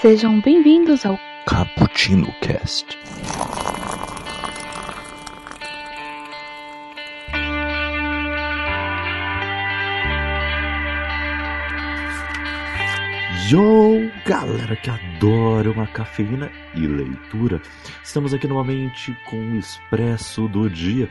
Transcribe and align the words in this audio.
Sejam 0.00 0.40
bem-vindos 0.40 1.04
ao 1.04 1.20
Cappuccino 1.46 2.32
Cast. 2.40 2.98
Yo, 13.50 14.10
galera 14.24 14.74
que 14.76 14.88
adora 14.88 15.70
uma 15.70 15.86
cafeína 15.88 16.50
e 16.74 16.86
leitura. 16.86 17.60
Estamos 18.02 18.32
aqui 18.32 18.48
novamente 18.48 19.14
com 19.28 19.36
o 19.36 19.58
Expresso 19.58 20.48
do 20.48 20.70
Dia. 20.70 21.10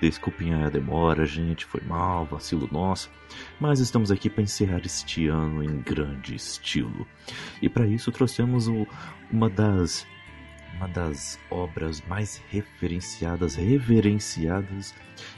Desculpem 0.00 0.54
a 0.54 0.70
demora, 0.70 1.26
gente, 1.26 1.66
foi 1.66 1.82
mal, 1.82 2.24
vacilo 2.24 2.68
nosso, 2.72 3.10
mas 3.60 3.80
estamos 3.80 4.10
aqui 4.10 4.30
para 4.30 4.42
encerrar 4.42 4.80
este 4.84 5.28
ano 5.28 5.62
em 5.62 5.80
grande 5.82 6.34
estilo. 6.34 7.06
E 7.60 7.68
para 7.68 7.86
isso 7.86 8.10
trouxemos 8.10 8.66
o, 8.66 8.86
uma 9.30 9.50
das 9.50 10.06
uma 10.80 10.88
das 10.88 11.38
obras 11.50 12.00
mais 12.08 12.42
referenciadas, 12.48 13.54
reverenciadas 13.54 14.94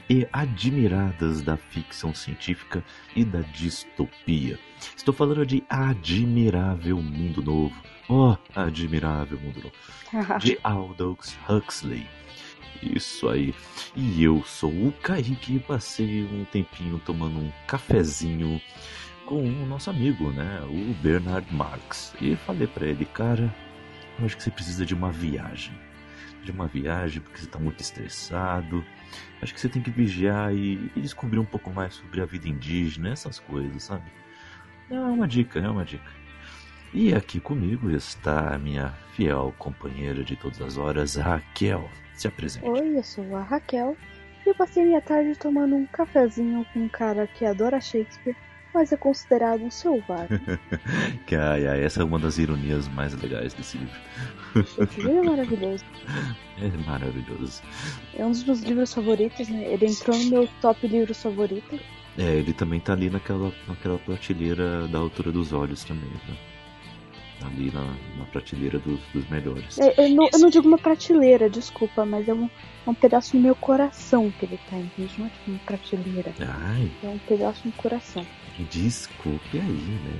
e 0.09 0.25
admiradas 0.31 1.41
da 1.41 1.57
ficção 1.57 2.15
científica 2.15 2.81
e 3.13 3.25
da 3.25 3.41
distopia. 3.41 4.57
Estou 4.95 5.13
falando 5.13 5.45
de 5.45 5.61
Admirável 5.67 7.01
Mundo 7.01 7.43
Novo. 7.43 7.75
Oh, 8.07 8.37
Admirável 8.55 9.37
Mundo 9.37 9.63
Novo. 9.63 10.39
De 10.39 10.57
Aldous 10.63 11.37
Huxley. 11.49 12.07
Isso 12.81 13.29
aí. 13.29 13.53
E 13.95 14.23
eu 14.23 14.43
sou 14.43 14.71
o 14.71 14.91
Kaique 14.91 15.55
e 15.55 15.59
passei 15.59 16.23
um 16.23 16.45
tempinho 16.45 16.99
tomando 16.99 17.39
um 17.39 17.51
cafezinho 17.67 18.61
com 19.25 19.41
o 19.41 19.65
nosso 19.65 19.89
amigo, 19.89 20.31
né? 20.31 20.61
O 20.63 20.93
Bernard 21.01 21.53
Marx. 21.53 22.13
E 22.21 22.35
falei 22.35 22.67
para 22.67 22.85
ele, 22.85 23.05
cara, 23.05 23.53
eu 24.19 24.25
acho 24.25 24.37
que 24.37 24.43
você 24.43 24.51
precisa 24.51 24.85
de 24.85 24.93
uma 24.93 25.11
viagem. 25.11 25.73
De 26.43 26.51
uma 26.51 26.67
viagem 26.67 27.21
porque 27.21 27.39
você 27.39 27.45
está 27.45 27.59
muito 27.59 27.79
estressado. 27.79 28.83
Acho 29.41 29.53
que 29.53 29.59
você 29.59 29.69
tem 29.69 29.81
que 29.81 29.91
vigiar 29.91 30.53
e, 30.53 30.91
e, 30.95 31.01
descobrir 31.01 31.39
um 31.39 31.45
pouco 31.45 31.71
mais 31.71 31.93
sobre 31.95 32.21
a 32.21 32.25
vida 32.25 32.47
indígena, 32.47 33.09
essas 33.11 33.39
coisas, 33.39 33.83
sabe? 33.83 34.11
É 34.89 34.99
uma 34.99 35.27
dica, 35.27 35.59
é 35.59 35.69
uma 35.69 35.85
dica. 35.85 36.22
E 36.93 37.13
aqui 37.13 37.39
comigo 37.39 37.89
está 37.89 38.53
a 38.53 38.59
minha 38.59 38.93
fiel 39.15 39.53
companheira 39.57 40.23
de 40.23 40.35
todas 40.35 40.61
as 40.61 40.77
horas, 40.77 41.15
Raquel. 41.15 41.89
Se 42.13 42.27
apresente. 42.27 42.67
Oi, 42.67 42.97
eu 42.97 43.03
sou 43.03 43.35
a 43.35 43.41
Raquel 43.41 43.97
e 44.45 44.49
eu 44.49 44.55
passei 44.55 44.85
minha 44.85 45.01
tarde 45.01 45.35
tomando 45.37 45.75
um 45.75 45.87
cafezinho 45.87 46.63
com 46.71 46.81
um 46.81 46.89
cara 46.89 47.25
que 47.25 47.45
adora 47.45 47.81
Shakespeare 47.81 48.35
mas 48.73 48.91
é 48.91 48.97
considerado 48.97 49.63
um 49.63 49.69
selvagem. 49.69 50.41
ai, 51.39 51.67
ai, 51.67 51.83
essa 51.83 52.01
é 52.01 52.03
uma 52.03 52.17
das 52.17 52.37
ironias 52.37 52.87
mais 52.89 53.13
legais 53.21 53.53
desse 53.53 53.77
livro. 53.77 53.99
Livro 54.97 55.19
é 55.19 55.23
maravilhoso. 55.23 55.85
É 56.59 56.87
maravilhoso. 56.87 57.61
É 58.15 58.25
um 58.25 58.31
dos 58.31 58.43
meus 58.43 58.61
livros 58.61 58.93
favoritos, 58.93 59.47
né? 59.47 59.63
Ele 59.71 59.85
entrou 59.85 60.17
no 60.17 60.25
meu 60.25 60.49
top 60.59 60.87
livros 60.87 61.21
favorito. 61.21 61.79
É, 62.17 62.35
ele 62.35 62.53
também 62.53 62.79
tá 62.79 62.93
ali 62.93 63.09
naquela, 63.09 63.53
naquela 63.67 63.97
prateleira 63.99 64.87
da 64.87 64.97
altura 64.97 65.31
dos 65.31 65.53
olhos 65.53 65.83
também, 65.83 66.09
né? 66.09 66.37
Ali 67.45 67.71
na, 67.71 67.85
na 68.17 68.25
prateleira 68.31 68.79
dos, 68.79 68.99
dos 69.13 69.27
melhores. 69.29 69.79
É, 69.79 70.05
eu, 70.05 70.09
não, 70.09 70.29
eu, 70.31 70.39
não, 70.39 70.49
digo 70.49 70.67
uma 70.67 70.77
prateleira, 70.77 71.49
desculpa, 71.49 72.05
mas 72.05 72.27
é 72.27 72.33
um, 72.33 72.49
é 72.85 72.89
um 72.89 72.93
pedaço 72.93 73.33
do 73.33 73.39
meu 73.39 73.55
coração 73.55 74.31
que 74.39 74.45
ele 74.45 74.59
tá, 74.69 74.77
entende? 74.77 75.13
Não 75.17 75.25
é 75.25 75.29
tipo 75.29 75.51
uma 75.51 75.59
prateleira. 75.59 76.33
Ai. 76.39 76.91
É 77.03 77.07
um 77.07 77.17
pedaço 77.19 77.61
no 77.65 77.71
coração. 77.73 78.25
Desculpe 78.69 79.57
aí, 79.57 79.61
né? 79.61 80.11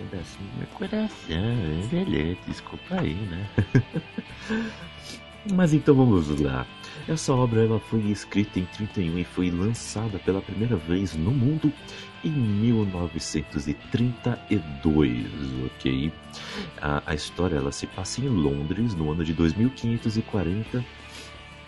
Um 0.00 0.06
pedacinho 0.08 0.48
do 0.50 0.58
meu 0.58 0.66
coração, 0.68 1.16
é, 1.30 1.86
beleza, 1.88 2.38
desculpa 2.46 3.00
aí, 3.00 3.14
né? 3.14 3.48
Mas 5.50 5.74
então 5.74 5.94
vamos 5.94 6.28
lá. 6.40 6.66
Essa 7.08 7.32
obra 7.32 7.64
ela 7.64 7.80
foi 7.80 7.98
escrita 8.10 8.60
em 8.60 8.64
31 8.64 9.18
e 9.18 9.24
foi 9.24 9.50
lançada 9.50 10.20
pela 10.20 10.40
primeira 10.40 10.76
vez 10.76 11.14
no 11.14 11.32
mundo 11.32 11.72
em 12.24 12.30
1932, 12.30 15.26
ok? 15.66 16.12
A, 16.80 17.02
a 17.06 17.14
história 17.14 17.56
ela 17.56 17.72
se 17.72 17.88
passa 17.88 18.20
em 18.20 18.28
Londres 18.28 18.94
no 18.94 19.10
ano 19.10 19.24
de 19.24 19.32
2540, 19.32 20.84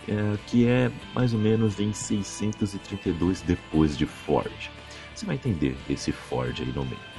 é, 0.06 0.36
que 0.46 0.68
é 0.68 0.92
mais 1.12 1.34
ou 1.34 1.40
menos 1.40 1.80
em 1.80 1.92
632 1.92 3.40
depois 3.40 3.98
de 3.98 4.06
Ford. 4.06 4.70
Você 5.12 5.26
vai 5.26 5.34
entender 5.34 5.76
esse 5.90 6.12
Ford 6.12 6.56
aí 6.60 6.72
no 6.72 6.84
meio. 6.84 7.14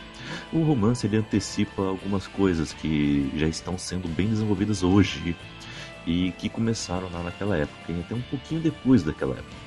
O 0.54 0.64
romance 0.64 1.06
ele 1.06 1.18
antecipa 1.18 1.82
algumas 1.82 2.28
coisas 2.28 2.72
que 2.74 3.32
já 3.36 3.48
estão 3.48 3.78
sendo 3.78 4.08
bem 4.08 4.28
desenvolvidas 4.28 4.84
hoje 4.84 5.36
e 6.06 6.32
que 6.34 6.50
começaram 6.50 7.10
lá 7.12 7.24
naquela 7.24 7.58
época, 7.58 7.92
e 7.92 8.00
até 8.00 8.16
um 8.16 8.22
pouquinho 8.22 8.62
depois 8.62 9.04
daquela 9.04 9.34
época. 9.34 9.66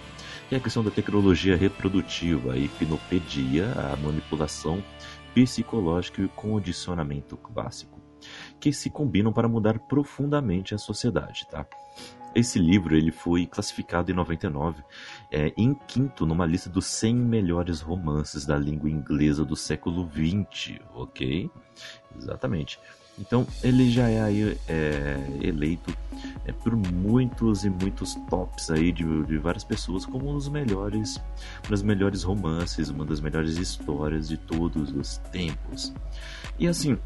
Que 0.49 0.54
é 0.54 0.59
a 0.59 0.60
questão 0.60 0.82
da 0.82 0.91
tecnologia 0.91 1.56
reprodutiva, 1.56 2.54
a 2.54 2.56
hipnopedia, 2.56 3.72
a 3.72 3.97
manipulação 3.97 4.82
psicológica 5.34 6.22
e 6.22 6.25
o 6.25 6.28
condicionamento 6.31 7.37
clássico, 7.37 8.00
que 8.59 8.72
se 8.72 8.91
combinam 8.91 9.32
para 9.32 9.49
mudar 9.49 9.78
profundamente 9.81 10.75
a 10.75 10.78
sociedade, 10.78 11.47
tá? 11.50 11.66
Esse 12.34 12.59
livro 12.59 12.94
ele 12.94 13.10
foi 13.10 13.47
classificado 13.47 14.10
em 14.10 14.15
99 14.15 14.82
é, 15.31 15.53
em 15.56 15.75
quinto 15.75 16.26
numa 16.26 16.44
lista 16.44 16.69
dos 16.69 16.87
100 16.87 17.15
melhores 17.15 17.81
romances 17.81 18.44
da 18.44 18.56
língua 18.56 18.91
inglesa 18.91 19.44
do 19.44 19.56
século 19.56 20.06
20, 20.06 20.81
ok? 20.94 21.50
Exatamente. 22.16 22.78
Então 23.19 23.47
ele 23.62 23.91
já 23.91 24.09
é 24.09 24.23
aí 24.23 24.59
é, 24.69 25.17
eleito 25.41 25.93
é, 26.45 26.53
por 26.53 26.75
muitos 26.77 27.65
e 27.65 27.71
muitos 27.71 28.15
tops 28.29 28.71
aí 28.71 28.93
de, 28.93 29.05
de, 29.25 29.39
várias 29.39 29.65
pessoas 29.65 30.06
como 30.06 30.31
um 30.31 30.34
dos 30.34 30.49
melhores, 30.49 31.21
um 31.67 31.71
dos 31.71 31.83
melhores 31.83 32.23
romances, 32.23 32.89
uma 32.89 33.05
das 33.05 33.21
melhores 33.21 33.56
histórias 33.56 34.29
de 34.29 34.37
todos 34.37 34.91
os 34.93 35.19
tempos. 35.33 35.93
E 36.59 36.67
assim, 36.67 36.99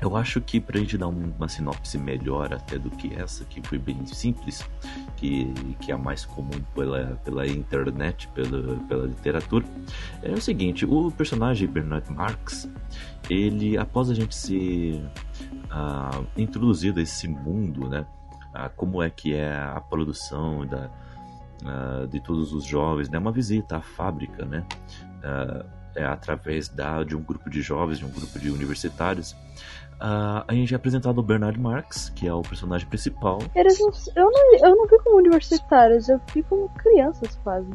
eu 0.00 0.16
acho 0.16 0.40
que 0.40 0.60
para 0.60 0.78
a 0.78 0.80
gente 0.80 0.96
dar 0.96 1.08
uma 1.08 1.48
sinopse 1.48 1.98
melhor 1.98 2.52
até 2.54 2.78
do 2.78 2.88
que 2.90 3.14
essa, 3.14 3.44
que 3.44 3.60
foi 3.66 3.78
bem 3.78 4.06
simples, 4.06 4.68
que, 5.16 5.52
que 5.80 5.90
é 5.90 5.94
a 5.94 5.98
mais 5.98 6.24
comum 6.24 6.60
pela, 6.74 7.18
pela 7.24 7.46
internet, 7.46 8.28
pela, 8.28 8.76
pela 8.86 9.06
literatura, 9.06 9.66
é 10.22 10.32
o 10.32 10.40
seguinte: 10.40 10.86
o 10.86 11.10
personagem 11.10 11.66
Bernard 11.66 12.10
Marx, 12.12 12.70
ele, 13.28 13.76
após 13.76 14.08
a 14.08 14.14
gente 14.14 14.36
ser 14.36 15.02
uh, 15.64 16.24
introduzido 16.36 17.00
a 17.00 17.02
esse 17.02 17.26
mundo, 17.26 17.88
né, 17.88 18.06
como 18.76 19.02
é 19.02 19.10
que 19.10 19.34
é 19.34 19.52
a 19.52 19.80
produção 19.80 20.64
da, 20.64 20.90
uh, 21.64 22.06
de 22.06 22.20
todos 22.20 22.52
os 22.52 22.64
jovens, 22.64 23.08
né, 23.08 23.18
uma 23.18 23.32
visita 23.32 23.78
à 23.78 23.82
fábrica, 23.82 24.44
né, 24.44 24.64
é 25.96 26.04
através 26.04 26.68
da, 26.68 27.02
de 27.02 27.16
um 27.16 27.22
grupo 27.22 27.50
de 27.50 27.60
jovens, 27.60 27.98
de 27.98 28.04
um 28.04 28.10
grupo 28.10 28.38
de 28.38 28.50
universitários 28.50 29.34
Uh, 29.98 30.44
a 30.46 30.54
gente 30.54 30.72
é 30.72 30.76
apresentado 30.76 31.18
o 31.18 31.22
Bernard 31.22 31.58
Marx, 31.58 32.08
que 32.10 32.26
é 32.26 32.32
o 32.32 32.42
personagem 32.42 32.86
principal. 32.86 33.40
Eles 33.54 33.80
não, 33.80 33.90
eu, 34.14 34.30
não, 34.30 34.54
eu 34.54 34.76
não 34.76 34.86
vi 34.86 34.96
como 35.02 35.16
universitários, 35.16 36.08
eu 36.08 36.20
vi 36.32 36.42
como 36.44 36.68
crianças 36.70 37.36
quase. 37.42 37.68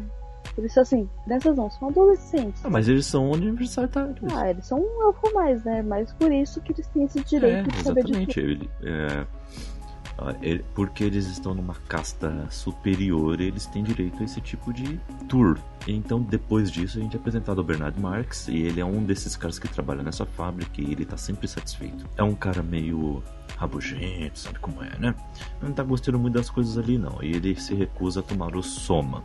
Eles 0.58 0.72
são 0.72 0.84
assim, 0.84 1.10
crianças 1.26 1.58
não, 1.58 1.70
são 1.70 1.90
adolescentes. 1.90 2.64
Ah, 2.64 2.70
mas 2.70 2.88
eles 2.88 3.06
são 3.06 3.30
universitários. 3.32 4.16
Ah, 4.34 4.50
eles 4.50 4.66
são 4.66 4.80
um 4.80 5.02
algo 5.02 5.34
mais, 5.34 5.64
né? 5.66 5.82
Mas 5.82 6.14
por 6.14 6.32
isso 6.32 6.62
que 6.62 6.72
eles 6.72 6.88
têm 6.88 7.04
esse 7.04 7.22
direito 7.24 7.70
é, 7.70 7.72
de 7.72 7.84
saber 7.84 8.04
de 8.04 8.12
Exatamente. 8.12 8.40
Ele, 8.40 8.70
é, 8.84 9.26
porque 10.74 11.04
eles 11.04 11.28
estão 11.28 11.54
numa 11.54 11.76
casta 11.88 12.48
superior, 12.50 13.40
eles 13.42 13.66
têm 13.66 13.84
direito 13.84 14.22
a 14.22 14.26
esse 14.26 14.42
tipo 14.42 14.72
de 14.72 15.00
tour. 15.28 15.58
Então, 15.88 16.22
depois 16.22 16.72
disso, 16.72 16.98
a 16.98 17.02
gente 17.02 17.16
é 17.16 17.20
apresentado 17.20 17.60
ao 17.60 17.64
Bernard 17.64 18.00
Marx, 18.00 18.48
e 18.48 18.58
ele 18.58 18.80
é 18.80 18.86
um 18.86 19.04
desses 19.04 19.36
caras 19.36 19.60
que 19.60 19.68
trabalha 19.68 20.02
nessa 20.02 20.26
fábrica 20.26 20.82
e 20.82 20.92
ele 20.92 21.06
tá 21.06 21.18
sempre 21.18 21.48
satisfeito. 21.48 22.06
É 22.16 22.24
um 22.24 22.36
cara 22.36 22.64
meio 22.64 23.22
rabugento, 23.58 24.40
sabe 24.40 24.60
como 24.60 24.84
é, 24.84 24.98
né? 24.98 25.16
Não 25.62 25.72
tá 25.72 25.84
gostando 25.84 26.18
muito 26.20 26.36
das 26.36 26.50
coisas 26.50 26.78
ali, 26.78 26.98
não. 26.98 27.22
E 27.22 27.34
ele 27.34 27.60
se 27.60 27.74
recusa 27.74 28.22
a 28.22 28.24
tomar 28.24 28.56
o 28.56 28.64
Soma, 28.64 29.22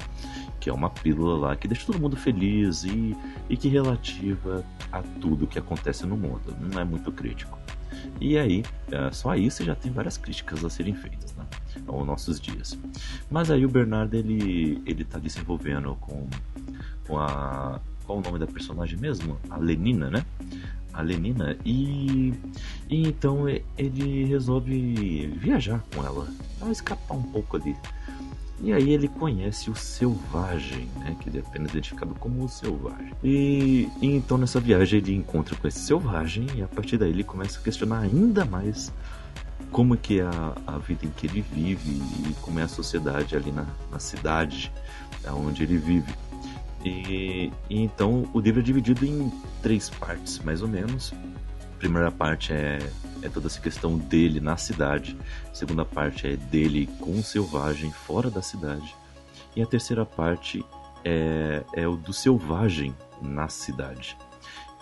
que 0.61 0.69
é 0.69 0.73
uma 0.73 0.91
pílula 0.91 1.49
lá 1.49 1.57
que 1.57 1.69
deixa 1.69 1.87
todo 1.87 2.01
mundo 2.01 2.17
feliz 2.17 2.85
e, 2.85 3.17
e 3.49 3.57
que 3.57 3.69
relativa 3.69 4.65
a 4.93 5.03
tudo 5.21 5.47
que 5.47 5.59
acontece 5.59 6.07
no 6.07 6.17
mundo. 6.17 6.57
Não 6.61 6.81
é 6.81 6.85
muito 6.85 7.13
crítico. 7.13 7.59
E 8.21 8.37
aí, 8.37 8.65
é, 8.91 9.11
só 9.13 9.37
você 9.37 9.65
já 9.65 9.75
tem 9.75 9.93
várias 9.93 10.17
críticas 10.17 10.65
a 10.65 10.71
serem 10.71 10.95
feitas, 10.95 11.35
né? 11.37 11.45
Aos 11.87 12.07
nossos 12.07 12.41
dias. 12.41 12.79
Mas 13.31 13.51
aí 13.51 13.65
o 13.65 13.69
Bernardo, 13.69 14.15
ele, 14.15 14.83
ele 14.85 15.05
tá 15.05 15.19
ali 15.19 15.31
se 15.31 15.41
envolvendo 15.41 15.95
com, 16.01 16.27
com 17.07 17.19
a... 17.19 17.81
Qual 18.05 18.19
o 18.19 18.23
nome 18.23 18.39
da 18.39 18.47
personagem 18.47 18.99
mesmo? 18.99 19.39
A 19.51 19.59
Lenina, 19.59 20.11
né? 20.11 20.25
A 20.93 21.03
Lenina. 21.03 21.57
E, 21.65 22.33
e 22.89 23.07
então 23.07 23.47
ele 23.77 24.25
resolve 24.25 25.27
viajar 25.37 25.85
com. 25.95 26.03
Ela 26.03 26.73
escapar 26.73 27.15
um 27.15 27.23
pouco 27.23 27.59
ali 27.59 27.77
e 28.61 28.73
aí 28.73 28.91
ele 28.91 29.09
conhece 29.09 29.71
o 29.71 29.75
Selvagem, 29.75 30.89
né, 30.97 31.17
que 31.21 31.29
ele 31.29 31.39
é 31.39 31.41
apenas 31.41 31.71
identificado 31.71 32.15
como 32.15 32.45
o 32.45 32.49
Selvagem. 32.49 33.13
E, 33.23 33.89
então 34.03 34.37
nessa 34.37 34.59
viagem 34.59 34.99
ele 34.99 35.15
encontra 35.15 35.55
com 35.57 35.69
esse 35.69 35.81
Selvagem 35.81 36.47
e 36.57 36.63
a 36.63 36.69
partir 36.69 36.97
daí 36.99 37.11
ele 37.11 37.25
começa 37.25 37.59
a 37.59 37.63
questionar 37.63 38.01
ainda 38.01 38.45
mais 38.45 38.93
como 39.71 39.95
é 39.95 39.97
que 39.97 40.21
é 40.21 40.25
a, 40.25 40.57
a 40.67 40.79
vida 40.79 41.05
em 41.05 41.11
que 41.11 41.27
ele 41.27 41.41
vive 41.41 42.03
e 42.29 42.35
como 42.41 42.59
é 42.59 42.63
a 42.63 42.69
sociedade 42.69 43.37
ali 43.37 43.53
na, 43.53 43.67
na 43.91 43.99
cidade 43.99 44.73
onde 45.35 45.63
ele 45.63 45.79
vive. 45.79 46.13
E, 46.85 47.53
e, 47.69 47.83
então 47.83 48.29
o 48.33 48.41
livro 48.41 48.61
é 48.61 48.63
dividido 48.63 49.05
em 49.05 49.33
três 49.63 49.91
partes, 49.91 50.39
mais 50.41 50.63
ou 50.63 50.69
menos. 50.69 51.13
A 51.75 51.79
primeira 51.79 52.11
parte 52.11 52.53
é, 52.53 52.79
é 53.23 53.29
toda 53.29 53.47
essa 53.47 53.61
questão 53.61 53.97
dele 53.97 54.41
na 54.41 54.57
cidade. 54.57 55.17
A 55.51 55.55
segunda 55.55 55.85
parte 55.85 56.27
é 56.27 56.37
dele 56.37 56.89
com 57.01 57.13
o 57.13 57.23
selvagem 57.23 57.93
fora 57.93 58.31
da 58.31 58.43
cidade. 58.43 58.95
E 59.57 59.63
a 59.63 59.67
terceira 59.67 60.05
parte 60.05 60.65
é, 61.05 61.63
é 61.73 61.87
o 61.89 61.97
do 61.97 62.13
selvagem 62.13 62.95
na 63.21 63.49
cidade. 63.49 64.17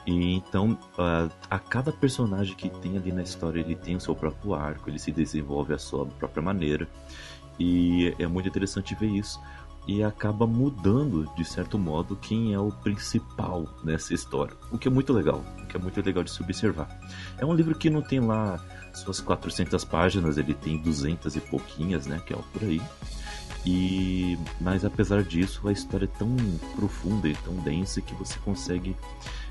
E 0.07 0.35
então, 0.35 0.79
a, 0.97 1.29
a, 1.51 1.59
cada 1.59 1.93
personagem 1.93 2.55
que 2.55 2.69
tem 2.69 2.97
ali 2.97 3.11
na 3.11 3.23
história, 3.23 3.61
ele 3.61 3.75
tem 3.75 3.97
o 3.97 4.01
seu 4.01 4.15
próprio 4.15 4.55
arco, 4.55 4.89
ele 4.89 4.99
se 4.99 5.11
desenvolve 5.11 5.75
a 5.75 5.79
sua 5.79 6.07
própria 6.07 6.43
maneira. 6.43 6.89
E 7.59 8.15
é 8.19 8.27
muito 8.27 8.49
interessante 8.49 8.95
ver 8.95 9.09
isso. 9.09 9.41
E 9.87 10.03
acaba 10.03 10.47
mudando, 10.47 11.31
de 11.37 11.45
certo 11.45 11.79
modo, 11.79 12.17
quem 12.17 12.53
é 12.53 12.59
o 12.59 12.73
principal 12.73 13.69
nessa 13.85 14.13
história. 14.15 14.57
O 14.73 14.79
que 14.79 14.89
é 14.89 14.91
muito 14.91 15.13
legal, 15.13 15.45
o 15.63 15.67
que 15.67 15.77
é 15.77 15.81
muito 15.81 16.01
legal 16.03 16.25
de 16.25 16.31
se 16.31 16.43
observar. 16.43 16.89
É 17.39 17.47
um 17.47 17.55
livro 17.55 17.75
que 17.75 17.89
não 17.89 18.03
tem 18.03 18.19
lá 18.19 18.59
suas 18.93 19.21
400 19.21 19.85
páginas, 19.85 20.39
ele 20.39 20.55
tem 20.55 20.79
200 20.79 21.37
e 21.37 21.41
pouquinhas, 21.41 22.07
né, 22.07 22.21
que 22.27 22.33
é 22.33 22.37
por 22.53 22.65
aí. 22.65 22.81
E 23.65 24.39
mas 24.61 24.85
apesar 24.85 25.25
disso, 25.25 25.67
a 25.67 25.73
história 25.73 26.05
é 26.05 26.19
tão 26.19 26.37
profunda 26.77 27.29
e 27.29 27.35
tão 27.35 27.55
densa 27.57 28.01
que 28.01 28.15
você 28.15 28.39
consegue 28.39 28.97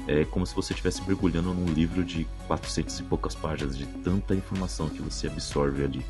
é 0.07 0.23
como 0.23 0.45
se 0.45 0.55
você 0.55 0.71
estivesse 0.71 1.01
mergulhando 1.05 1.53
num 1.53 1.65
livro 1.73 2.03
de 2.03 2.25
400 2.47 2.99
e 2.99 3.03
poucas 3.03 3.35
páginas 3.35 3.77
de 3.77 3.85
tanta 3.85 4.33
informação 4.33 4.87
que 4.87 5.01
você 5.01 5.27
absorve 5.27 5.83
ali. 5.83 6.05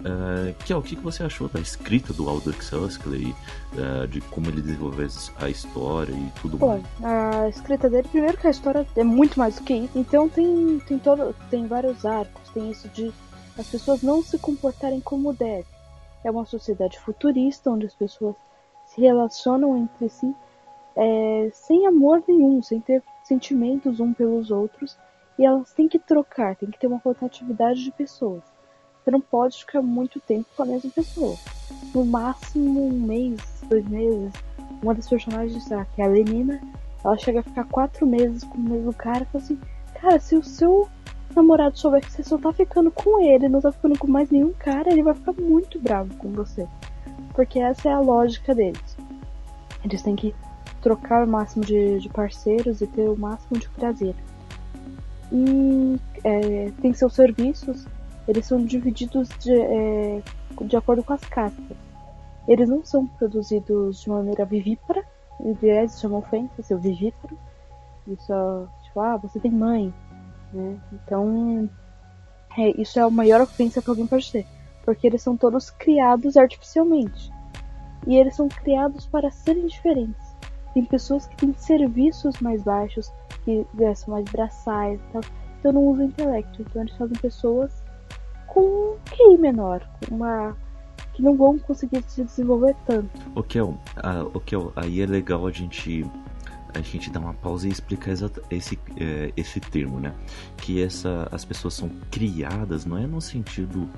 Uh, 0.00 0.54
Kel, 0.64 0.78
o 0.78 0.82
que, 0.82 0.96
que 0.96 1.02
você 1.02 1.22
achou 1.22 1.48
da 1.48 1.60
escrita 1.60 2.12
do 2.12 2.28
Aldous 2.28 2.72
Huxley, 2.72 3.34
uh, 3.74 4.06
de 4.08 4.20
como 4.22 4.48
ele 4.48 4.60
desenvolveu 4.60 5.08
a 5.36 5.48
história 5.48 6.12
e 6.12 6.32
tudo 6.40 6.58
mais? 6.58 6.82
A 7.02 7.48
escrita 7.48 7.88
dele, 7.88 8.08
primeiro 8.08 8.36
que 8.36 8.46
a 8.46 8.50
história 8.50 8.86
é 8.96 9.04
muito 9.04 9.38
mais 9.38 9.56
do 9.56 9.62
que 9.62 9.74
isso, 9.74 9.98
então 9.98 10.28
tem, 10.28 10.80
tem, 10.86 10.98
todo, 10.98 11.34
tem 11.50 11.66
vários 11.66 12.04
arcos, 12.04 12.48
tem 12.50 12.70
isso 12.70 12.88
de 12.88 13.12
as 13.58 13.66
pessoas 13.66 14.02
não 14.02 14.22
se 14.22 14.38
comportarem 14.38 15.00
como 15.00 15.32
devem. 15.32 15.66
É 16.24 16.30
uma 16.30 16.46
sociedade 16.46 16.98
futurista 16.98 17.70
onde 17.70 17.86
as 17.86 17.94
pessoas 17.94 18.34
se 18.86 19.00
relacionam 19.00 19.76
entre 19.76 20.08
si 20.08 20.34
é, 20.96 21.50
sem 21.52 21.86
amor 21.86 22.22
nenhum, 22.26 22.62
sem 22.62 22.80
ter 22.80 23.02
sentimentos 23.24 24.00
um 24.00 24.12
pelos 24.12 24.50
outros, 24.50 24.98
e 25.38 25.44
elas 25.44 25.72
têm 25.72 25.88
que 25.88 25.98
trocar, 25.98 26.56
tem 26.56 26.70
que 26.70 26.78
ter 26.78 26.86
uma 26.86 26.98
rotatividade 26.98 27.82
de 27.82 27.90
pessoas. 27.90 28.42
Você 29.02 29.10
não 29.10 29.20
pode 29.20 29.58
ficar 29.58 29.82
muito 29.82 30.20
tempo 30.20 30.46
com 30.56 30.62
a 30.62 30.66
mesma 30.66 30.90
pessoa. 30.90 31.36
No 31.94 32.04
máximo 32.04 32.86
um 32.86 32.92
mês, 32.92 33.40
dois 33.68 33.86
meses. 33.88 34.32
Uma 34.82 34.94
das 34.94 35.08
personagens, 35.08 35.66
que 35.94 36.02
é 36.02 36.04
a 36.04 36.08
Lenina, 36.08 36.60
ela 37.04 37.18
chega 37.18 37.40
a 37.40 37.42
ficar 37.42 37.64
quatro 37.64 38.06
meses 38.06 38.44
com 38.44 38.58
o 38.58 38.60
mesmo 38.60 38.92
cara 38.92 39.22
e 39.22 39.26
fala 39.26 39.44
assim, 39.44 39.58
cara, 40.00 40.20
se 40.20 40.36
o 40.36 40.42
seu 40.42 40.88
namorado 41.34 41.78
souber 41.78 42.00
que 42.00 42.12
você 42.12 42.22
só 42.22 42.38
tá 42.38 42.52
ficando 42.52 42.90
com 42.90 43.20
ele, 43.20 43.48
não 43.48 43.60
tá 43.60 43.72
ficando 43.72 43.98
com 43.98 44.06
mais 44.06 44.30
nenhum 44.30 44.52
cara, 44.52 44.90
ele 44.90 45.02
vai 45.02 45.14
ficar 45.14 45.32
muito 45.32 45.80
bravo 45.80 46.14
com 46.16 46.30
você. 46.30 46.66
Porque 47.34 47.58
essa 47.58 47.88
é 47.88 47.92
a 47.92 48.00
lógica 48.00 48.54
deles. 48.54 48.96
Eles 49.84 50.02
têm 50.02 50.14
que 50.14 50.34
trocar 50.80 51.26
o 51.26 51.30
máximo 51.30 51.64
de, 51.64 51.98
de 51.98 52.08
parceiros 52.08 52.80
e 52.80 52.86
ter 52.86 53.08
o 53.08 53.16
máximo 53.16 53.58
de 53.58 53.68
prazer. 53.70 54.14
E 55.32 55.98
é, 56.22 56.70
tem 56.80 56.92
seus 56.92 57.14
serviços, 57.14 57.86
eles 58.26 58.46
são 58.46 58.64
divididos 58.64 59.28
de, 59.40 59.52
é, 59.52 60.22
de 60.62 60.76
acordo 60.76 61.02
com 61.02 61.12
as 61.12 61.24
castas. 61.24 61.76
Eles 62.46 62.68
não 62.68 62.84
são 62.84 63.06
produzidos 63.06 64.00
de 64.00 64.10
maneira 64.10 64.44
vivípara, 64.44 65.04
aliás, 65.40 66.00
chamam 66.00 66.18
ofensa, 66.18 66.62
seu 66.62 66.78
vivíparo. 66.78 67.36
Isso 68.06 68.32
é, 68.32 68.84
tipo, 68.84 69.00
ah, 69.00 69.16
você 69.16 69.38
tem 69.38 69.50
mãe, 69.50 69.94
né? 70.52 70.78
Então, 70.92 71.68
é, 72.58 72.80
isso 72.80 72.98
é 72.98 73.02
a 73.02 73.10
maior 73.10 73.40
ofensa 73.40 73.80
que 73.80 73.88
alguém 73.88 74.06
pode 74.06 74.30
ter. 74.30 74.46
Porque 74.84 75.06
eles 75.06 75.22
são 75.22 75.36
todos 75.36 75.70
criados 75.70 76.36
artificialmente. 76.36 77.30
E 78.06 78.16
eles 78.16 78.34
são 78.34 78.48
criados 78.48 79.06
para 79.06 79.30
serem 79.30 79.66
diferentes. 79.66 80.36
Tem 80.74 80.84
pessoas 80.84 81.26
que 81.26 81.36
têm 81.36 81.54
serviços 81.54 82.40
mais 82.40 82.62
baixos, 82.62 83.12
que 83.44 83.64
é, 83.78 83.94
são 83.94 84.14
mais 84.14 84.24
braçais 84.24 85.00
e 85.00 85.12
tal. 85.12 85.22
Então 85.60 85.72
não 85.72 85.84
usam 85.84 86.06
intelecto. 86.06 86.62
Então 86.62 86.82
eles 86.82 86.96
fazem 86.96 87.16
pessoas 87.18 87.81
com 88.52 88.96
QI 89.10 89.38
menor. 89.38 89.82
Uma 90.10 90.54
que 91.14 91.22
não 91.22 91.36
vão 91.36 91.58
conseguir 91.58 92.02
se 92.06 92.24
desenvolver 92.24 92.74
tanto. 92.86 93.10
O 93.34 93.42
Kel, 93.42 93.76
ah, 93.96 94.24
o 94.32 94.40
Kel, 94.40 94.72
aí 94.76 95.00
é 95.00 95.06
legal 95.06 95.46
a 95.46 95.50
gente 95.50 96.06
a 96.74 96.80
gente 96.80 97.10
dar 97.10 97.20
uma 97.20 97.34
pausa 97.34 97.68
e 97.68 97.70
explicar 97.70 98.12
esse, 98.50 98.78
é, 98.96 99.32
esse 99.36 99.60
termo, 99.60 100.00
né? 100.00 100.14
Que 100.56 100.82
essa, 100.82 101.28
as 101.30 101.44
pessoas 101.44 101.74
são 101.74 101.88
criadas, 102.10 102.84
não 102.84 102.96
é 102.96 103.06
no 103.06 103.20
sentido 103.20 103.88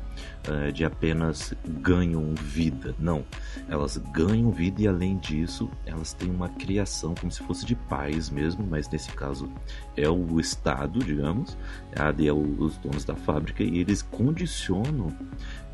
é, 0.49 0.71
de 0.71 0.85
apenas 0.85 1.55
ganham 1.81 2.35
vida, 2.35 2.94
não. 2.99 3.25
Elas 3.69 3.97
ganham 3.97 4.50
vida 4.50 4.82
e 4.82 4.88
além 4.88 5.19
disso, 5.19 5.71
elas 5.87 6.12
têm 6.12 6.31
uma 6.31 6.49
criação 6.49 7.15
como 7.15 7.31
se 7.31 7.43
fosse 7.44 7.65
de 7.65 7.75
pais 7.75 8.31
mesmo, 8.31 8.67
mas 8.69 8.88
nesse 8.88 9.11
caso 9.12 9.50
é 9.97 10.09
o 10.09 10.41
Estado, 10.41 10.99
digamos, 10.99 11.56
é 11.93 12.32
os 12.32 12.77
donos 12.79 13.05
da 13.05 13.15
fábrica 13.15 13.62
e 13.62 13.79
eles 13.79 14.03
condicionam 14.03 15.17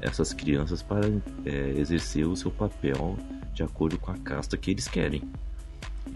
essas 0.00 0.32
crianças 0.32 0.82
para 0.82 1.06
é, 1.44 1.74
exercer 1.76 2.26
o 2.26 2.36
seu 2.36 2.50
papel 2.50 3.16
de 3.52 3.62
acordo 3.62 3.98
com 3.98 4.10
a 4.10 4.16
casta 4.18 4.56
que 4.56 4.70
eles 4.70 4.88
querem. 4.88 5.22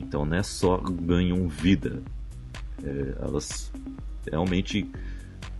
Então 0.00 0.24
não 0.24 0.36
é 0.36 0.42
só 0.42 0.76
ganham 0.78 1.48
vida. 1.48 2.02
É, 2.82 3.14
elas 3.22 3.72
realmente 4.30 4.90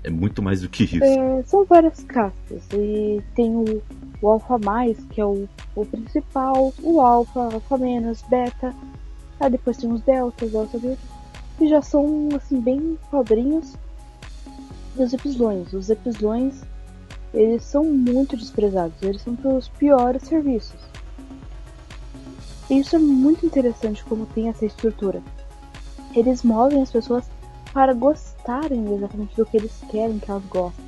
é 0.02 0.10
muito 0.10 0.42
mais 0.42 0.60
do 0.60 0.69
que 0.69 0.84
isso. 0.84 1.02
É, 1.02 1.42
são 1.44 1.64
várias 1.64 2.02
castas. 2.04 2.62
E 2.72 3.22
tem 3.34 3.54
o, 3.54 3.82
o 4.20 4.28
Alpha 4.28 4.58
Mais, 4.58 4.98
que 5.10 5.20
é 5.20 5.25
o, 5.25 5.48
o 5.75 5.86
principal, 5.86 6.72
o 6.82 7.00
Alpha, 7.00 7.40
Alpha 7.40 7.78
Menos, 7.78 8.22
Beta. 8.28 8.75
Aí 9.40 9.50
depois 9.50 9.76
tem 9.76 9.90
os 9.90 10.02
Deltas, 10.02 10.52
Delta 10.52 10.78
Beta. 10.78 11.14
Que 11.56 11.69
já 11.69 11.81
são 11.81 12.28
assim 12.34 12.60
bem 12.60 12.98
pobrinhos 13.10 13.76
dos 14.96 15.12
Epsilões. 15.12 15.72
Os 15.72 15.88
Epsilões 15.88 16.62
eles 17.32 17.64
são 17.64 17.84
muito 17.84 18.36
desprezados. 18.36 19.03
Eles 19.03 19.22
são 19.22 19.36
os 19.56 19.69
piores 19.69 20.22
serviços. 20.22 20.79
E 22.71 22.79
isso 22.79 22.97
é 22.97 22.99
muito 22.99 23.44
interessante 23.44 24.05
como 24.05 24.27
tem 24.27 24.49
essa 24.49 24.65
estrutura. 24.65 25.23
Eles 26.15 26.43
movem 26.43 26.81
as 26.83 26.91
pessoas 26.91 27.25
para 27.73 27.93
gostarem 27.93 28.94
exatamente 28.94 29.37
do 29.37 29.44
que 29.44 29.56
eles 29.56 29.73
querem 29.91 30.19
que 30.19 30.31
elas 30.31 30.44
gostem. 30.47 30.85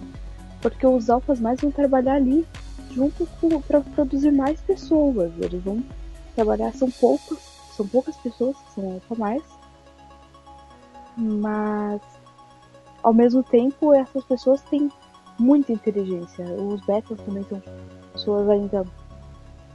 Porque 0.62 0.86
os 0.86 1.10
alfas 1.10 1.40
mais 1.40 1.60
vão 1.60 1.70
trabalhar 1.70 2.14
ali 2.14 2.46
junto 2.92 3.28
para 3.66 3.80
produzir 3.80 4.30
mais 4.30 4.60
pessoas. 4.60 5.32
Eles 5.38 5.62
vão 5.62 5.82
trabalhar, 6.34 6.72
são 6.72 6.90
poucos, 6.90 7.38
são 7.76 7.86
poucas 7.86 8.16
pessoas 8.16 8.56
que 8.56 8.72
são 8.72 8.92
alfa 8.94 9.14
mais. 9.16 9.42
Mas 11.16 12.00
ao 13.02 13.12
mesmo 13.12 13.42
tempo 13.42 13.92
essas 13.92 14.24
pessoas 14.24 14.62
têm 14.62 14.90
muita 15.38 15.72
inteligência. 15.72 16.44
Os 16.44 16.80
betas 16.86 17.18
também 17.20 17.44
são 17.44 17.62
pessoas 18.12 18.48
ainda 18.48 18.84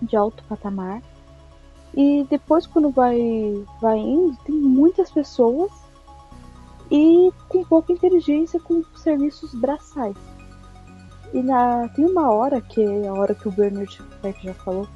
de 0.02 0.16
alto 0.16 0.44
patamar 0.46 1.02
e 1.94 2.26
depois 2.30 2.66
quando 2.66 2.90
vai, 2.90 3.18
vai 3.82 4.00
indo, 4.00 4.38
tem 4.46 4.56
muitas 4.56 5.12
pessoas 5.12 5.72
e 6.90 7.32
com 7.50 7.64
pouca 7.64 7.92
inteligência 7.92 8.60
com 8.60 8.84
serviços 8.96 9.54
braçais. 9.54 10.16
E 11.34 11.42
na, 11.42 11.88
tem 11.90 12.06
uma 12.06 12.30
hora, 12.32 12.60
que 12.60 12.82
é 12.82 13.08
a 13.08 13.14
hora 13.14 13.34
que 13.34 13.48
o 13.48 13.52
Bernard 13.52 14.02
Beck 14.22 14.44
já 14.44 14.54
falou, 14.54 14.88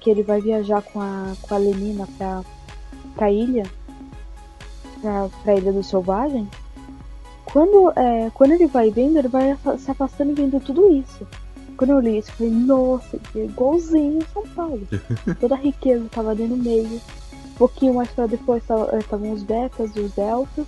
que 0.00 0.10
ele 0.10 0.22
vai 0.22 0.40
viajar 0.40 0.82
com 0.82 1.00
a, 1.00 1.34
com 1.42 1.54
a 1.54 1.58
Lenina 1.58 2.08
pra, 2.16 2.42
pra 3.14 3.30
ilha, 3.30 3.64
pra, 5.00 5.28
pra 5.42 5.54
Ilha 5.54 5.72
do 5.72 5.82
Selvagem. 5.82 6.48
Quando, 7.44 7.92
é, 7.96 8.30
quando 8.30 8.52
ele 8.52 8.66
vai 8.66 8.90
vendo, 8.90 9.18
ele 9.18 9.28
vai 9.28 9.56
se 9.78 9.90
afastando 9.90 10.30
e 10.30 10.34
vendo 10.34 10.58
tudo 10.58 10.90
isso. 10.90 11.26
Quando 11.82 11.90
eu 11.94 11.98
li 11.98 12.18
isso, 12.18 12.30
eu 12.30 12.34
falei, 12.36 12.52
nossa, 12.52 13.20
é 13.34 13.38
igualzinho 13.40 14.24
São 14.32 14.46
Paulo. 14.50 14.86
Toda 15.40 15.56
a 15.56 15.58
riqueza 15.58 16.08
tava 16.12 16.30
ali 16.30 16.46
no 16.46 16.56
meio. 16.56 17.00
Um 17.44 17.54
pouquinho 17.58 17.94
mais 17.94 18.08
pra 18.12 18.28
depois 18.28 18.62
estavam 18.62 18.88
eh, 18.92 19.32
os 19.32 19.42
betas 19.42 19.96
e 19.96 19.98
os 19.98 20.12
deltas. 20.12 20.64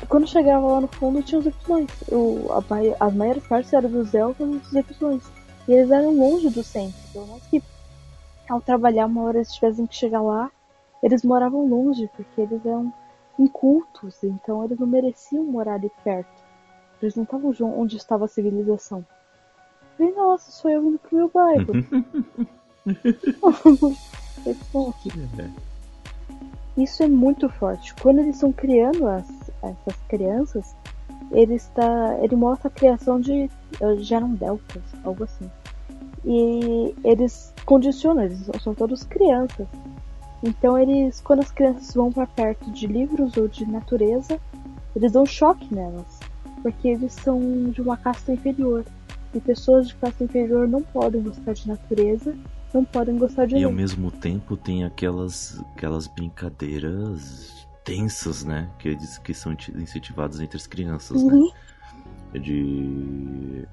E 0.00 0.06
quando 0.06 0.28
chegava 0.28 0.64
lá 0.64 0.80
no 0.80 0.86
fundo 0.86 1.20
tinha 1.24 1.40
os 1.40 1.46
epsilões. 1.46 1.90
O, 2.08 2.46
a, 2.52 3.04
as 3.04 3.12
maiores 3.12 3.44
partes 3.48 3.72
eram 3.72 3.90
dos 3.90 4.12
deltas 4.12 4.48
e 4.48 4.58
dos 4.58 4.74
epsilões. 4.76 5.24
E 5.66 5.72
eles 5.72 5.90
eram 5.90 6.14
longe 6.14 6.50
do 6.50 6.62
centro. 6.62 7.00
Pelo 7.12 7.26
menos 7.26 7.42
que 7.48 7.60
ao 8.48 8.60
trabalhar 8.60 9.06
uma 9.06 9.24
hora 9.24 9.38
eles 9.38 9.52
tivessem 9.52 9.88
que 9.88 9.96
chegar 9.96 10.22
lá, 10.22 10.52
eles 11.02 11.24
moravam 11.24 11.68
longe, 11.68 12.08
porque 12.16 12.42
eles 12.42 12.64
eram 12.64 12.94
incultos, 13.36 14.22
então 14.22 14.64
eles 14.64 14.78
não 14.78 14.86
mereciam 14.86 15.42
morar 15.42 15.74
ali 15.74 15.90
perto. 16.04 16.30
Eles 17.02 17.16
não 17.16 17.24
estavam 17.24 17.52
onde 17.76 17.96
estava 17.96 18.26
a 18.26 18.28
civilização. 18.28 19.04
Falei, 20.00 20.14
nossa, 20.14 20.50
sou 20.50 20.70
eu 20.70 20.82
indo 20.82 20.98
pro 20.98 21.14
meu 21.14 21.28
bairro. 21.28 21.74
Isso 26.74 27.02
é 27.02 27.06
muito 27.06 27.50
forte. 27.50 27.94
Quando 27.96 28.20
eles 28.20 28.36
estão 28.36 28.50
criando 28.50 29.06
as, 29.06 29.28
essas 29.62 29.94
crianças, 30.08 30.74
ele 31.30 31.56
está, 31.56 32.16
ele 32.22 32.34
mostra 32.34 32.68
a 32.68 32.70
criação 32.70 33.20
de 33.20 33.50
geram 33.98 34.32
deltas, 34.32 34.82
algo 35.04 35.24
assim. 35.24 35.50
E 36.24 36.94
eles 37.04 37.52
condicionam, 37.66 38.22
eles 38.22 38.48
são 38.62 38.74
todos 38.74 39.04
crianças. 39.04 39.68
Então 40.42 40.78
eles, 40.78 41.20
quando 41.20 41.40
as 41.40 41.50
crianças 41.50 41.94
vão 41.94 42.10
para 42.10 42.26
perto 42.26 42.70
de 42.70 42.86
livros 42.86 43.36
ou 43.36 43.46
de 43.46 43.66
natureza, 43.66 44.40
eles 44.96 45.12
dão 45.12 45.26
choque 45.26 45.74
nelas, 45.74 46.18
porque 46.62 46.88
eles 46.88 47.12
são 47.12 47.68
de 47.68 47.82
uma 47.82 47.98
casta 47.98 48.32
inferior. 48.32 48.86
E 49.32 49.40
pessoas 49.40 49.88
de 49.88 49.94
casta 49.96 50.24
inferior 50.24 50.66
não 50.66 50.82
podem 50.82 51.22
gostar 51.22 51.52
de 51.52 51.68
natureza, 51.68 52.36
não 52.74 52.84
podem 52.84 53.16
gostar 53.16 53.46
de 53.46 53.54
E 53.54 53.58
ler. 53.58 53.64
ao 53.64 53.72
mesmo 53.72 54.10
tempo 54.10 54.56
tem 54.56 54.84
aquelas 54.84 55.60
aquelas 55.74 56.06
brincadeiras 56.06 57.66
tensas, 57.84 58.44
né, 58.44 58.68
que 58.78 58.96
que 59.22 59.32
são 59.34 59.52
incentivadas 59.76 60.40
entre 60.40 60.56
as 60.56 60.66
crianças, 60.66 61.22
né? 61.22 61.32
uhum. 61.32 61.50
né? 62.32 62.40
De 62.40 63.66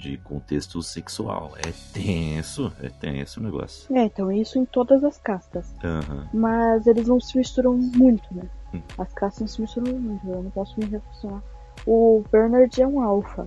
de 0.00 0.16
contexto 0.18 0.82
sexual. 0.82 1.52
É 1.58 1.72
tenso, 1.92 2.72
é 2.80 2.88
tenso 2.88 3.38
o 3.38 3.42
negócio. 3.42 3.94
É, 3.94 4.04
então 4.04 4.32
isso 4.32 4.58
em 4.58 4.64
todas 4.64 5.04
as 5.04 5.18
castas. 5.18 5.74
Uhum. 5.84 6.26
Mas 6.32 6.86
eles 6.86 7.06
não 7.06 7.20
se 7.20 7.36
misturam 7.36 7.74
muito, 7.76 8.26
né? 8.34 8.42
Hum. 8.74 8.80
As 8.98 9.12
castas 9.12 9.40
não 9.40 9.48
se 9.48 9.60
misturam 9.60 9.98
muito, 9.98 10.26
eu 10.26 10.42
não 10.42 10.50
posso 10.50 10.78
me 10.78 10.86
relacionar. 10.86 11.42
O 11.86 12.24
Bernard 12.32 12.80
é 12.80 12.86
um 12.86 13.00
alfa. 13.02 13.46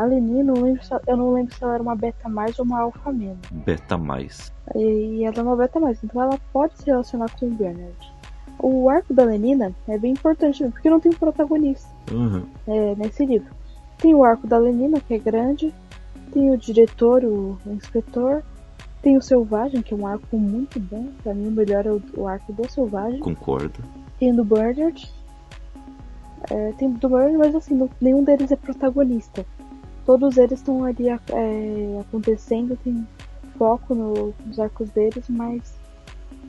A 0.00 0.04
Leni, 0.06 0.42
não 0.42 0.54
lembro 0.54 0.80
eu 1.06 1.14
não 1.14 1.34
lembro 1.34 1.54
se 1.54 1.62
ela 1.62 1.74
era 1.74 1.82
uma 1.82 1.94
beta 1.94 2.26
mais 2.26 2.58
ou 2.58 2.64
uma 2.64 2.80
alfa 2.80 3.12
menos. 3.12 3.46
Beta 3.50 3.98
mais. 3.98 4.50
E 4.74 5.22
ela 5.24 5.36
é 5.36 5.42
uma 5.42 5.54
beta 5.54 5.78
mais, 5.78 6.02
então 6.02 6.22
ela 6.22 6.38
pode 6.54 6.78
se 6.78 6.86
relacionar 6.86 7.28
com 7.38 7.44
o 7.44 7.50
Bernard. 7.50 8.14
O 8.58 8.88
arco 8.88 9.12
da 9.12 9.24
Lenina 9.24 9.74
é 9.86 9.98
bem 9.98 10.12
importante, 10.12 10.64
porque 10.70 10.88
não 10.88 11.00
tem 11.00 11.12
protagonista 11.12 11.86
uhum. 12.10 12.46
é, 12.66 12.94
nesse 12.94 13.26
livro. 13.26 13.54
Tem 13.98 14.14
o 14.14 14.24
arco 14.24 14.46
da 14.46 14.56
Lenina, 14.56 14.98
que 15.00 15.12
é 15.12 15.18
grande. 15.18 15.70
Tem 16.32 16.50
o 16.50 16.56
diretor, 16.56 17.22
o, 17.22 17.58
o 17.66 17.72
inspetor. 17.72 18.42
Tem 19.02 19.18
o 19.18 19.22
Selvagem, 19.22 19.82
que 19.82 19.92
é 19.92 19.96
um 19.98 20.06
arco 20.06 20.38
muito 20.38 20.80
bom. 20.80 21.08
Pra 21.22 21.34
mim, 21.34 21.48
o 21.48 21.50
melhor 21.50 21.84
é 21.84 21.90
o, 21.90 22.02
o 22.16 22.26
arco 22.26 22.54
do 22.54 22.66
Selvagem. 22.70 23.20
Concordo. 23.20 23.80
Tem 24.18 24.32
o 24.32 24.36
do 24.36 24.44
Bernard. 24.46 25.12
É, 26.50 26.72
tem 26.78 26.88
o 26.88 26.92
do 26.92 27.08
Bernard, 27.10 27.36
mas 27.36 27.54
assim, 27.54 27.74
não, 27.74 27.90
nenhum 28.00 28.24
deles 28.24 28.50
é 28.50 28.56
protagonista. 28.56 29.44
Todos 30.10 30.36
eles 30.36 30.58
estão 30.58 30.84
ali 30.84 31.08
é, 31.08 32.00
acontecendo, 32.00 32.76
tem 32.82 33.06
foco 33.56 33.94
no, 33.94 34.34
nos 34.44 34.58
arcos 34.58 34.90
deles, 34.90 35.24
mas 35.28 35.74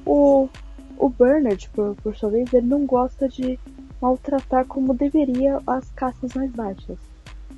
o, 0.05 0.49
o 0.97 1.09
Bernard, 1.09 1.69
por, 1.69 1.95
por 1.97 2.15
sua 2.15 2.31
vez, 2.31 2.51
ele 2.53 2.65
não 2.65 2.85
gosta 2.85 3.29
de 3.29 3.59
maltratar 4.01 4.65
como 4.65 4.95
deveria 4.95 5.61
as 5.67 5.91
castas 5.91 6.33
mais 6.33 6.49
baixas 6.51 6.97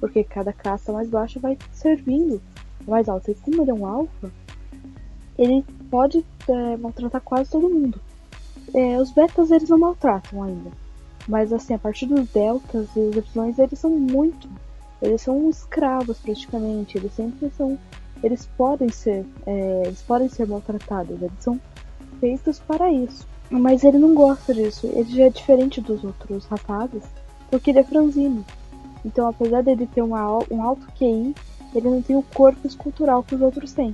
porque 0.04 0.22
cada 0.22 0.52
casta 0.52 0.92
mais 0.92 1.10
baixa 1.10 1.40
vai 1.40 1.58
servindo 1.72 2.42
mais 2.86 3.08
alta. 3.08 3.32
E 3.32 3.36
como 3.36 3.62
ele 3.62 3.72
é 3.72 3.74
um 3.74 3.86
alfa, 3.86 4.30
ele 5.38 5.64
pode 5.90 6.26
é, 6.46 6.76
maltratar 6.76 7.22
quase 7.22 7.50
todo 7.50 7.70
mundo. 7.70 7.98
É, 8.74 9.00
os 9.00 9.12
betas 9.12 9.50
eles 9.50 9.70
não 9.70 9.78
maltratam 9.78 10.44
ainda, 10.44 10.72
mas 11.26 11.54
assim, 11.54 11.74
a 11.74 11.80
partir 11.80 12.08
dos 12.08 12.28
deltas 12.32 12.90
e 12.98 13.00
os 13.00 13.16
epsilons 13.16 13.58
eles 13.58 13.80
são 13.80 13.92
muito. 13.92 14.50
Eles 15.04 15.22
são 15.22 15.50
escravos 15.50 16.18
praticamente, 16.18 16.98
eles 16.98 17.14
sempre 17.14 17.52
são. 17.58 17.78
Eles 18.24 18.48
podem 18.58 18.88
ser. 18.88 19.26
É, 19.46 19.84
eles 19.86 20.02
podem 20.02 20.30
ser 20.30 20.48
maltratados, 20.48 21.22
eles 21.22 21.34
são 21.42 21.60
feitos 22.22 22.58
para 22.60 22.90
isso. 22.90 23.28
Mas 23.52 23.84
ele 23.84 23.98
não 23.98 24.16
gosta 24.16 24.54
disso, 24.54 24.90
ele 24.94 25.14
já 25.14 25.26
é 25.26 25.30
diferente 25.30 25.82
dos 25.82 26.04
outros 26.06 26.46
rapazes, 26.46 27.04
porque 27.52 27.72
ele 27.72 27.80
é 27.80 27.84
franzino. 27.84 28.46
Então, 29.04 29.28
apesar 29.28 29.62
dele 29.62 29.90
ter 29.94 30.02
uma, 30.02 30.40
um 30.50 30.64
alto 30.64 30.88
QI, 30.98 31.36
ele 31.76 31.90
não 31.90 32.02
tem 32.02 32.16
o 32.16 32.24
corpo 32.24 32.66
escultural 32.66 33.24
que 33.24 33.36
os 33.36 33.42
outros 33.42 33.74
têm. 33.74 33.94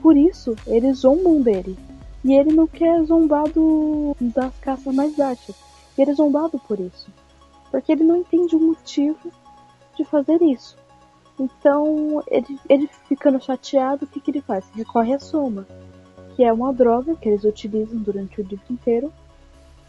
Por 0.00 0.16
isso, 0.16 0.56
eles 0.66 1.00
zombam 1.00 1.42
dele. 1.42 1.76
E 2.24 2.32
ele 2.32 2.52
não 2.52 2.66
quer 2.66 3.02
zombar 3.04 3.48
do, 3.50 4.16
das 4.18 4.56
caças 4.58 4.94
mais 4.94 5.14
baixas. 5.14 5.54
Ele 5.98 6.10
é 6.10 6.14
zombado 6.14 6.58
por 6.66 6.80
isso. 6.80 7.08
Porque 7.70 7.92
ele 7.92 8.04
não 8.04 8.16
entende 8.16 8.56
o 8.56 8.60
motivo 8.60 9.30
de 10.02 10.10
fazer 10.10 10.40
isso. 10.42 10.76
Então, 11.38 12.22
ele, 12.26 12.58
ele 12.68 12.90
ficando 13.08 13.42
chateado, 13.42 14.04
o 14.04 14.08
que, 14.08 14.20
que 14.20 14.30
ele 14.30 14.40
faz? 14.42 14.64
Recorre 14.74 15.14
à 15.14 15.18
soma, 15.18 15.66
que 16.36 16.44
é 16.44 16.52
uma 16.52 16.72
droga 16.72 17.16
que 17.16 17.28
eles 17.28 17.44
utilizam 17.44 17.98
durante 17.98 18.40
o 18.40 18.44
livro 18.44 18.64
inteiro, 18.70 19.12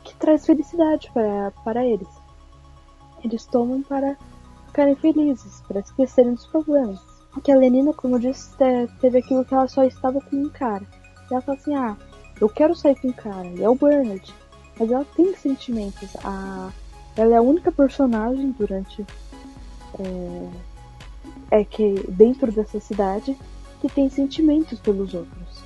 que 0.03 0.15
traz 0.15 0.45
felicidade 0.45 1.11
para, 1.13 1.51
para 1.63 1.85
eles. 1.85 2.07
Eles 3.23 3.45
tomam 3.45 3.81
para 3.81 4.17
ficarem 4.67 4.95
felizes, 4.95 5.61
para 5.67 5.81
esquecerem 5.81 6.33
dos 6.33 6.47
problemas. 6.47 6.99
Que 7.43 7.51
a 7.51 7.57
Lenina, 7.57 7.93
como 7.93 8.15
eu 8.15 8.19
disse, 8.19 8.55
teve 8.99 9.19
aquilo 9.19 9.45
que 9.45 9.53
ela 9.53 9.67
só 9.67 9.83
estava 9.83 10.19
com 10.19 10.35
um 10.35 10.49
cara. 10.49 10.83
E 11.29 11.33
ela 11.33 11.41
fala 11.41 11.57
assim: 11.57 11.75
ah, 11.75 11.95
eu 12.39 12.49
quero 12.49 12.75
sair 12.75 12.99
com 12.99 13.09
um 13.09 13.13
cara, 13.13 13.47
e 13.47 13.63
é 13.63 13.69
o 13.69 13.75
Bernard. 13.75 14.33
Mas 14.77 14.91
ela 14.91 15.05
tem 15.15 15.35
sentimentos. 15.35 16.15
A... 16.23 16.71
Ela 17.15 17.35
é 17.35 17.37
a 17.37 17.41
única 17.41 17.71
personagem 17.71 18.51
durante. 18.51 19.05
É... 19.99 21.59
é 21.59 21.63
que 21.65 22.05
dentro 22.09 22.51
dessa 22.51 22.79
cidade 22.79 23.37
que 23.81 23.89
tem 23.89 24.09
sentimentos 24.09 24.79
pelos 24.79 25.13
outros. 25.13 25.63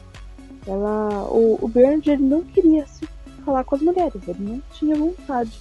Ela, 0.66 1.26
o, 1.30 1.60
o 1.62 1.68
Bernard 1.68 2.10
ele 2.10 2.24
não 2.24 2.44
queria 2.44 2.88
se 2.88 3.08
falar 3.44 3.64
com 3.64 3.76
as 3.76 3.82
mulheres, 3.82 4.28
ele 4.28 4.44
não 4.44 4.62
tinha 4.74 4.96
vontade, 4.96 5.60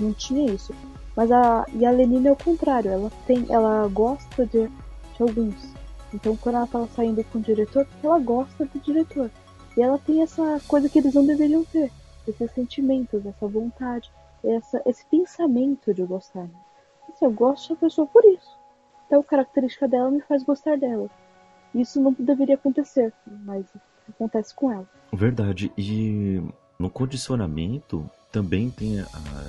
não 0.00 0.12
tinha 0.12 0.50
isso. 0.52 0.74
Mas 1.14 1.30
a, 1.30 1.64
e 1.72 1.86
a 1.86 1.90
Lenina 1.90 2.30
é 2.30 2.32
o 2.32 2.36
contrário, 2.36 2.90
ela 2.90 3.12
tem, 3.26 3.46
ela 3.48 3.86
gosta 3.88 4.44
de, 4.46 4.66
de 4.68 5.22
alguns. 5.22 5.54
Então 6.12 6.36
quando 6.36 6.56
ela 6.56 6.66
tava 6.66 6.88
saindo 6.88 7.22
com 7.24 7.38
o 7.38 7.42
diretor, 7.42 7.86
ela 8.02 8.18
gosta 8.18 8.64
do 8.64 8.80
diretor. 8.80 9.30
E 9.76 9.82
ela 9.82 9.98
tem 9.98 10.22
essa 10.22 10.60
coisa 10.66 10.88
que 10.88 10.98
eles 10.98 11.14
não 11.14 11.24
deveriam 11.24 11.62
ter. 11.64 11.92
Esses 12.26 12.50
sentimentos, 12.52 13.24
essa 13.24 13.46
vontade, 13.46 14.10
essa, 14.42 14.82
esse 14.86 15.04
pensamento 15.06 15.94
de 15.94 16.02
gostar. 16.02 16.48
Assim, 17.16 17.24
eu 17.24 17.30
gosto 17.30 17.74
da 17.74 17.80
pessoa 17.80 18.06
por 18.06 18.24
isso. 18.24 18.58
Então 19.06 19.20
a 19.20 19.24
característica 19.24 19.88
dela 19.88 20.10
me 20.10 20.20
faz 20.20 20.42
gostar 20.42 20.76
dela. 20.76 21.08
Isso 21.74 22.00
não 22.00 22.14
deveria 22.18 22.54
acontecer, 22.54 23.12
mas 23.44 23.64
acontece 24.08 24.54
com 24.54 24.70
ela. 24.70 24.88
Verdade. 25.12 25.72
E 25.76 26.42
no 26.78 26.90
condicionamento, 26.90 28.08
também 28.30 28.70
tem 28.70 29.00
a, 29.00 29.06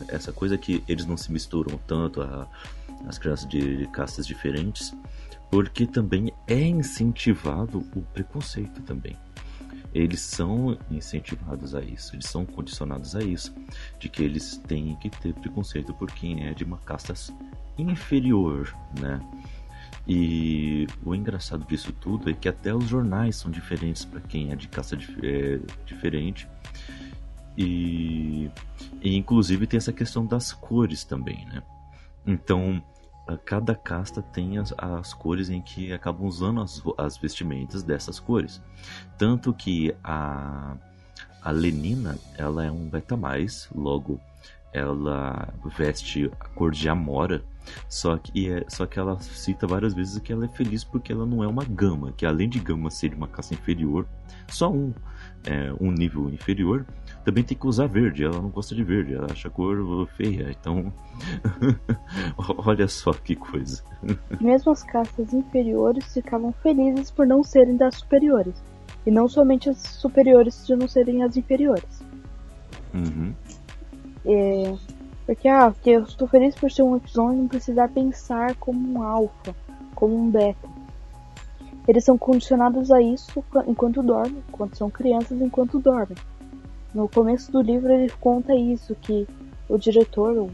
essa 0.07 0.31
coisa 0.31 0.57
que 0.57 0.81
eles 0.87 1.05
não 1.05 1.17
se 1.17 1.31
misturam 1.31 1.77
tanto 1.85 2.21
a, 2.21 2.47
as 3.05 3.17
crianças 3.17 3.47
de, 3.47 3.77
de 3.77 3.87
castas 3.87 4.25
diferentes, 4.25 4.95
porque 5.51 5.85
também 5.85 6.31
é 6.47 6.61
incentivado 6.61 7.79
o 7.95 8.01
preconceito 8.13 8.81
também. 8.83 9.17
Eles 9.93 10.21
são 10.21 10.77
incentivados 10.91 11.73
a 11.73 11.81
isso, 11.81 12.15
eles 12.15 12.27
são 12.27 12.45
condicionados 12.45 13.15
a 13.15 13.23
isso, 13.23 13.53
de 13.99 14.09
que 14.09 14.23
eles 14.23 14.57
têm 14.67 14.95
que 14.97 15.09
ter 15.09 15.33
preconceito 15.33 15.93
por 15.93 16.11
quem 16.11 16.47
é 16.47 16.53
de 16.53 16.63
uma 16.63 16.77
casta 16.77 17.13
inferior, 17.77 18.75
né? 18.99 19.19
E 20.07 20.87
o 21.03 21.13
engraçado 21.13 21.65
disso 21.65 21.91
tudo 21.91 22.29
é 22.29 22.33
que 22.33 22.47
até 22.47 22.73
os 22.73 22.85
jornais 22.85 23.35
são 23.35 23.51
diferentes 23.51 24.05
para 24.05 24.21
quem 24.21 24.51
é 24.51 24.55
de 24.55 24.67
casta 24.69 24.97
é, 25.21 25.59
diferente 25.85 26.47
e, 27.57 28.49
e 29.01 29.17
inclusive 29.17 29.65
tem 29.65 29.77
essa 29.77 29.91
questão 29.91 30.25
das 30.25 30.53
cores 30.53 31.03
também, 31.03 31.45
né? 31.47 31.63
Então, 32.25 32.81
cada 33.43 33.73
casta 33.73 34.21
tem 34.21 34.57
as, 34.57 34.73
as 34.77 35.13
cores 35.13 35.49
em 35.49 35.61
que 35.61 35.91
acabam 35.91 36.27
usando 36.27 36.61
as, 36.61 36.81
as 36.97 37.17
vestimentas 37.17 37.81
dessas 37.81 38.19
cores. 38.19 38.61
Tanto 39.17 39.53
que 39.53 39.95
a, 40.03 40.77
a 41.41 41.51
Lenina, 41.51 42.17
ela 42.37 42.63
é 42.63 42.71
um 42.71 42.87
beta 42.87 43.17
mais, 43.17 43.67
logo 43.73 44.19
ela 44.73 45.53
veste 45.77 46.31
a 46.39 46.47
cor 46.49 46.71
de 46.71 46.87
Amora, 46.89 47.43
só 47.87 48.17
que, 48.17 48.49
é, 48.49 48.65
só 48.69 48.85
que 48.85 48.99
ela 48.99 49.19
cita 49.19 49.67
várias 49.67 49.93
vezes 49.93 50.19
que 50.19 50.31
ela 50.31 50.45
é 50.45 50.47
feliz 50.47 50.83
porque 50.83 51.11
ela 51.11 51.25
não 51.25 51.43
é 51.43 51.47
uma 51.47 51.63
gama, 51.63 52.13
que 52.15 52.25
além 52.25 52.47
de 52.47 52.59
gama 52.59 52.89
ser 52.89 53.13
uma 53.13 53.27
casta 53.27 53.53
inferior, 53.53 54.07
só 54.47 54.71
um, 54.71 54.93
é, 55.45 55.73
um 55.79 55.91
nível 55.91 56.29
inferior, 56.29 56.85
também 57.23 57.43
tem 57.43 57.57
que 57.57 57.67
usar 57.67 57.87
verde. 57.87 58.23
Ela 58.23 58.41
não 58.41 58.49
gosta 58.49 58.73
de 58.73 58.83
verde, 58.83 59.13
ela 59.13 59.27
acha 59.29 59.47
a 59.47 59.51
cor 59.51 60.07
feia. 60.15 60.49
Então, 60.49 60.93
olha 62.65 62.87
só 62.87 63.11
que 63.11 63.35
coisa. 63.35 63.83
Mesmo 64.39 64.71
as 64.71 64.83
castas 64.83 65.33
inferiores 65.33 66.13
ficavam 66.13 66.53
felizes 66.63 67.11
por 67.11 67.27
não 67.27 67.43
serem 67.43 67.75
das 67.75 67.95
superiores. 67.95 68.55
E 69.05 69.11
não 69.11 69.27
somente 69.27 69.69
as 69.69 69.77
superiores 69.77 70.65
de 70.65 70.75
não 70.75 70.87
serem 70.87 71.23
as 71.23 71.35
inferiores. 71.37 72.03
Uhum. 72.93 73.33
É, 74.27 74.75
Porque, 75.25 75.47
ah, 75.47 75.71
porque 75.71 75.91
eu 75.91 76.03
estou 76.03 76.27
feliz 76.27 76.53
por 76.53 76.69
ser 76.69 76.83
um 76.83 76.97
Y 76.97 77.33
e 77.33 77.37
não 77.37 77.47
precisar 77.47 77.87
pensar 77.89 78.55
como 78.55 78.99
um 78.99 79.01
alfa, 79.01 79.55
como 79.95 80.15
um 80.15 80.29
beta. 80.29 80.67
Eles 81.87 82.03
são 82.03 82.17
condicionados 82.17 82.91
a 82.91 83.01
isso 83.01 83.41
enquanto 83.65 84.03
dormem, 84.03 84.43
enquanto 84.49 84.77
são 84.77 84.89
crianças, 84.89 85.41
enquanto 85.41 85.79
dormem. 85.79 86.17
No 86.93 87.07
começo 87.07 87.49
do 87.51 87.61
livro 87.61 87.91
ele 87.91 88.11
conta 88.19 88.53
isso, 88.53 88.93
que 88.95 89.25
o 89.69 89.77
diretor, 89.77 90.37
o, 90.37 90.51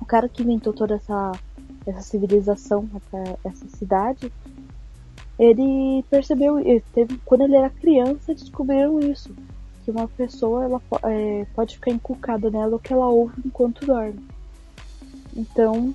o 0.00 0.04
cara 0.06 0.28
que 0.28 0.42
inventou 0.42 0.72
toda 0.72 0.94
essa, 0.94 1.32
essa 1.86 2.00
civilização, 2.00 2.88
essa, 2.94 3.38
essa 3.44 3.68
cidade, 3.68 4.32
ele 5.38 6.02
percebeu, 6.08 6.58
ele 6.58 6.82
teve, 6.94 7.18
quando 7.24 7.42
ele 7.42 7.56
era 7.56 7.68
criança, 7.68 8.34
descobriram 8.34 8.98
isso 9.00 9.34
que 9.84 9.90
uma 9.90 10.08
pessoa 10.08 10.64
ela 10.64 10.82
é, 11.04 11.46
pode 11.54 11.74
ficar 11.74 11.90
inculcada 11.90 12.50
nela 12.50 12.76
o 12.76 12.78
que 12.78 12.92
ela 12.92 13.06
ouve 13.08 13.34
enquanto 13.44 13.86
dorme. 13.86 14.24
Então, 15.34 15.94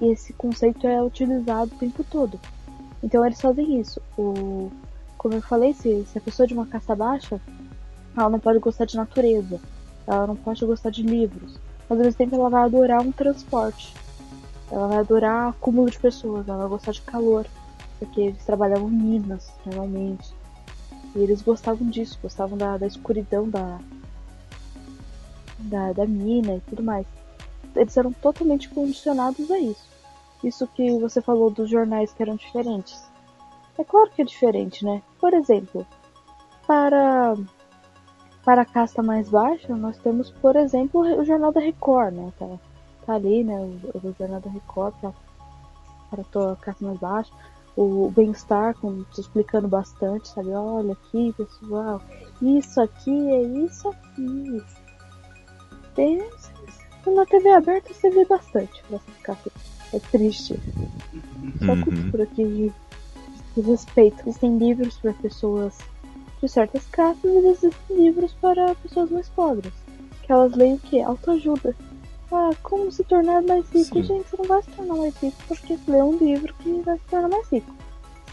esse 0.00 0.32
conceito 0.32 0.86
é 0.86 1.02
utilizado 1.02 1.74
o 1.74 1.78
tempo 1.78 2.04
todo. 2.04 2.38
Então 3.02 3.24
eles 3.24 3.40
fazem 3.40 3.80
isso. 3.80 4.00
O, 4.16 4.70
como 5.16 5.34
eu 5.34 5.42
falei, 5.42 5.72
se, 5.72 6.04
se 6.06 6.18
a 6.18 6.20
pessoa 6.20 6.44
é 6.44 6.48
de 6.48 6.54
uma 6.54 6.66
caça 6.66 6.94
baixa, 6.94 7.40
ela 8.16 8.30
não 8.30 8.40
pode 8.40 8.58
gostar 8.58 8.84
de 8.84 8.96
natureza, 8.96 9.60
ela 10.06 10.26
não 10.26 10.36
pode 10.36 10.64
gostar 10.64 10.90
de 10.90 11.02
livros, 11.02 11.58
mas 11.88 11.98
ao 11.98 12.04
mesmo 12.04 12.18
tempo 12.18 12.34
ela 12.34 12.50
vai 12.50 12.62
adorar 12.62 13.00
um 13.00 13.12
transporte. 13.12 13.94
Ela 14.70 14.88
vai 14.88 14.98
adorar 14.98 15.50
acúmulo 15.50 15.90
de 15.90 15.98
pessoas, 15.98 16.48
ela 16.48 16.58
vai 16.58 16.68
gostar 16.68 16.92
de 16.92 17.02
calor, 17.02 17.46
porque 17.98 18.20
eles 18.20 18.44
trabalhavam 18.44 18.88
em 18.88 18.92
minas 18.92 19.50
normalmente. 19.64 20.34
E 21.14 21.20
eles 21.20 21.42
gostavam 21.42 21.88
disso, 21.88 22.18
gostavam 22.22 22.56
da, 22.56 22.76
da 22.76 22.86
escuridão 22.86 23.48
da, 23.48 23.78
da, 25.58 25.92
da 25.92 26.06
mina 26.06 26.56
e 26.56 26.60
tudo 26.60 26.82
mais. 26.82 27.06
Eles 27.74 27.96
eram 27.96 28.12
totalmente 28.12 28.68
condicionados 28.68 29.50
a 29.50 29.58
isso. 29.58 29.88
Isso 30.42 30.66
que 30.68 30.98
você 30.98 31.20
falou 31.20 31.50
dos 31.50 31.70
jornais 31.70 32.12
que 32.12 32.22
eram 32.22 32.36
diferentes. 32.36 33.02
É 33.76 33.84
claro 33.84 34.10
que 34.10 34.22
é 34.22 34.24
diferente, 34.24 34.84
né? 34.84 35.02
Por 35.20 35.34
exemplo, 35.34 35.86
para 36.66 37.34
para 38.44 38.62
a 38.62 38.64
casta 38.64 39.02
mais 39.02 39.28
baixa, 39.28 39.76
nós 39.76 39.98
temos, 39.98 40.30
por 40.30 40.56
exemplo, 40.56 41.02
o 41.02 41.24
Jornal 41.24 41.52
da 41.52 41.60
Record, 41.60 42.14
né? 42.14 42.32
Tá, 42.38 42.48
tá 43.04 43.14
ali, 43.14 43.44
né? 43.44 43.54
O, 43.54 44.08
o 44.08 44.14
Jornal 44.18 44.40
da 44.40 44.50
Record 44.50 44.94
para 45.00 45.12
para 46.10 46.52
a 46.52 46.56
casta 46.56 46.84
mais 46.84 46.98
baixa 46.98 47.32
o 47.78 48.10
bem-estar, 48.10 48.74
explicando 49.16 49.68
bastante, 49.68 50.26
sabe? 50.28 50.48
Olha 50.50 50.94
aqui, 50.94 51.32
pessoal, 51.36 52.02
isso 52.42 52.80
aqui 52.80 53.30
é 53.30 53.42
isso 53.42 53.88
aqui. 53.88 54.62
Tem, 55.94 56.18
na 57.06 57.24
TV 57.24 57.50
aberta 57.50 57.94
você 57.94 58.10
vê 58.10 58.24
bastante 58.24 58.82
pra 58.88 58.98
ficar 58.98 59.34
assim. 59.34 59.50
É 59.92 60.00
triste. 60.00 60.60
Só 61.64 61.72
uhum. 61.72 61.84
cultura 61.84 62.26
que, 62.26 62.72
que 63.54 63.60
respeito. 63.60 64.22
Existem 64.26 64.58
livros 64.58 64.98
para 64.98 65.12
pessoas 65.14 65.78
de 66.42 66.48
certas 66.48 66.84
castas 66.88 67.30
e 67.30 67.46
existem 67.46 67.96
livros 67.96 68.34
para 68.40 68.74
pessoas 68.74 69.08
mais 69.08 69.28
pobres. 69.28 69.72
Que 70.24 70.32
elas 70.32 70.52
leem 70.52 70.74
o 70.74 70.78
que? 70.80 71.00
Autoajuda. 71.00 71.76
Ah, 72.30 72.50
como 72.62 72.92
se 72.92 73.02
tornar 73.04 73.42
mais 73.42 73.68
rico? 73.70 73.96
Sim. 73.96 74.02
Gente, 74.02 74.28
você 74.28 74.36
não 74.36 74.44
vai 74.44 74.62
se 74.62 74.70
tornar 74.70 74.96
mais 74.96 75.16
rico 75.16 75.36
porque 75.48 75.78
lê 75.88 76.02
um 76.02 76.16
livro 76.18 76.52
que 76.54 76.80
vai 76.80 76.98
se 76.98 77.04
tornar 77.04 77.28
mais 77.28 77.48
rico. 77.48 77.74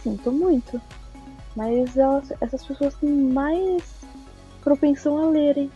Sinto 0.03 0.31
muito. 0.31 0.81
Mas 1.55 1.97
elas, 1.97 2.31
essas 2.41 2.65
pessoas 2.65 2.93
têm 2.95 3.09
mais 3.09 4.05
propensão 4.61 5.17
a 5.17 5.29
lerem 5.29 5.71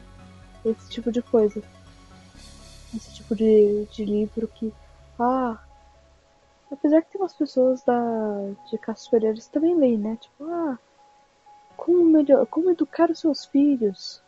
esse 0.66 0.90
tipo 0.90 1.12
de 1.12 1.22
coisa. 1.22 1.64
Esse 2.94 3.14
tipo 3.16 3.36
de, 3.36 3.86
de 3.92 4.04
livro 4.04 4.48
que. 4.48 4.74
Ah. 5.18 5.58
Apesar 6.72 7.02
que 7.02 7.12
tem 7.12 7.22
umas 7.22 7.34
pessoas 7.34 7.82
da, 7.84 8.02
de 8.70 8.78
casas 8.78 9.04
superiores 9.04 9.48
que 9.48 9.54
também 9.54 9.76
leem, 9.76 9.98
né? 9.98 10.18
Tipo, 10.20 10.44
ah. 10.44 10.78
Como, 11.78 12.04
melhor, 12.04 12.46
como 12.48 12.70
educar 12.72 13.10
os 13.10 13.20
seus 13.20 13.46
filhos? 13.46 14.22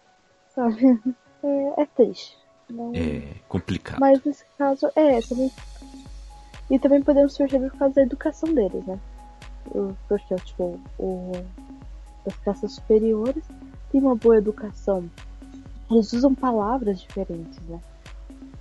Sabe? 0.56 1.02
É, 1.44 1.82
é 1.82 1.86
triste. 1.88 2.38
Não... 2.72 2.92
É 2.96 3.36
complicado. 3.48 4.00
Mas 4.00 4.24
nesse 4.24 4.46
caso, 4.58 4.88
é, 4.96 5.22
também. 5.22 5.52
E 6.70 6.80
também 6.80 7.02
podemos 7.02 7.38
perceber 7.38 7.70
por 7.70 7.78
causa 7.78 7.96
da 7.96 8.02
educação 8.04 8.54
deles, 8.54 8.86
né? 8.86 8.98
Porque, 10.08 10.36
tipo, 10.36 10.80
o, 10.98 11.32
as 12.26 12.36
classes 12.38 12.74
superiores 12.74 13.44
têm 13.92 14.02
uma 14.02 14.16
boa 14.16 14.38
educação. 14.38 15.10
Eles 15.90 16.14
usam 16.14 16.34
palavras 16.34 17.02
diferentes, 17.02 17.60
né? 17.68 17.80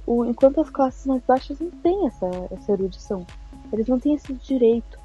O, 0.06 0.24
enquanto 0.24 0.60
as 0.60 0.70
classes 0.70 1.06
mais 1.06 1.22
baixas 1.22 1.60
não 1.60 1.70
têm 1.70 2.06
essa, 2.06 2.26
essa 2.50 2.72
erudição. 2.72 3.24
Eles 3.72 3.86
não 3.86 4.00
têm 4.00 4.14
esse 4.14 4.32
direito. 4.34 4.98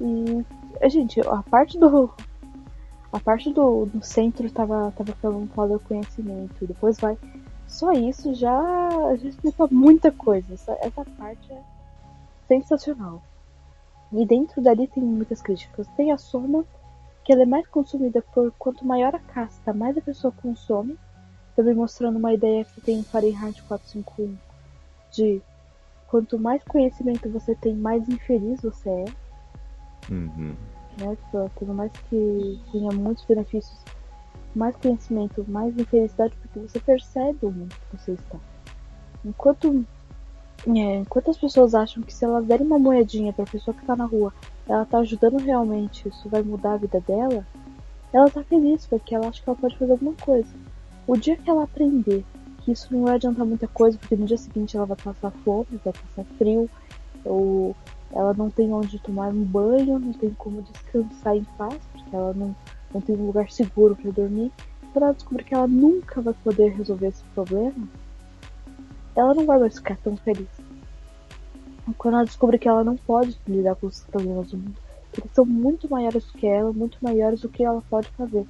E, 0.00 0.44
gente, 0.90 1.20
a 1.20 1.42
parte 1.42 1.78
do. 1.78 2.10
A 3.12 3.18
parte 3.18 3.52
do, 3.52 3.86
do 3.86 4.04
centro 4.04 4.48
tava, 4.50 4.92
tava 4.96 5.12
falando 5.14 5.48
para 5.52 5.76
o 5.76 5.80
conhecimento. 5.80 6.54
E 6.62 6.66
depois 6.66 6.98
vai 6.98 7.18
só 7.70 7.92
isso 7.92 8.34
já, 8.34 9.16
já 9.16 9.28
explica 9.28 9.66
muita 9.70 10.10
coisa. 10.10 10.52
Essa, 10.52 10.76
essa 10.82 11.04
parte 11.16 11.52
é 11.52 11.62
sensacional. 12.48 13.22
E 14.12 14.26
dentro 14.26 14.60
dali 14.60 14.88
tem 14.88 15.02
muitas 15.02 15.40
críticas. 15.40 15.86
Tem 15.96 16.10
a 16.10 16.18
soma, 16.18 16.64
que 17.24 17.32
ela 17.32 17.42
é 17.42 17.46
mais 17.46 17.66
consumida 17.68 18.20
por 18.34 18.52
quanto 18.58 18.84
maior 18.84 19.14
a 19.14 19.20
casta, 19.20 19.72
mais 19.72 19.96
a 19.96 20.00
pessoa 20.00 20.32
consome. 20.42 20.98
Também 21.54 21.74
mostrando 21.74 22.18
uma 22.18 22.34
ideia 22.34 22.64
que 22.64 22.80
tem 22.80 22.98
em 22.98 23.04
Fahrenheit 23.04 23.62
451 23.62 24.36
de 25.12 25.40
quanto 26.08 26.38
mais 26.38 26.62
conhecimento 26.64 27.30
você 27.30 27.54
tem, 27.54 27.74
mais 27.74 28.08
infeliz 28.08 28.60
você 28.62 28.88
é. 28.88 29.04
Uhum. 30.10 30.56
Né? 30.98 31.16
Por 31.54 31.68
mais 31.68 31.92
que 32.08 32.60
tenha 32.72 32.90
muitos 32.90 33.24
benefícios 33.24 33.78
mais 34.54 34.74
conhecimento, 34.76 35.44
mais 35.48 35.76
infelicidade, 35.78 36.34
porque 36.42 36.58
você 36.58 36.80
percebe 36.80 37.38
o 37.42 37.50
mundo 37.50 37.74
que 37.90 37.96
você 37.96 38.12
está. 38.12 38.38
Enquanto, 39.24 39.84
é, 40.66 40.96
enquanto 40.96 41.30
as 41.30 41.38
pessoas 41.38 41.74
acham 41.74 42.02
que 42.02 42.12
se 42.12 42.24
elas 42.24 42.44
derem 42.46 42.66
uma 42.66 42.78
moedinha 42.78 43.32
para 43.32 43.44
a 43.44 43.50
pessoa 43.50 43.74
que 43.74 43.82
está 43.82 43.94
na 43.94 44.06
rua, 44.06 44.32
ela 44.68 44.82
está 44.82 44.98
ajudando 44.98 45.38
realmente, 45.38 46.08
isso 46.08 46.28
vai 46.28 46.42
mudar 46.42 46.74
a 46.74 46.78
vida 46.78 47.00
dela, 47.00 47.46
ela 48.12 48.26
está 48.26 48.42
feliz, 48.42 48.86
porque 48.86 49.14
ela 49.14 49.28
acha 49.28 49.42
que 49.42 49.48
ela 49.48 49.58
pode 49.58 49.78
fazer 49.78 49.92
alguma 49.92 50.14
coisa. 50.14 50.48
O 51.06 51.16
dia 51.16 51.36
que 51.36 51.48
ela 51.48 51.64
aprender 51.64 52.24
que 52.60 52.72
isso 52.72 52.88
não 52.92 53.04
vai 53.04 53.14
adiantar 53.14 53.46
muita 53.46 53.66
coisa, 53.66 53.96
porque 53.98 54.16
no 54.16 54.26
dia 54.26 54.36
seguinte 54.36 54.76
ela 54.76 54.86
vai 54.86 54.96
passar 54.96 55.30
fome, 55.44 55.66
vai 55.84 55.92
passar 55.92 56.24
frio, 56.36 56.68
ou 57.24 57.74
ela 58.12 58.34
não 58.34 58.50
tem 58.50 58.72
onde 58.72 58.98
tomar 58.98 59.28
um 59.28 59.44
banho, 59.44 59.98
não 59.98 60.12
tem 60.12 60.30
como 60.30 60.62
descansar 60.62 61.36
em 61.36 61.44
paz, 61.56 61.78
porque 61.92 62.14
ela 62.14 62.34
não 62.34 62.54
não 62.92 63.00
tem 63.00 63.16
um 63.16 63.26
lugar 63.26 63.50
seguro 63.50 63.96
para 63.96 64.10
dormir, 64.10 64.52
quando 64.92 65.04
ela 65.04 65.14
descobrir 65.14 65.44
que 65.44 65.54
ela 65.54 65.66
nunca 65.66 66.20
vai 66.20 66.34
poder 66.34 66.70
resolver 66.70 67.08
esse 67.08 67.22
problema, 67.34 67.88
ela 69.14 69.34
não 69.34 69.46
vai 69.46 69.58
mais 69.58 69.76
ficar 69.76 69.96
tão 69.98 70.16
feliz. 70.16 70.48
Quando 71.98 72.14
ela 72.14 72.24
descobrir 72.24 72.58
que 72.58 72.68
ela 72.68 72.84
não 72.84 72.96
pode 72.96 73.38
lidar 73.46 73.74
com 73.76 73.86
os 73.86 74.00
problemas 74.04 74.50
do 74.50 74.58
mundo, 74.58 74.76
eles 75.16 75.30
são 75.32 75.44
muito 75.44 75.88
maiores 75.88 76.24
do 76.24 76.32
que 76.32 76.46
ela, 76.46 76.72
muito 76.72 76.98
maiores 77.00 77.40
do 77.40 77.48
que 77.48 77.64
ela 77.64 77.82
pode 77.90 78.08
fazer. 78.10 78.46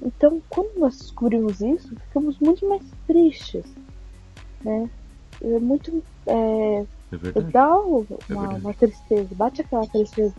Então, 0.00 0.40
quando 0.48 0.78
nós 0.78 0.96
descobrimos 0.98 1.60
isso, 1.60 1.94
ficamos 2.06 2.38
muito 2.38 2.66
mais 2.68 2.82
tristes, 3.06 3.64
né? 4.64 4.88
É 5.42 5.58
muito 5.58 6.02
é, 6.26 6.84
é 7.12 7.40
dá 7.52 7.76
uma, 7.76 8.06
é 8.28 8.34
uma 8.34 8.74
tristeza, 8.74 9.28
bate 9.34 9.60
aquela 9.60 9.86
tristeza 9.86 10.34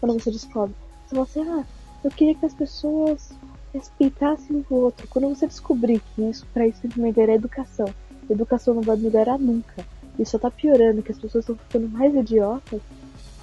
quando 0.00 0.14
você 0.14 0.30
descobre. 0.30 0.74
Você 1.06 1.14
fala 1.14 1.22
assim, 1.22 1.48
ah, 1.48 1.64
eu 2.04 2.10
queria 2.10 2.34
que 2.34 2.46
as 2.46 2.54
pessoas 2.54 3.30
respeitassem 3.72 4.64
o 4.70 4.74
outro. 4.74 5.06
Quando 5.08 5.28
você 5.28 5.46
descobrir 5.46 6.00
que 6.00 6.22
isso, 6.22 6.46
para 6.52 6.66
isso 6.66 6.80
tem 6.80 6.90
que 6.90 7.00
melhorar 7.00 7.32
a 7.32 7.36
educação, 7.36 7.86
educação 8.28 8.74
não 8.74 8.82
vai 8.82 8.96
melhorar 8.96 9.38
nunca. 9.38 9.84
E 10.18 10.24
só 10.24 10.38
tá 10.38 10.50
piorando, 10.50 11.02
que 11.02 11.12
as 11.12 11.18
pessoas 11.18 11.42
estão 11.42 11.56
ficando 11.56 11.88
mais 11.88 12.14
idiotas, 12.14 12.80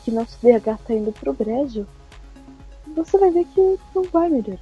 que 0.03 0.11
nosso 0.11 0.37
DH 0.41 0.77
tá 0.85 0.93
indo 0.93 1.11
pro 1.11 1.33
brejo, 1.33 1.87
você 2.95 3.17
vai 3.17 3.31
ver 3.31 3.45
que 3.45 3.79
não 3.93 4.03
vai 4.03 4.29
melhorar. 4.29 4.59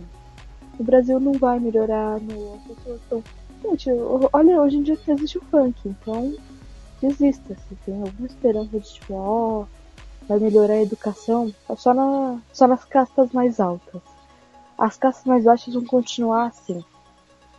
O 0.80 0.84
Brasil 0.84 1.20
não 1.20 1.34
vai 1.34 1.60
melhorar, 1.60 2.20
no, 2.20 2.56
as 2.56 2.62
pessoas 2.64 3.02
estão. 3.02 3.24
Gente, 3.64 3.90
olha, 4.34 4.62
hoje 4.62 4.78
em 4.78 4.84
dia 4.84 4.98
existe 5.08 5.38
o 5.38 5.42
funk, 5.42 5.78
então 5.86 6.36
desista. 7.02 7.56
Se 7.56 7.76
tem 7.86 8.02
alguma 8.02 8.28
esperança 8.28 8.80
de 8.80 8.94
tipo, 8.94 9.14
ó, 9.14 9.62
oh, 9.62 9.66
vai 10.28 10.40
melhorar 10.40 10.76
a 10.76 10.82
educação 10.82 11.54
só, 11.78 11.94
na, 11.94 12.40
só 12.52 12.68
nas 12.68 12.84
castas 12.86 13.32
mais 13.32 13.60
altas. 13.60 14.02
As 14.78 14.98
castas 14.98 15.26
mais 15.26 15.44
baixas 15.44 15.74
vão 15.74 15.86
continuar 15.86 16.48
assim. 16.48 16.84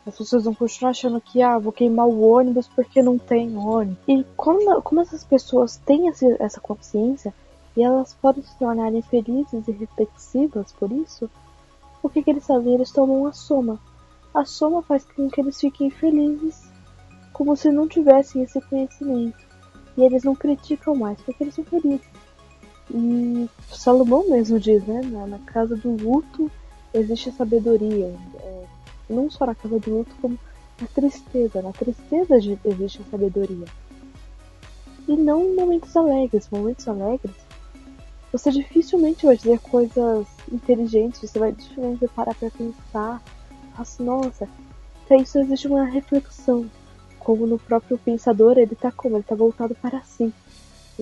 As 0.06 0.16
pessoas 0.16 0.44
vão 0.44 0.54
continuar 0.54 0.90
achando 0.90 1.20
que, 1.20 1.40
ah, 1.40 1.58
vou 1.58 1.72
queimar 1.72 2.06
o 2.06 2.20
ônibus 2.20 2.68
porque 2.68 3.02
não 3.02 3.18
tem 3.18 3.56
ônibus. 3.56 3.98
E 4.06 4.24
como, 4.36 4.82
como 4.82 5.00
essas 5.00 5.24
pessoas 5.24 5.76
têm 5.78 6.08
essa, 6.08 6.26
essa 6.38 6.60
consciência 6.60 7.32
e 7.76 7.82
elas 7.82 8.14
podem 8.14 8.42
se 8.42 8.56
tornarem 8.58 9.02
felizes 9.02 9.66
e 9.66 9.72
reflexivas 9.72 10.72
por 10.72 10.92
isso, 10.92 11.30
o 12.02 12.08
que, 12.08 12.22
que 12.22 12.30
eles 12.30 12.46
fazem? 12.46 12.74
Eles 12.74 12.92
tomam 12.92 13.26
a 13.26 13.32
soma. 13.32 13.80
A 14.34 14.44
soma 14.44 14.82
faz 14.82 15.04
com 15.04 15.28
que 15.30 15.40
eles 15.40 15.58
fiquem 15.58 15.90
felizes 15.90 16.62
como 17.32 17.56
se 17.56 17.70
não 17.70 17.88
tivessem 17.88 18.42
esse 18.42 18.60
conhecimento. 18.60 19.44
E 19.96 20.02
eles 20.02 20.22
não 20.22 20.34
criticam 20.34 20.94
mais, 20.94 21.20
porque 21.22 21.44
eles 21.44 21.54
são 21.54 21.64
felizes. 21.64 22.13
E 22.90 23.48
Salomão 23.70 24.28
mesmo 24.28 24.58
diz, 24.60 24.84
né? 24.86 25.00
Na, 25.02 25.38
casa 25.38 25.76
do 25.76 25.90
luto 25.96 26.50
existe 26.92 27.30
sabedoria. 27.32 28.14
É, 28.40 28.64
não 29.08 29.30
só 29.30 29.46
na 29.46 29.54
casa 29.54 29.78
do 29.78 29.90
luto, 29.98 30.14
como 30.20 30.38
na 30.80 30.86
tristeza. 30.88 31.62
Na 31.62 31.72
tristeza 31.72 32.36
existe 32.36 33.02
sabedoria. 33.10 33.66
E 35.08 35.16
não 35.16 35.44
em 35.44 35.54
momentos 35.54 35.96
alegres. 35.96 36.48
Momentos 36.50 36.86
alegres, 36.86 37.34
você 38.34 38.50
dificilmente 38.50 39.24
vai 39.24 39.36
dizer 39.36 39.60
coisas 39.60 40.26
inteligentes, 40.50 41.20
você 41.20 41.38
vai 41.38 41.52
dificilmente 41.52 42.08
parar 42.08 42.34
pra 42.34 42.50
pensar. 42.50 43.22
Assim, 43.78 44.02
nossa, 44.02 44.48
até 45.04 45.18
isso 45.18 45.38
existe 45.38 45.68
uma 45.68 45.84
reflexão. 45.84 46.68
Como 47.20 47.46
no 47.46 47.58
próprio 47.58 47.96
pensador, 47.96 48.58
ele 48.58 48.74
tá 48.74 48.90
como? 48.90 49.16
Ele 49.16 49.22
tá 49.22 49.36
voltado 49.36 49.74
para 49.76 50.00
si. 50.02 50.32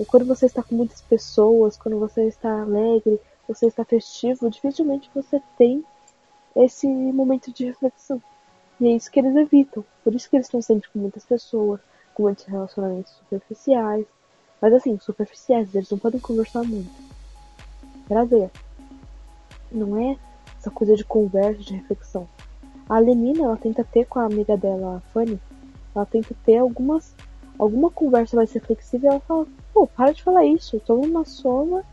Quando 0.07 0.25
você 0.25 0.47
está 0.47 0.63
com 0.63 0.75
muitas 0.75 1.01
pessoas, 1.03 1.77
quando 1.77 1.99
você 1.99 2.27
está 2.27 2.63
alegre, 2.63 3.21
você 3.47 3.67
está 3.67 3.85
festivo, 3.85 4.49
dificilmente 4.49 5.11
você 5.15 5.41
tem 5.59 5.85
esse 6.57 6.87
momento 6.87 7.53
de 7.53 7.67
reflexão. 7.67 8.23
E 8.81 8.87
é 8.89 8.97
isso 8.97 9.11
que 9.11 9.21
eles 9.21 9.37
evitam. 9.37 9.85
Por 10.03 10.15
isso 10.15 10.29
que 10.29 10.37
eles 10.37 10.47
estão 10.47 10.63
sempre 10.63 10.89
com 10.91 10.99
muitas 10.99 11.25
pessoas, 11.25 11.81
com 12.15 12.25
muitos 12.25 12.45
relacionamentos 12.45 13.13
superficiais. 13.13 14.07
Mas 14.61 14.73
assim, 14.73 14.99
superficiais, 14.99 15.75
eles 15.75 15.91
não 15.91 15.99
podem 15.99 16.21
conversar 16.21 16.63
muito. 16.63 16.91
Prazer. 18.09 18.51
Não 19.71 19.97
é 19.97 20.17
essa 20.59 20.71
coisa 20.71 20.95
de 20.95 21.05
conversa, 21.05 21.63
de 21.63 21.75
reflexão. 21.75 22.29
A 22.89 22.99
Lenina, 22.99 23.45
ela 23.45 23.57
tenta 23.57 23.85
ter 23.85 24.05
com 24.07 24.19
a 24.19 24.25
amiga 24.25 24.57
dela, 24.57 24.97
a 24.97 25.01
Fanny, 25.13 25.41
ela 25.95 26.07
tenta 26.07 26.35
ter 26.45 26.59
algumas. 26.59 27.15
Alguma 27.59 27.91
conversa 27.91 28.37
mais 28.37 28.53
reflexiva 28.53 29.07
e 29.07 29.09
ela 29.09 29.21
fala, 29.21 29.47
pô, 29.73 29.87
para 29.87 30.13
de 30.13 30.23
falar 30.23 30.45
isso, 30.45 30.81
toma 30.81 31.07
uma 31.07 31.25
soma 31.25 31.85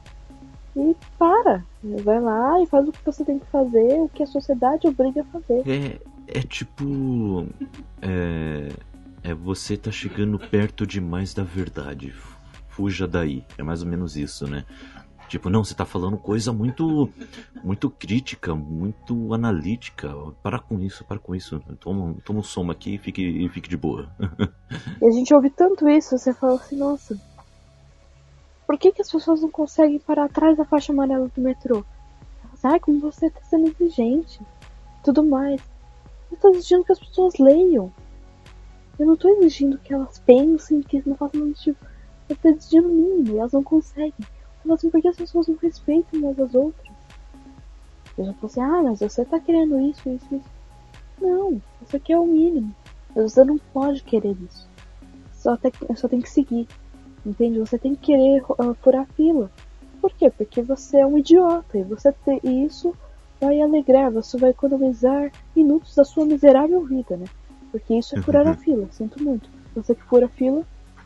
e 0.75 0.95
para. 1.17 1.63
Vai 2.03 2.19
lá 2.19 2.61
e 2.61 2.65
faz 2.65 2.87
o 2.87 2.91
que 2.91 3.05
você 3.05 3.23
tem 3.23 3.39
que 3.39 3.45
fazer, 3.47 3.99
o 3.99 4.09
que 4.09 4.23
a 4.23 4.27
sociedade 4.27 4.87
obriga 4.87 5.21
a 5.21 5.25
fazer. 5.25 5.63
É, 5.67 5.99
é 6.27 6.41
tipo. 6.41 7.45
É, 8.01 8.69
é 9.23 9.33
você 9.33 9.77
tá 9.77 9.91
chegando 9.91 10.39
perto 10.39 10.85
demais 10.85 11.33
da 11.33 11.43
verdade. 11.43 12.13
Fuja 12.69 13.07
daí. 13.07 13.43
É 13.57 13.63
mais 13.63 13.81
ou 13.81 13.89
menos 13.89 14.15
isso, 14.15 14.47
né? 14.47 14.65
Tipo, 15.29 15.47
não, 15.47 15.63
você 15.63 15.75
tá 15.75 15.85
falando 15.85 16.17
coisa 16.17 16.51
muito 16.51 17.07
muito 17.63 17.87
crítica, 17.87 18.55
muito 18.55 19.31
analítica. 19.31 20.11
Para 20.41 20.57
com 20.59 20.79
isso, 20.79 21.05
para 21.05 21.19
com 21.19 21.35
isso. 21.35 21.61
Toma, 21.79 22.15
toma 22.25 22.39
um 22.39 22.43
som 22.43 22.69
aqui 22.71 22.95
e 22.95 22.97
fique, 22.97 23.21
e 23.21 23.47
fique 23.49 23.69
de 23.69 23.77
boa. 23.77 24.09
e 24.99 25.07
a 25.07 25.11
gente 25.11 25.31
ouve 25.31 25.51
tanto 25.51 25.87
isso, 25.87 26.17
você 26.17 26.33
fala 26.33 26.55
assim, 26.55 26.77
nossa, 26.77 27.15
por 28.65 28.75
que, 28.77 28.91
que 28.91 29.03
as 29.03 29.11
pessoas 29.11 29.41
não 29.41 29.51
conseguem 29.51 29.99
parar 29.99 30.25
atrás 30.25 30.57
da 30.57 30.65
faixa 30.65 30.91
amarela 30.91 31.27
do 31.27 31.41
metrô? 31.41 31.85
Ai, 32.63 32.79
como 32.79 32.99
você 32.99 33.29
tá 33.29 33.39
sendo 33.43 33.67
exigente. 33.67 34.41
Tudo 35.03 35.23
mais. 35.23 35.61
Eu 36.31 36.37
tô 36.37 36.49
exigindo 36.49 36.83
que 36.83 36.91
as 36.91 36.99
pessoas 36.99 37.35
leiam. 37.37 37.93
Eu 38.97 39.05
não 39.05 39.15
tô 39.15 39.29
exigindo 39.29 39.77
que 39.77 39.93
elas 39.93 40.17
pensem, 40.19 40.81
que 40.81 41.07
não 41.07 41.15
façam 41.15 41.39
nada 41.41 41.53
tipo. 41.53 41.85
Eu 42.27 42.35
tô 42.35 42.49
exigindo 42.49 42.89
mínimo 42.89 43.35
e 43.35 43.37
elas 43.37 43.53
não 43.53 43.63
conseguem. 43.63 44.13
Falo 44.63 44.75
assim, 44.75 44.89
por 44.89 45.01
que 45.01 45.07
as 45.07 45.15
pessoas 45.15 45.47
não 45.47 45.55
respeitam 45.55 46.19
umas 46.19 46.39
as 46.39 46.53
outras? 46.53 46.87
Eu 48.17 48.25
já 48.25 48.33
falei 48.33 48.45
assim, 48.45 48.61
ah, 48.61 48.83
mas 48.83 48.99
você 48.99 49.25
tá 49.25 49.39
querendo 49.39 49.79
isso, 49.79 50.09
isso, 50.09 50.35
isso. 50.35 50.49
Não, 51.21 51.61
isso 51.81 51.95
aqui 51.95 52.13
é 52.13 52.19
o 52.19 52.25
mínimo. 52.25 52.75
Mas 53.15 53.33
você 53.33 53.43
não 53.43 53.57
pode 53.57 54.03
querer 54.03 54.35
isso. 54.43 54.67
Só 55.33 55.55
tem, 55.55 55.71
só 55.95 56.07
tem 56.07 56.21
que 56.21 56.29
seguir. 56.29 56.67
Entende? 57.25 57.59
Você 57.59 57.77
tem 57.77 57.95
que 57.95 58.07
querer 58.07 58.43
uh, 58.43 58.73
furar 58.81 59.07
fila. 59.15 59.49
Por 60.01 60.11
quê? 60.13 60.29
Porque 60.29 60.61
você 60.61 60.99
é 60.99 61.05
um 61.05 61.17
idiota 61.17 61.77
e 61.77 61.83
você 61.83 62.11
ter 62.11 62.39
isso 62.45 62.93
vai 63.39 63.61
alegrar, 63.61 64.11
você 64.11 64.37
vai 64.37 64.49
economizar 64.49 65.31
minutos 65.55 65.95
da 65.95 66.03
sua 66.03 66.25
miserável 66.25 66.85
vida, 66.85 67.15
né? 67.15 67.25
Porque 67.71 67.93
isso 67.95 68.17
é 68.17 68.21
furar 68.21 68.47
a 68.47 68.53
fila, 68.55 68.87
sinto 68.91 69.21
muito. 69.23 69.49
Você 69.75 69.95
que 69.95 70.03
fura 70.03 70.25
a 70.25 70.29
fila, 70.29 70.65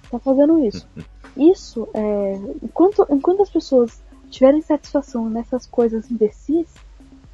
tá 0.09 0.19
fazendo 0.19 0.59
isso. 0.65 0.87
Isso, 1.35 1.87
é, 1.93 2.33
enquanto, 2.61 3.05
enquanto 3.09 3.41
as 3.41 3.49
pessoas 3.49 4.01
tiverem 4.29 4.61
satisfação 4.61 5.29
nessas 5.29 5.65
coisas 5.65 6.09
imbecis, 6.09 6.73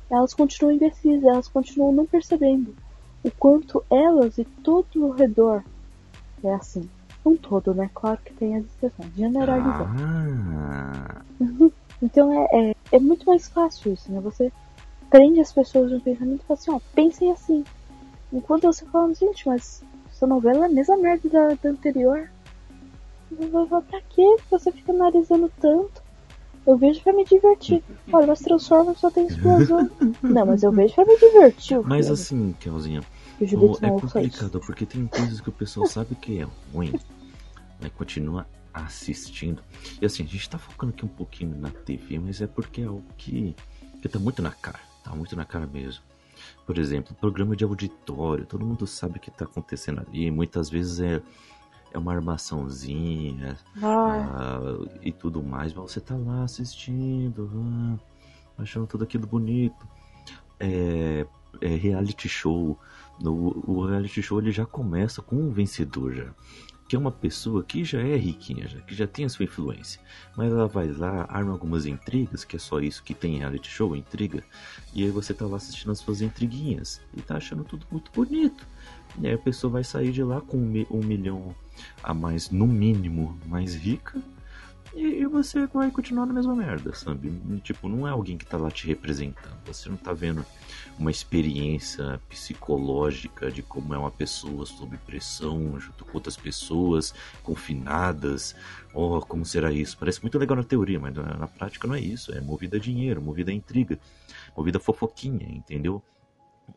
elas 0.10 0.34
continuam 0.34 0.76
imbecis, 0.76 1.24
elas 1.24 1.48
continuam 1.48 1.92
não 1.92 2.06
percebendo 2.06 2.76
o 3.24 3.32
quanto 3.32 3.84
elas 3.90 4.38
e 4.38 4.46
todo 4.46 5.06
o 5.06 5.12
redor 5.12 5.64
é 6.44 6.54
assim. 6.54 6.90
Não 7.24 7.36
todo, 7.36 7.74
né? 7.74 7.90
Claro 7.94 8.20
que 8.24 8.34
tem 8.34 8.56
as 8.56 8.66
exceções, 8.66 9.14
generalizando. 9.16 9.90
Ah. 10.00 11.22
então 12.02 12.32
é, 12.32 12.48
é, 12.72 12.76
é, 12.94 13.00
muito 13.00 13.26
mais 13.26 13.50
fácil 13.50 13.94
isso, 13.94 14.12
né? 14.12 14.22
Você 14.22 14.52
prende 15.10 15.42
as 15.42 15.52
pessoas 15.52 15.92
no 15.92 16.00
pensamento 16.00 16.42
e 16.42 16.46
fala 16.46 16.60
assim, 16.60 16.72
ó, 16.72 16.80
pensem 16.96 17.32
assim. 17.32 17.66
Enquanto 18.32 18.64
você 18.64 18.86
fala, 18.86 19.14
gente, 19.14 19.48
mas 19.48 19.84
essa 20.10 20.26
novela 20.26 20.66
é 20.66 20.70
a 20.70 20.72
mesma 20.72 20.96
merda 20.98 21.28
da, 21.30 21.48
da 21.62 21.70
anterior. 21.70 22.30
Pra 23.90 24.02
que 24.02 24.38
você 24.50 24.72
fica 24.72 24.92
analisando 24.92 25.52
tanto? 25.60 26.02
Eu 26.66 26.78
vejo 26.78 27.02
pra 27.02 27.14
me 27.14 27.24
divertir. 27.26 27.84
Olha, 28.12 28.28
mas 28.28 28.40
Transformers 28.40 29.00
só 29.00 29.10
tem 29.10 29.28
explosão. 29.28 29.90
Não, 30.22 30.46
mas 30.46 30.64
eu 30.64 30.72
vejo 30.72 30.94
pra 30.94 31.06
me 31.06 31.18
divertir. 31.18 31.80
Mas 31.84 32.12
assim, 32.12 32.54
Kelzinha, 32.60 33.02
é 33.42 33.90
complicado 33.90 34.60
porque 34.60 34.86
tem 34.86 35.08
coisas 35.08 35.40
que 35.42 35.50
o 35.50 35.54
pessoal 35.54 35.86
sabe 35.88 36.16
que 36.16 36.42
é 36.42 36.48
ruim, 36.74 36.94
mas 37.82 37.92
continua 37.94 38.46
assistindo. 38.74 39.64
E 40.02 40.06
assim, 40.06 40.24
a 40.24 40.28
gente 40.28 40.50
tá 40.50 40.58
focando 40.58 40.94
aqui 40.94 41.06
um 41.06 41.10
pouquinho 41.10 41.58
na 41.58 41.70
TV, 41.70 42.20
mas 42.20 42.42
é 42.42 42.48
porque 42.48 42.82
é 42.82 42.86
algo 42.86 43.04
que, 43.18 43.56
que 44.02 44.10
tá 44.10 44.20
muito 44.20 44.42
na 44.42 44.52
cara. 44.52 44.80
Tá 45.04 45.16
muito 45.16 45.36
na 45.36 45.46
cara 45.46 45.66
mesmo. 45.66 46.04
Por 46.66 46.78
exemplo, 46.78 47.16
programa 47.20 47.56
de 47.56 47.64
auditório, 47.64 48.46
todo 48.46 48.66
mundo 48.66 48.86
sabe 48.86 49.18
o 49.18 49.20
que 49.20 49.32
tá 49.32 49.46
acontecendo 49.46 50.02
ali. 50.08 50.30
Muitas 50.30 50.70
vezes 50.70 51.00
é 51.00 51.22
é 51.94 51.98
uma 51.98 52.14
armaçãozinha 52.14 53.58
ah, 53.82 54.60
e 55.02 55.12
tudo 55.12 55.42
mais, 55.42 55.74
mas 55.74 55.92
você 55.92 56.00
tá 56.00 56.16
lá 56.16 56.44
assistindo, 56.44 57.50
ah, 57.56 57.98
achando 58.58 58.88
tudo 58.88 59.04
aquilo 59.04 59.26
bonito. 59.26 59.88
É, 60.60 61.26
é 61.62 61.68
reality 61.68 62.28
show. 62.28 62.78
No, 63.20 63.64
o 63.68 63.86
reality 63.86 64.22
show 64.22 64.40
ele 64.40 64.52
já 64.52 64.66
começa 64.66 65.22
com 65.22 65.36
um 65.36 65.52
vencedor 65.52 66.14
já. 66.14 66.34
Que 66.88 66.96
é 66.96 67.00
uma 67.00 67.12
pessoa 67.12 67.64
que 67.64 67.84
já 67.84 68.02
é 68.02 68.16
riquinha, 68.16 68.68
já, 68.68 68.82
que 68.82 68.96
já 68.96 69.06
tem 69.06 69.24
a 69.24 69.30
sua 69.30 69.46
influência. 69.46 70.02
Mas 70.36 70.52
ela 70.52 70.68
vai 70.68 70.92
lá, 70.92 71.28
arma 71.30 71.52
algumas 71.52 71.86
intrigas, 71.86 72.44
que 72.44 72.56
é 72.56 72.60
só 72.60 72.80
isso 72.80 73.04
que 73.04 73.14
tem 73.14 73.38
reality 73.38 73.70
show, 73.70 73.96
intriga. 73.96 74.44
E 74.94 75.04
aí 75.04 75.12
você 75.12 75.32
tá 75.32 75.46
lá 75.46 75.58
assistindo 75.58 75.92
as 75.92 76.00
suas 76.00 76.22
intriguinhas. 76.22 77.00
E 77.16 77.22
tá 77.22 77.38
achando 77.38 77.64
tudo 77.64 77.86
muito 77.92 78.12
bonito. 78.12 78.68
E 79.20 79.28
aí 79.28 79.34
a 79.34 79.38
pessoa 79.38 79.72
vai 79.72 79.84
sair 79.84 80.12
de 80.12 80.24
lá 80.24 80.42
com 80.42 80.58
um 80.58 81.04
milhão 81.04 81.56
a 82.04 82.14
mais, 82.14 82.50
no 82.50 82.68
mínimo, 82.68 83.38
mais 83.46 83.76
rica. 83.76 84.22
E, 84.96 85.26
você 85.28 85.68
vai 85.68 85.92
continuar 85.92 86.26
na 86.26 86.34
mesma 86.34 86.56
merda, 86.56 86.94
sabe? 86.94 87.32
Tipo, 87.64 87.88
não 87.88 88.08
é 88.08 88.12
alguém 88.12 88.38
que 88.38 88.46
tá 88.46 88.58
lá 88.58 88.72
te 88.72 88.88
representando. 88.88 89.58
Você 89.66 89.88
não 89.88 89.98
tá 89.98 90.14
vendo 90.14 90.44
uma 90.98 91.12
experiência 91.12 92.20
psicológica 92.28 93.52
de 93.52 93.62
como 93.62 93.94
é 93.94 93.98
uma 93.98 94.10
pessoa 94.10 94.66
sob 94.66 94.98
pressão, 94.98 95.80
junto 95.80 96.04
com 96.04 96.18
outras 96.18 96.36
pessoas, 96.36 97.14
confinadas. 97.44 98.56
Oh, 98.94 99.22
como 99.22 99.46
será 99.46 99.72
isso? 99.72 99.98
Parece 99.98 100.22
muito 100.22 100.40
legal 100.40 100.58
na 100.58 100.64
teoria, 100.64 101.00
mas 101.00 101.14
na, 101.14 101.48
prática 101.48 101.88
não 101.88 101.96
é 101.96 102.00
isso. 102.00 102.34
É 102.34 102.42
movida 102.42 102.78
a 102.78 102.80
dinheiro, 102.80 103.22
movida 103.22 103.52
a 103.52 103.54
intriga, 103.54 104.00
movida 104.58 104.80
a 104.80 104.82
fofoquinha, 104.82 105.48
entendeu? 105.50 106.02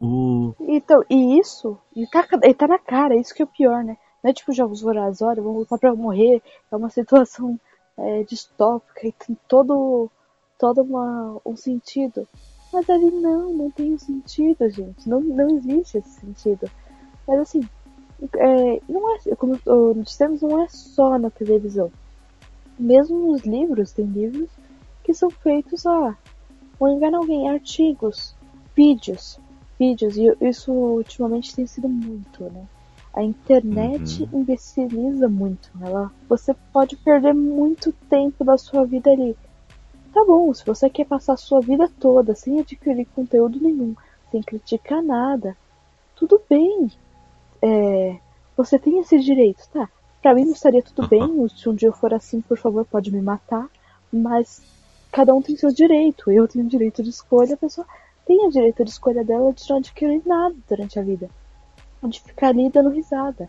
O... 0.01 0.55
Então, 0.61 1.03
e 1.09 1.39
isso, 1.39 1.79
e 1.95 2.07
tá, 2.07 2.27
e 2.45 2.55
tá 2.55 2.67
na 2.67 2.79
cara, 2.79 3.17
isso 3.17 3.35
que 3.35 3.43
é 3.43 3.45
o 3.45 3.49
pior, 3.49 3.85
né? 3.85 3.97
Não 4.23 4.31
é 4.31 4.35
tipo 4.35 4.53
jogos 4.53 4.81
vorazes, 4.81 5.23
olha, 5.23 5.43
vamos 5.43 5.61
lutar 5.61 5.79
pra 5.79 5.95
morrer, 5.95 6.43
é 6.71 6.77
uma 6.77 6.89
situação 6.91 7.59
é, 7.97 8.23
distópica 8.25 9.07
e 9.07 9.13
tem 9.13 9.37
todo, 9.49 10.11
todo 10.59 10.83
uma, 10.83 11.41
um 11.45 11.57
sentido. 11.57 12.29
Mas 12.73 12.89
ali 12.89 13.11
não, 13.11 13.53
não 13.53 13.71
tem 13.71 13.93
um 13.93 13.99
sentido, 13.99 14.69
gente. 14.71 15.09
Não, 15.09 15.21
não 15.21 15.57
existe 15.57 15.99
esse 15.99 16.21
sentido. 16.21 16.71
Mas 17.27 17.41
assim, 17.41 17.61
é, 18.37 18.81
não 18.89 19.15
é, 19.15 19.19
como 19.37 19.59
dissemos, 20.03 20.41
não 20.43 20.63
é 20.63 20.69
só 20.69 21.19
na 21.19 21.31
televisão. 21.31 21.91
Mesmo 22.79 23.33
nos 23.33 23.43
livros, 23.43 23.93
tem 23.93 24.07
livros 24.07 24.49
que 25.05 25.13
são 25.13 25.31
feitos 25.31 25.85
a 25.87 26.09
ah, 26.11 26.17
enganar 26.91 27.19
alguém, 27.19 27.51
artigos, 27.51 28.35
vídeos, 28.75 29.39
vídeos, 29.79 30.17
e 30.17 30.35
isso 30.41 30.73
ultimamente 30.73 31.55
tem 31.55 31.67
sido 31.67 31.89
muito, 31.89 32.45
né? 32.45 32.67
A 33.15 33.23
internet 33.23 34.23
uhum. 34.23 34.41
imbeciliza 34.41 35.29
muito. 35.29 35.71
Ela, 35.81 36.11
você 36.29 36.55
pode 36.73 36.97
perder 36.97 37.35
muito 37.35 37.93
tempo 38.09 38.43
da 38.43 38.57
sua 38.57 38.85
vida 38.85 39.11
ali. 39.11 39.37
Tá 40.15 40.25
bom, 40.25 40.53
se 40.53 40.65
você 40.65 40.89
quer 40.89 41.07
passar 41.07 41.35
a 41.35 41.39
sua 41.39 41.61
vida 41.61 41.91
toda 42.01 42.35
sem 42.35 42.61
adquirir 42.61 43.07
conteúdo 43.15 43.61
nenhum, 43.61 43.95
sem 44.31 44.43
criticar 44.43 45.03
nada, 45.03 45.57
tudo 46.17 46.41
bem. 46.49 46.91
É, 47.61 48.17
você 48.57 48.79
tem 48.79 48.99
esse 48.99 49.19
direito, 49.21 49.69
tá? 49.73 49.89
Pra 50.21 50.35
mim 50.35 50.45
não 50.45 50.53
estaria 50.53 50.83
tudo 50.83 51.07
bem, 51.09 51.49
se 51.55 51.69
um 51.69 51.75
dia 51.75 51.89
eu 51.89 51.93
for 51.93 52.15
assim, 52.15 52.41
por 52.41 52.57
favor, 52.57 52.85
pode 52.85 53.11
me 53.11 53.21
matar, 53.21 53.69
mas 54.13 54.63
cada 55.11 55.35
um 55.35 55.43
tem 55.43 55.57
seu 55.57 55.73
direito. 55.73 56.31
Eu 56.31 56.49
tenho 56.49 56.67
direito 56.67 57.03
de 57.03 57.11
escolha, 57.11 57.55
a 57.55 57.59
pessoa 57.59 57.87
tem 58.27 58.47
o 58.47 58.51
direito 58.51 58.85
de 58.85 58.91
escolha 58.91 59.25
dela 59.25 59.53
de 59.53 59.69
não 59.69 59.79
adquirir 59.79 60.23
nada 60.25 60.55
durante 60.69 60.99
a 60.99 61.03
vida. 61.03 61.29
De 62.03 62.21
ficar 62.21 62.49
ali 62.49 62.69
dando 62.71 62.91
risada. 62.91 63.49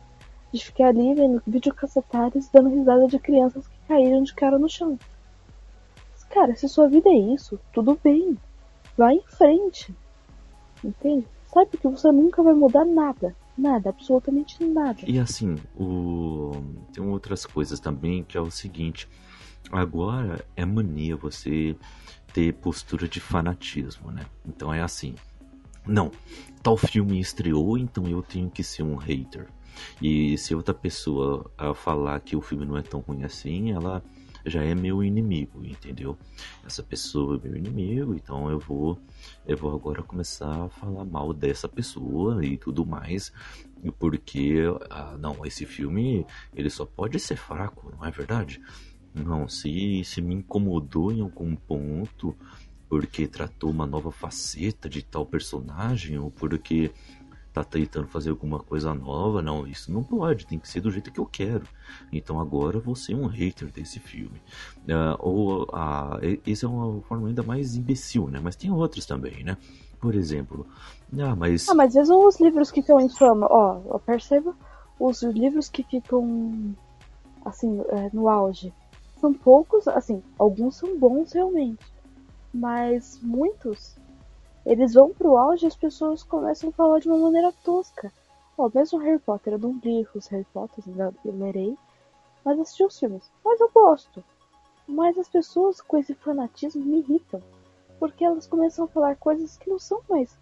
De 0.51 0.63
ficar 0.63 0.87
ali 0.87 1.13
vendo 1.15 1.41
videocassetares 1.47 2.49
dando 2.49 2.69
risada 2.69 3.07
de 3.07 3.19
crianças 3.19 3.67
que 3.67 3.77
caíram 3.87 4.23
de 4.23 4.33
cara 4.33 4.59
no 4.59 4.69
chão. 4.69 4.97
Cara, 6.33 6.55
se 6.55 6.67
sua 6.67 6.87
vida 6.89 7.09
é 7.09 7.33
isso, 7.35 7.59
tudo 7.71 7.99
bem. 8.03 8.35
Vai 8.97 9.15
em 9.15 9.23
frente. 9.27 9.93
Entende? 10.83 11.27
Sabe 11.45 11.77
que 11.77 11.87
você 11.87 12.11
nunca 12.11 12.41
vai 12.41 12.55
mudar 12.55 12.83
nada. 12.83 13.35
Nada, 13.55 13.89
absolutamente 13.89 14.63
nada. 14.65 14.99
E 15.05 15.19
assim, 15.19 15.57
o... 15.77 16.51
tem 16.91 17.03
outras 17.05 17.45
coisas 17.45 17.79
também 17.79 18.23
que 18.23 18.35
é 18.35 18.41
o 18.41 18.49
seguinte. 18.49 19.07
Agora 19.71 20.43
é 20.55 20.65
mania 20.65 21.15
você 21.15 21.75
ter 22.33 22.51
postura 22.55 23.07
de 23.07 23.19
fanatismo, 23.19 24.11
né? 24.11 24.25
Então 24.43 24.73
é 24.73 24.81
assim. 24.81 25.13
Não, 25.85 26.11
tal 26.61 26.77
filme 26.77 27.19
estreou, 27.19 27.77
então 27.77 28.07
eu 28.07 28.21
tenho 28.21 28.49
que 28.49 28.63
ser 28.63 28.83
um 28.83 28.95
hater. 28.95 29.47
E 30.01 30.37
se 30.37 30.55
outra 30.55 30.73
pessoa 30.73 31.51
falar 31.75 32.19
que 32.19 32.35
o 32.35 32.41
filme 32.41 32.65
não 32.65 32.77
é 32.77 32.81
tão 32.81 32.99
ruim 32.99 33.23
assim, 33.23 33.71
ela 33.71 34.03
já 34.45 34.63
é 34.63 34.75
meu 34.75 35.03
inimigo, 35.03 35.65
entendeu? 35.65 36.17
Essa 36.65 36.83
pessoa 36.83 37.37
é 37.37 37.47
meu 37.47 37.57
inimigo, 37.57 38.13
então 38.13 38.49
eu 38.49 38.59
vou 38.59 38.99
eu 39.45 39.57
vou 39.57 39.73
agora 39.73 40.03
começar 40.03 40.65
a 40.65 40.69
falar 40.69 41.05
mal 41.05 41.33
dessa 41.33 41.67
pessoa 41.67 42.45
e 42.45 42.57
tudo 42.57 42.85
mais, 42.85 43.31
porque 43.97 44.55
ah, 44.89 45.15
não, 45.17 45.45
esse 45.45 45.65
filme 45.65 46.25
ele 46.53 46.69
só 46.69 46.85
pode 46.85 47.19
ser 47.19 47.37
fraco, 47.37 47.91
não 47.97 48.05
é 48.05 48.11
verdade? 48.11 48.61
Não, 49.13 49.47
se 49.47 50.03
se 50.03 50.21
me 50.21 50.35
incomodou 50.35 51.11
em 51.11 51.21
algum 51.21 51.55
ponto 51.55 52.35
porque 52.93 53.27
tratou 53.27 53.71
uma 53.71 53.87
nova 53.87 54.11
faceta 54.11 54.87
de 54.87 55.01
tal 55.01 55.25
personagem 55.25 56.19
ou 56.19 56.29
porque 56.29 56.91
tá 57.51 57.63
tentando 57.63 58.07
fazer 58.07 58.29
alguma 58.29 58.59
coisa 58.59 58.93
nova. 58.93 59.41
Não, 59.41 59.65
isso 59.65 59.91
não 59.91 60.03
pode, 60.03 60.45
tem 60.45 60.59
que 60.59 60.69
ser 60.69 60.79
do 60.79 60.91
jeito 60.91 61.11
que 61.11 61.19
eu 61.19 61.25
quero. 61.25 61.63
Então 62.11 62.39
agora 62.39 62.79
você 62.79 63.13
é 63.13 63.15
um 63.15 63.25
hater 63.25 63.71
desse 63.71 63.99
filme. 63.99 64.39
Uh, 64.87 65.17
ou 65.17 65.63
uh, 65.63 66.19
esse 66.45 66.65
é 66.65 66.67
uma 66.67 67.01
forma 67.01 67.29
ainda 67.29 67.41
mais 67.41 67.75
imbecil, 67.75 68.27
né? 68.27 68.39
Mas 68.39 68.55
tem 68.55 68.69
outros 68.69 69.07
também, 69.07 69.43
né? 69.43 69.57
Por 69.99 70.13
exemplo, 70.13 70.67
ah, 71.17 71.35
mas. 71.35 71.67
Ah, 71.67 71.73
mas 71.73 71.95
mesmo 71.95 72.27
os 72.27 72.39
livros 72.39 72.69
que 72.69 72.81
estão 72.81 72.99
em 72.99 73.09
fama, 73.09 73.47
ó, 73.49 73.97
perceba, 74.05 74.55
os 74.99 75.23
livros 75.23 75.67
que 75.67 75.81
ficam 75.81 76.75
assim, 77.43 77.81
é, 77.89 78.11
no 78.13 78.29
auge. 78.29 78.71
São 79.19 79.33
poucos, 79.33 79.87
assim, 79.87 80.21
alguns 80.37 80.75
são 80.75 80.95
bons 80.99 81.33
realmente. 81.33 81.92
Mas 82.53 83.19
muitos 83.21 83.97
eles 84.65 84.93
vão 84.93 85.13
pro 85.13 85.35
auge 85.35 85.65
e 85.65 85.67
as 85.67 85.75
pessoas 85.75 86.23
começam 86.23 86.69
a 86.69 86.73
falar 86.73 86.99
de 86.99 87.09
uma 87.09 87.17
maneira 87.17 87.51
tosca. 87.63 88.11
Ó, 88.57 88.69
mesmo 88.73 88.99
Harry 88.99 89.19
Potter, 89.19 89.53
eu 89.53 89.59
não 89.59 89.79
li 89.83 90.07
os 90.15 90.27
Harry 90.27 90.45
Potter, 90.53 90.83
ainda 90.87 91.13
lerei, 91.25 91.77
mas 92.45 92.59
assisti 92.59 92.83
os 92.83 92.97
filmes. 92.97 93.29
Mas 93.43 93.59
eu 93.59 93.69
gosto. 93.73 94.23
Mas 94.87 95.17
as 95.17 95.27
pessoas 95.27 95.81
com 95.81 95.97
esse 95.97 96.13
fanatismo 96.13 96.85
me 96.85 96.99
irritam. 96.99 97.41
Porque 97.99 98.23
elas 98.23 98.47
começam 98.47 98.85
a 98.85 98.87
falar 98.87 99.15
coisas 99.15 99.57
que 99.57 99.69
não 99.69 99.79
são 99.79 100.01
mais. 100.09 100.37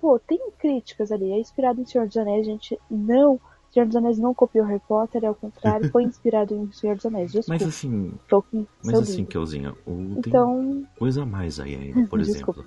Pô, 0.00 0.18
tem 0.18 0.50
críticas 0.58 1.12
ali. 1.12 1.32
É 1.32 1.38
inspirado 1.38 1.80
em 1.80 1.86
Senhor 1.86 2.06
dos 2.06 2.16
Anéis, 2.16 2.46
gente. 2.46 2.80
Não 2.90 3.40
Senhor 3.72 3.86
dos 3.86 3.96
Anéis 3.96 4.18
não 4.18 4.34
copiou 4.34 4.66
Harry 4.66 4.82
Potter, 4.86 5.22
é 5.22 5.28
ao 5.28 5.34
contrário, 5.34 5.90
foi 5.90 6.02
inspirado 6.04 6.54
em 6.54 6.70
Senhor 6.72 6.96
dos 6.96 7.06
Anéis. 7.06 7.32
Desculpa. 7.32 7.64
Mas 7.64 7.68
assim, 7.68 8.12
Tolkien, 8.28 8.66
mas 8.84 8.98
assim, 8.98 9.24
Kelzinha, 9.24 9.74
então... 9.86 10.84
coisa 10.98 11.22
a 11.22 11.26
mais 11.26 11.60
aí 11.60 11.76
ainda, 11.76 12.06
por 12.10 12.20
exemplo. 12.20 12.64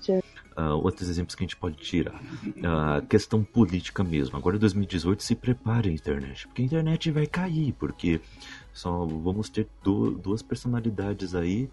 uh, 0.58 0.62
outros 0.82 1.10
exemplos 1.10 1.36
que 1.36 1.44
a 1.44 1.46
gente 1.46 1.58
pode 1.58 1.76
tirar. 1.76 2.22
A 2.64 3.00
uh, 3.00 3.06
questão 3.08 3.44
política 3.44 4.04
mesmo. 4.04 4.38
Agora 4.38 4.56
em 4.56 4.60
2018 4.60 5.22
se 5.22 5.36
prepare 5.36 5.90
a 5.90 5.94
internet, 5.94 6.48
porque 6.48 6.62
a 6.62 6.66
internet 6.66 7.12
vai 7.12 7.28
cair, 7.28 7.74
porque 7.74 8.22
só 8.72 9.06
vamos 9.06 9.50
ter 9.50 9.68
do, 9.84 10.12
duas 10.12 10.42
personalidades 10.42 11.36
aí 11.36 11.70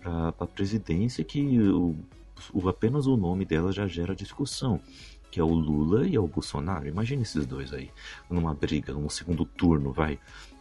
para 0.00 0.28
a 0.38 0.46
presidência 0.46 1.24
que 1.24 1.60
o, 1.60 1.96
o, 2.52 2.68
apenas 2.68 3.06
o 3.08 3.16
nome 3.16 3.44
dela 3.44 3.72
já 3.72 3.88
gera 3.88 4.14
discussão 4.14 4.80
que 5.30 5.40
é 5.40 5.42
o 5.42 5.48
Lula 5.52 6.06
e 6.06 6.14
é 6.14 6.20
o 6.20 6.26
Bolsonaro. 6.26 6.86
Imagine 6.86 7.22
esses 7.22 7.46
dois 7.46 7.72
aí, 7.72 7.90
numa 8.30 8.54
briga, 8.54 8.92
num 8.92 9.08
segundo 9.08 9.44
turno, 9.44 9.92
vai, 9.92 10.18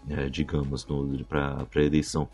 é, 0.10 0.30
digamos, 0.30 0.86
para 1.28 1.66
a 1.74 1.82
eleição. 1.82 2.28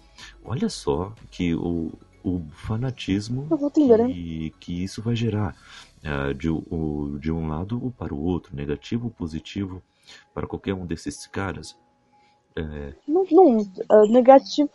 Olha 0.43 0.69
só 0.69 1.13
que 1.30 1.54
o, 1.56 1.91
o 2.24 2.41
fanatismo 2.52 3.48
que, 3.74 4.54
que 4.60 4.84
isso 4.84 5.02
vai 5.02 5.15
gerar 5.15 5.56
é, 6.04 6.34
de, 6.34 6.50
o, 6.50 7.17
de 7.19 7.32
um 7.32 7.48
lado 7.48 7.93
para 7.98 8.13
o 8.13 8.24
outro, 8.24 8.56
negativo 8.56 9.06
ou 9.06 9.12
positivo, 9.12 9.82
para 10.34 10.48
qualquer 10.48 10.74
um 10.74 10.86
desses 10.86 11.28
caras. 11.28 11.78
É... 12.56 12.93
Não, 13.08 13.26
não, 13.32 13.60
é, 13.60 14.08
negativo 14.08 14.69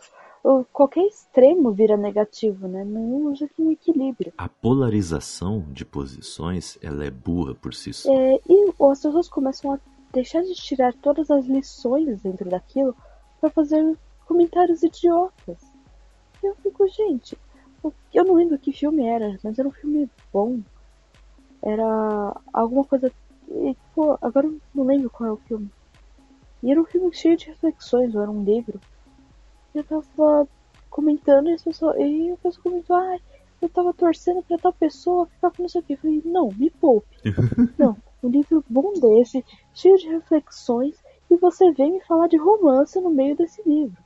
qualquer 0.71 1.05
extremo 1.05 1.71
vira 1.71 1.97
negativo, 1.97 2.67
né? 2.67 2.83
Não 2.83 3.31
usa 3.31 3.49
um 3.57 3.71
equilíbrio. 3.71 4.33
A 4.37 4.47
polarização 4.47 5.65
de 5.71 5.85
posições, 5.85 6.77
ela 6.81 7.05
é 7.05 7.11
burra 7.11 7.53
por 7.55 7.73
si 7.73 7.93
só. 7.93 8.11
É, 8.11 8.39
e 8.47 8.73
as 8.91 9.01
pessoas 9.01 9.27
começam 9.27 9.73
a 9.73 9.79
deixar 10.13 10.41
de 10.41 10.53
tirar 10.55 10.93
todas 10.93 11.29
as 11.29 11.45
lições 11.45 12.21
dentro 12.21 12.49
daquilo 12.49 12.95
para 13.39 13.49
fazer 13.49 13.97
comentários 14.25 14.83
idiotas. 14.83 15.57
Eu 16.41 16.55
fico, 16.55 16.87
gente, 16.87 17.37
eu 18.13 18.23
não 18.23 18.35
lembro 18.35 18.57
que 18.57 18.71
filme 18.71 19.05
era, 19.05 19.37
mas 19.43 19.59
era 19.59 19.67
um 19.67 19.71
filme 19.71 20.09
bom. 20.31 20.59
Era 21.61 22.35
alguma 22.53 22.85
coisa. 22.85 23.11
E, 23.49 23.75
pô, 23.93 24.17
agora 24.21 24.47
eu 24.47 24.59
não 24.73 24.85
lembro 24.85 25.09
qual 25.09 25.29
é 25.29 25.33
o 25.33 25.37
filme. 25.37 25.69
E 26.61 26.71
era 26.71 26.81
um 26.81 26.85
filme 26.85 27.13
cheio 27.13 27.37
de 27.37 27.47
reflexões, 27.47 28.13
ou 28.15 28.21
era 28.21 28.31
um 28.31 28.43
livro 28.43 28.79
eu 29.73 29.83
tava 29.83 30.47
comentando 30.89 31.49
e, 31.49 31.53
as 31.53 31.63
pessoas, 31.63 31.95
e 31.97 32.31
a 32.31 32.37
pessoa 32.37 32.63
comentou, 32.63 32.95
ai, 32.95 33.17
ah, 33.17 33.39
eu 33.61 33.69
tava 33.69 33.93
torcendo 33.93 34.41
pra 34.43 34.57
tal 34.57 34.73
pessoa 34.73 35.25
ficar 35.27 35.51
com 35.51 35.63
não 35.63 35.69
sei 35.69 35.81
o 35.81 35.83
que. 35.83 35.93
Eu 35.93 35.97
falei, 35.97 36.21
não, 36.25 36.49
me 36.57 36.69
poupe. 36.69 37.07
não, 37.77 37.97
um 38.23 38.29
livro 38.29 38.63
bom 38.69 38.93
desse, 38.93 39.43
cheio 39.73 39.97
de 39.97 40.07
reflexões, 40.07 40.95
e 41.29 41.35
você 41.35 41.71
vem 41.71 41.93
me 41.93 42.01
falar 42.01 42.27
de 42.27 42.37
romance 42.37 42.99
no 42.99 43.09
meio 43.09 43.35
desse 43.35 43.61
livro. 43.67 43.97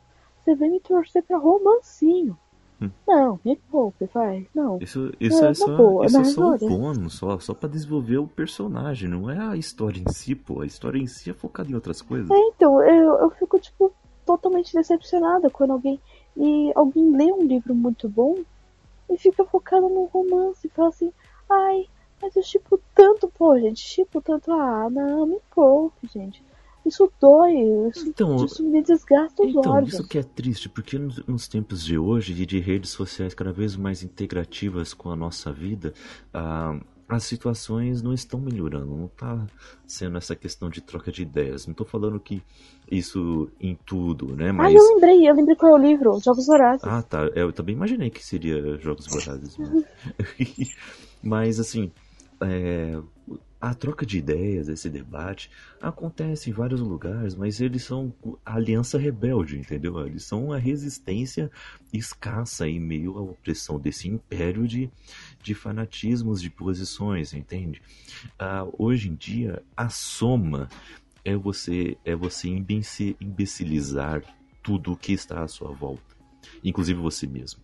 Você 0.44 0.56
vem 0.56 0.72
me 0.72 0.80
torcer 0.80 1.24
pra 1.24 1.38
romancinho. 1.38 2.38
Hum. 2.82 2.90
Não, 3.08 3.40
me 3.46 3.56
poupe, 3.72 4.10
vai. 4.14 4.46
Não. 4.54 4.78
Isso, 4.82 5.12
isso 5.20 5.46
é, 5.46 5.52
é 5.52 5.54
só, 5.54 5.78
boa, 5.78 6.06
isso 6.06 6.18
é 6.18 6.24
só 6.26 6.50
um 6.50 6.58
bônus, 6.58 7.14
só, 7.14 7.40
só 7.40 7.54
pra 7.54 7.70
desenvolver 7.70 8.18
o 8.18 8.28
personagem, 8.28 9.08
não 9.08 9.30
é 9.30 9.40
a 9.40 9.56
história 9.56 10.00
em 10.00 10.12
si, 10.12 10.36
pô. 10.36 10.62
A 10.62 10.66
história 10.66 11.00
em 11.00 11.08
si 11.08 11.30
é 11.30 11.34
focada 11.34 11.72
em 11.72 11.76
outras 11.76 12.02
coisas. 12.02 12.30
É, 12.30 12.38
então, 12.38 12.82
eu, 12.82 13.20
eu 13.20 13.30
fico 13.32 13.58
tipo, 13.60 13.94
totalmente 14.26 14.74
decepcionada 14.74 15.50
quando 15.50 15.72
alguém 15.72 16.00
e 16.36 16.72
alguém 16.76 17.16
lê 17.16 17.32
um 17.32 17.44
livro 17.44 17.76
muito 17.76 18.10
bom 18.10 18.36
e 19.10 19.18
fica 19.18 19.46
focado 19.46 19.88
no 19.88 20.06
romance 20.06 20.66
e 20.66 20.70
fala 20.70 20.90
assim, 20.90 21.12
ai, 21.50 21.88
mas 22.22 22.36
eu 22.36 22.44
chipo 22.44 22.80
tanto, 22.96 23.28
pô, 23.28 23.58
gente, 23.60 23.80
chipo 23.80 24.22
tanto, 24.22 24.52
ah, 24.52 24.90
não, 24.90 25.28
me 25.28 25.40
poupe, 25.54 26.08
gente. 26.08 26.44
Isso 26.86 27.10
dói, 27.20 27.54
isso, 27.90 28.10
então, 28.10 28.44
isso 28.44 28.62
me 28.62 28.82
desgasta 28.82 29.42
os 29.42 29.50
então, 29.50 29.72
olhos. 29.72 29.94
Isso 29.94 30.08
que 30.08 30.18
é 30.18 30.24
triste, 30.24 30.68
porque 30.68 30.98
nos, 30.98 31.26
nos 31.26 31.48
tempos 31.48 31.84
de 31.84 31.98
hoje, 31.98 32.34
de, 32.34 32.46
de, 32.46 32.60
redes 32.60 32.92
sociais 32.92 33.34
cada 33.34 33.54
vez 33.54 33.78
mais 33.78 34.04
integrativas 34.04 34.94
com 34.94 35.10
a 35.10 35.16
nossa 35.16 35.52
vida, 35.52 35.94
ah, 36.34 36.78
as 37.08 37.24
situações 37.24 38.02
não 38.02 38.14
estão 38.14 38.40
melhorando, 38.40 38.96
não 38.96 39.06
está 39.06 39.46
sendo 39.86 40.18
essa 40.18 40.36
questão 40.36 40.70
de 40.70 40.82
troca 40.82 41.12
de 41.12 41.22
ideias. 41.22 41.66
Não 41.66 41.72
estou 41.72 41.86
falando 41.86 42.20
que 42.20 42.42
isso 42.98 43.50
em 43.60 43.78
tudo, 43.86 44.36
né? 44.36 44.52
Mas... 44.52 44.74
Ah, 44.74 44.78
eu 44.78 44.94
lembrei, 44.94 45.30
eu 45.30 45.36
lembrei 45.36 45.56
qual 45.56 45.76
é 45.76 45.80
o 45.80 45.84
livro, 45.84 46.20
Jogos 46.24 46.46
Vorazes. 46.46 46.84
Ah, 46.84 47.02
tá. 47.02 47.24
Eu 47.36 47.52
também 47.52 47.76
imaginei 47.76 48.10
que 48.10 48.24
seria 48.24 48.78
Jogos 48.78 49.08
Vorazes. 49.08 49.58
Mas, 51.22 51.60
assim, 51.60 51.92
é, 52.42 53.00
a 53.64 53.74
troca 53.74 54.06
de 54.06 54.18
ideias, 54.18 54.68
esse 54.68 54.90
debate, 54.90 55.50
acontece 55.82 56.50
em 56.50 56.54
vários 56.54 56.82
lugares, 56.82 57.34
mas 57.34 57.62
eles 57.62 57.84
são 57.84 58.14
a 58.46 58.56
aliança 58.56 58.98
rebelde, 58.98 59.58
entendeu? 59.58 60.06
Eles 60.06 60.26
são 60.26 60.52
a 60.52 60.58
resistência 60.58 61.50
escassa 61.94 62.68
em 62.68 62.78
meio 62.78 63.18
à 63.18 63.22
opressão 63.22 63.80
desse 63.80 64.10
império 64.10 64.68
de, 64.68 64.90
de 65.42 65.54
fanatismos, 65.54 66.42
de 66.42 66.50
posições, 66.50 67.34
entende? 67.34 67.82
Ah, 68.38 68.68
hoje 68.78 69.08
em 69.10 69.16
dia, 69.16 69.64
a 69.78 69.88
soma 69.88 70.68
é 71.24 71.36
você, 71.36 71.98
é 72.04 72.16
você 72.16 72.50
imbecilizar 72.50 74.24
tudo 74.62 74.94
o 74.94 74.98
que 74.98 75.14
está 75.14 75.44
à 75.44 75.48
sua 75.48 75.72
volta, 75.72 76.16
inclusive 76.64 77.00
você 77.00 77.28
mesmo. 77.28 77.62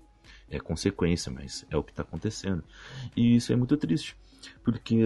É 0.49 0.59
consequência, 0.59 1.31
mas 1.31 1.65
é 1.69 1.77
o 1.77 1.83
que 1.83 1.91
está 1.91 2.01
acontecendo. 2.01 2.63
E 3.15 3.35
isso 3.35 3.53
é 3.53 3.55
muito 3.55 3.77
triste 3.77 4.15
porque 4.63 4.97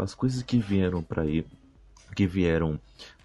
as 0.00 0.14
coisas 0.14 0.42
que 0.42 0.58
vieram 0.58 1.02
para 1.02 1.24
que 2.14 2.26
vieram 2.26 2.80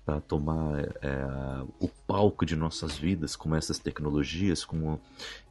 para 0.06 0.22
tomar 0.22 0.80
é, 1.02 1.64
o 1.80 1.88
palco 1.88 2.46
de 2.46 2.56
nossas 2.56 2.96
vidas, 2.96 3.36
como 3.36 3.56
essas 3.56 3.80
tecnologias, 3.80 4.64
como 4.64 5.02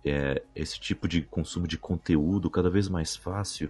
é, 0.05 0.43
esse 0.55 0.79
tipo 0.79 1.09
de 1.09 1.23
consumo 1.23 1.67
de 1.67 1.77
conteúdo 1.77 2.49
cada 2.49 2.71
vez 2.71 2.89
mais 2.89 3.17
fácil 3.17 3.69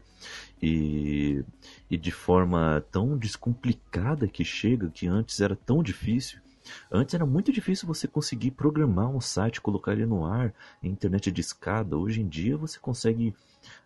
e, 0.62 1.42
e 1.90 1.96
de 1.96 2.10
forma 2.10 2.84
tão 2.92 3.16
descomplicada 3.16 4.28
que 4.28 4.44
chega, 4.44 4.90
que 4.90 5.06
antes 5.06 5.40
era 5.40 5.56
tão 5.56 5.82
difícil. 5.82 6.43
Antes 6.90 7.14
era 7.14 7.26
muito 7.26 7.52
difícil 7.52 7.86
você 7.86 8.06
conseguir 8.06 8.52
programar 8.52 9.08
um 9.08 9.20
site, 9.20 9.60
colocar 9.60 9.92
ele 9.92 10.06
no 10.06 10.24
ar, 10.24 10.54
internet 10.82 11.30
de 11.30 11.40
escada. 11.40 11.96
Hoje 11.96 12.20
em 12.20 12.28
dia 12.28 12.56
você 12.56 12.78
consegue 12.78 13.34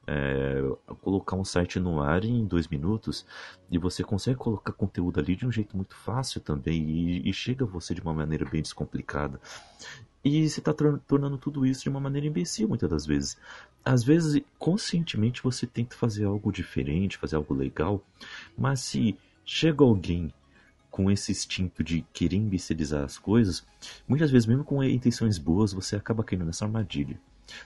é, 0.06 0.62
colocar 1.02 1.36
um 1.36 1.44
site 1.44 1.78
no 1.78 2.00
ar 2.00 2.24
em 2.24 2.44
dois 2.44 2.68
minutos 2.68 3.26
e 3.70 3.78
você 3.78 4.02
consegue 4.02 4.36
colocar 4.36 4.72
conteúdo 4.72 5.20
ali 5.20 5.36
de 5.36 5.46
um 5.46 5.52
jeito 5.52 5.76
muito 5.76 5.94
fácil 5.94 6.40
também 6.40 6.82
e, 6.88 7.28
e 7.28 7.32
chega 7.32 7.64
a 7.64 7.68
você 7.68 7.94
de 7.94 8.00
uma 8.00 8.14
maneira 8.14 8.44
bem 8.44 8.62
descomplicada. 8.62 9.40
E 10.24 10.48
você 10.48 10.60
está 10.60 10.74
tornando 10.74 11.38
tudo 11.38 11.64
isso 11.64 11.82
de 11.82 11.88
uma 11.88 12.00
maneira 12.00 12.26
imbecil 12.26 12.68
muitas 12.68 12.90
das 12.90 13.06
vezes. 13.06 13.38
Às 13.84 14.02
vezes, 14.02 14.42
conscientemente, 14.58 15.42
você 15.42 15.66
tenta 15.66 15.96
fazer 15.96 16.24
algo 16.24 16.52
diferente, 16.52 17.16
fazer 17.16 17.36
algo 17.36 17.54
legal, 17.54 18.02
mas 18.56 18.80
se 18.80 19.16
chega 19.44 19.84
alguém 19.84 20.32
com 20.90 21.10
esse 21.10 21.32
instinto 21.32 21.82
de 21.84 22.04
querer 22.12 22.36
imbecilizar 22.36 23.04
as 23.04 23.18
coisas, 23.18 23.64
muitas 24.06 24.30
vezes, 24.30 24.46
mesmo 24.46 24.64
com 24.64 24.82
intenções 24.82 25.38
boas, 25.38 25.72
você 25.72 25.96
acaba 25.96 26.24
caindo 26.24 26.44
nessa 26.44 26.64
armadilha. 26.64 27.18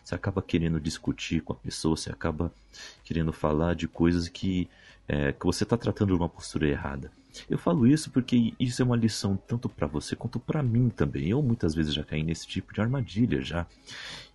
Você 0.04 0.14
acaba 0.14 0.40
querendo 0.40 0.80
discutir 0.80 1.42
com 1.42 1.52
a 1.52 1.56
pessoa, 1.56 1.96
você 1.96 2.10
acaba 2.10 2.52
querendo 3.04 3.32
falar 3.32 3.74
de 3.74 3.88
coisas 3.88 4.28
que, 4.28 4.68
é, 5.08 5.32
que 5.32 5.44
você 5.44 5.64
está 5.64 5.76
tratando 5.76 6.08
de 6.08 6.14
uma 6.14 6.28
postura 6.28 6.68
errada. 6.68 7.10
Eu 7.48 7.56
falo 7.58 7.86
isso 7.86 8.10
porque 8.10 8.52
isso 8.60 8.82
é 8.82 8.84
uma 8.84 8.96
lição 8.96 9.36
tanto 9.36 9.68
para 9.68 9.86
você 9.86 10.14
quanto 10.14 10.38
para 10.38 10.62
mim 10.62 10.90
também. 10.90 11.30
Eu 11.30 11.42
muitas 11.42 11.74
vezes 11.74 11.94
já 11.94 12.04
caí 12.04 12.22
nesse 12.22 12.46
tipo 12.46 12.74
de 12.74 12.80
armadilha 12.80 13.40
já. 13.40 13.66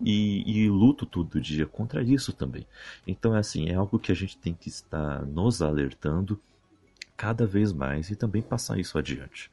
E, 0.00 0.42
e, 0.46 0.68
luto 0.68 1.06
todo 1.06 1.40
dia 1.40 1.66
contra 1.66 2.02
isso 2.02 2.32
também. 2.32 2.66
Então 3.06 3.34
é 3.36 3.38
assim, 3.38 3.68
é 3.68 3.74
algo 3.74 3.98
que 3.98 4.10
a 4.10 4.14
gente 4.14 4.36
tem 4.36 4.52
que 4.52 4.68
estar 4.68 5.24
nos 5.24 5.62
alertando 5.62 6.40
cada 7.18 7.44
vez 7.44 7.72
mais 7.72 8.10
e 8.10 8.16
também 8.16 8.40
passar 8.40 8.78
isso 8.78 8.96
adiante. 8.96 9.50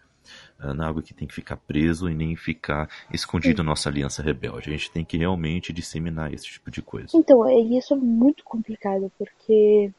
Uh, 0.60 0.74
não 0.74 0.86
é 0.86 0.88
algo 0.88 1.02
que 1.02 1.14
tem 1.14 1.28
que 1.28 1.34
ficar 1.34 1.58
preso 1.58 2.08
e 2.08 2.16
nem 2.16 2.36
ficar 2.36 2.88
escondido 3.12 3.64
na 3.64 3.72
nossa 3.72 3.90
aliança 3.90 4.22
rebelde. 4.22 4.70
A 4.70 4.74
gente 4.74 4.92
tem 4.92 5.04
que 5.04 5.18
realmente 5.18 5.74
disseminar 5.74 6.32
esse 6.32 6.46
tipo 6.46 6.70
de 6.70 6.82
coisa. 6.82 7.10
Então, 7.16 7.48
é, 7.48 7.60
isso 7.60 7.94
é 7.94 7.98
muito 7.98 8.44
complicado, 8.44 9.12
porque, 9.18 9.92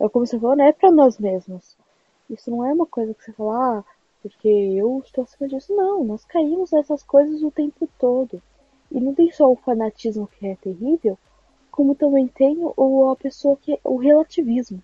é 0.00 0.08
como 0.08 0.26
você 0.26 0.38
falou, 0.38 0.56
não 0.56 0.64
é 0.64 0.72
para 0.72 0.90
nós 0.90 1.18
mesmos. 1.18 1.76
Isso 2.30 2.50
não 2.50 2.64
é 2.64 2.72
uma 2.72 2.86
coisa 2.86 3.12
que 3.14 3.24
você 3.24 3.32
fala, 3.32 3.80
ah, 3.80 3.84
porque 4.22 4.48
eu 4.48 5.02
estou 5.04 5.24
acima 5.24 5.48
disso. 5.48 5.74
Não, 5.74 6.04
nós 6.04 6.24
caímos 6.24 6.70
nessas 6.70 7.02
coisas 7.02 7.42
o 7.42 7.50
tempo 7.50 7.88
todo. 7.98 8.40
E 8.90 9.00
não 9.00 9.12
tem 9.12 9.30
só 9.32 9.50
o 9.50 9.56
fanatismo 9.56 10.28
que 10.28 10.46
é 10.46 10.54
terrível, 10.56 11.18
como 11.70 11.96
também 11.96 12.28
tem 12.28 12.56
o, 12.60 13.10
a 13.10 13.16
pessoa 13.16 13.56
que 13.56 13.78
o 13.82 13.96
relativismo. 13.96 14.82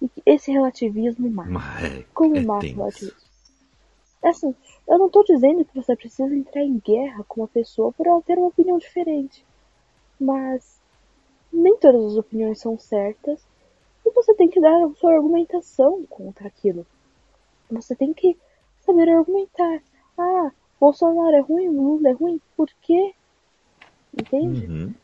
E 0.00 0.10
esse 0.24 0.52
relativismo 0.52 1.28
mata. 1.30 1.50
Mas 1.50 1.84
é, 1.84 2.04
como 2.14 2.36
é 2.36 2.40
mata 2.40 2.66
o 2.66 2.68
relativismo? 2.68 3.28
Assim, 4.22 4.54
eu 4.86 4.98
não 4.98 5.08
tô 5.08 5.22
dizendo 5.22 5.64
que 5.64 5.74
você 5.74 5.94
precisa 5.94 6.34
entrar 6.34 6.62
em 6.62 6.78
guerra 6.78 7.24
com 7.28 7.40
uma 7.40 7.48
pessoa 7.48 7.92
por 7.92 8.06
ela 8.06 8.22
ter 8.22 8.36
uma 8.36 8.48
opinião 8.48 8.78
diferente. 8.78 9.44
Mas 10.20 10.80
nem 11.52 11.76
todas 11.78 12.04
as 12.04 12.16
opiniões 12.16 12.60
são 12.60 12.78
certas 12.78 13.40
e 14.04 14.10
você 14.10 14.34
tem 14.34 14.48
que 14.48 14.60
dar 14.60 14.84
a 14.84 14.94
sua 14.94 15.14
argumentação 15.14 16.04
contra 16.06 16.48
aquilo. 16.48 16.86
Você 17.70 17.94
tem 17.94 18.12
que 18.12 18.36
saber 18.80 19.08
argumentar. 19.08 19.82
Ah, 20.16 20.50
Bolsonaro 20.80 21.36
é 21.36 21.40
ruim, 21.40 21.68
Lula 21.68 22.08
é 22.08 22.12
ruim, 22.12 22.40
por 22.56 22.68
quê? 22.80 23.14
Entende? 24.18 24.66
Uhum. 24.66 24.94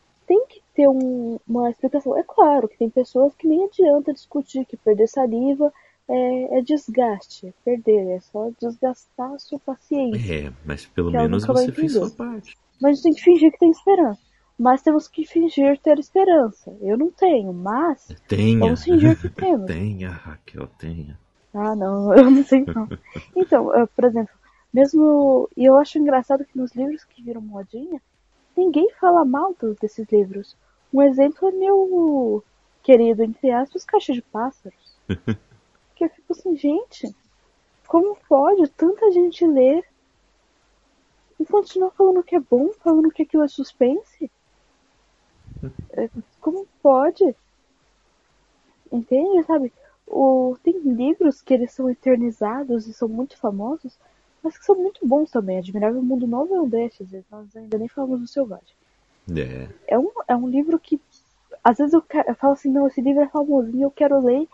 Ter 0.75 0.87
um- 0.89 1.39
uma 1.47 1.69
explicação. 1.69 2.17
É 2.17 2.23
claro 2.23 2.67
que 2.67 2.77
tem 2.77 2.89
pessoas 2.89 3.33
que 3.35 3.47
nem 3.47 3.63
adianta 3.65 4.13
discutir 4.13 4.65
que 4.65 4.75
perder 4.75 5.07
saliva 5.07 5.71
é, 6.07 6.57
é 6.59 6.61
desgaste. 6.61 7.47
É 7.47 7.53
perder, 7.63 8.09
é 8.17 8.19
só 8.19 8.49
desgastar 8.61 9.31
a 9.33 9.39
sua 9.39 9.57
paciência. 9.59 10.47
É, 10.47 10.53
mas 10.65 10.85
pelo 10.85 11.11
menos 11.11 11.45
você 11.45 11.71
fez 11.71 11.93
sua 11.93 12.09
parte. 12.11 12.55
Mas 12.81 12.91
a 12.91 12.93
gente 12.95 13.03
tem 13.03 13.13
que 13.13 13.23
fingir 13.23 13.51
que 13.53 13.57
tem 13.59 13.71
esperança. 13.71 14.19
Mas 14.59 14.81
temos 14.81 15.07
que 15.07 15.25
fingir 15.25 15.79
ter 15.79 15.97
esperança. 15.99 16.75
Eu 16.81 16.97
não 16.97 17.09
tenho, 17.11 17.51
mas 17.53 18.07
Tenha. 18.27 18.59
vamos 18.59 18.83
fingir 18.83 19.19
que 19.19 19.29
temos. 19.35 19.65
tenha, 19.67 20.09
Raquel, 20.09 20.67
tenha. 20.77 21.17
Ah, 21.53 21.73
não, 21.75 22.13
eu 22.15 22.29
não 22.31 22.43
sei 22.43 22.65
não. 22.65 22.87
Então, 23.35 23.69
por 23.95 24.03
exemplo, 24.05 24.33
mesmo. 24.73 25.49
E 25.55 25.63
eu 25.65 25.77
acho 25.77 25.97
engraçado 25.97 26.43
que 26.45 26.57
nos 26.57 26.73
livros 26.75 27.03
que 27.05 27.21
viram 27.23 27.41
modinha, 27.41 28.01
ninguém 28.57 28.89
fala 28.99 29.23
mal 29.25 29.55
desses 29.81 30.05
livros. 30.11 30.55
Um 30.95 31.01
exemplo 31.01 31.49
é 31.49 31.51
meu 31.51 32.41
querido, 32.81 33.21
entre 33.21 33.51
aspas, 33.51 33.83
Caixa 33.83 34.13
de 34.13 34.21
Pássaros. 34.21 34.97
que 35.93 36.05
eu 36.05 36.09
fico 36.09 36.31
assim, 36.31 36.55
gente, 36.55 37.13
como 37.85 38.15
pode 38.29 38.65
tanta 38.69 39.11
gente 39.11 39.45
ler 39.45 39.85
e 41.37 41.45
continuar 41.45 41.91
falando 41.91 42.23
que 42.23 42.37
é 42.37 42.39
bom, 42.39 42.71
falando 42.79 43.11
que 43.11 43.23
aquilo 43.23 43.43
é 43.43 43.47
suspense? 43.49 44.31
É, 45.91 46.09
Como 46.39 46.65
pode? 46.81 47.35
Entende, 48.89 49.43
sabe? 49.43 49.73
O, 50.07 50.55
tem 50.63 50.79
livros 50.79 51.41
que 51.41 51.53
eles 51.53 51.73
são 51.73 51.89
eternizados 51.89 52.87
e 52.87 52.93
são 52.93 53.09
muito 53.09 53.37
famosos, 53.37 53.99
mas 54.41 54.57
que 54.57 54.63
são 54.63 54.75
muito 54.75 55.05
bons 55.05 55.29
também. 55.29 55.57
Admirável 55.57 56.01
Mundo 56.01 56.25
Novo 56.25 56.55
é 56.55 56.61
um 56.61 56.69
desses, 56.69 57.11
e 57.11 57.25
nós 57.29 57.53
ainda 57.53 57.77
nem 57.77 57.89
falamos 57.89 58.21
do 58.21 58.27
Selvagem. 58.27 58.84
É. 59.29 59.67
É 59.87 59.97
um, 59.99 60.09
é 60.27 60.35
um 60.35 60.47
livro 60.47 60.77
que, 60.79 60.99
às 61.63 61.77
vezes 61.77 61.93
eu, 61.93 62.01
que- 62.01 62.17
eu 62.17 62.35
falo 62.35 62.53
assim, 62.53 62.69
não, 62.69 62.87
esse 62.87 63.01
livro 63.01 63.21
é 63.23 63.27
famosinho, 63.27 63.83
eu 63.83 63.91
quero 63.91 64.19
ler 64.23 64.47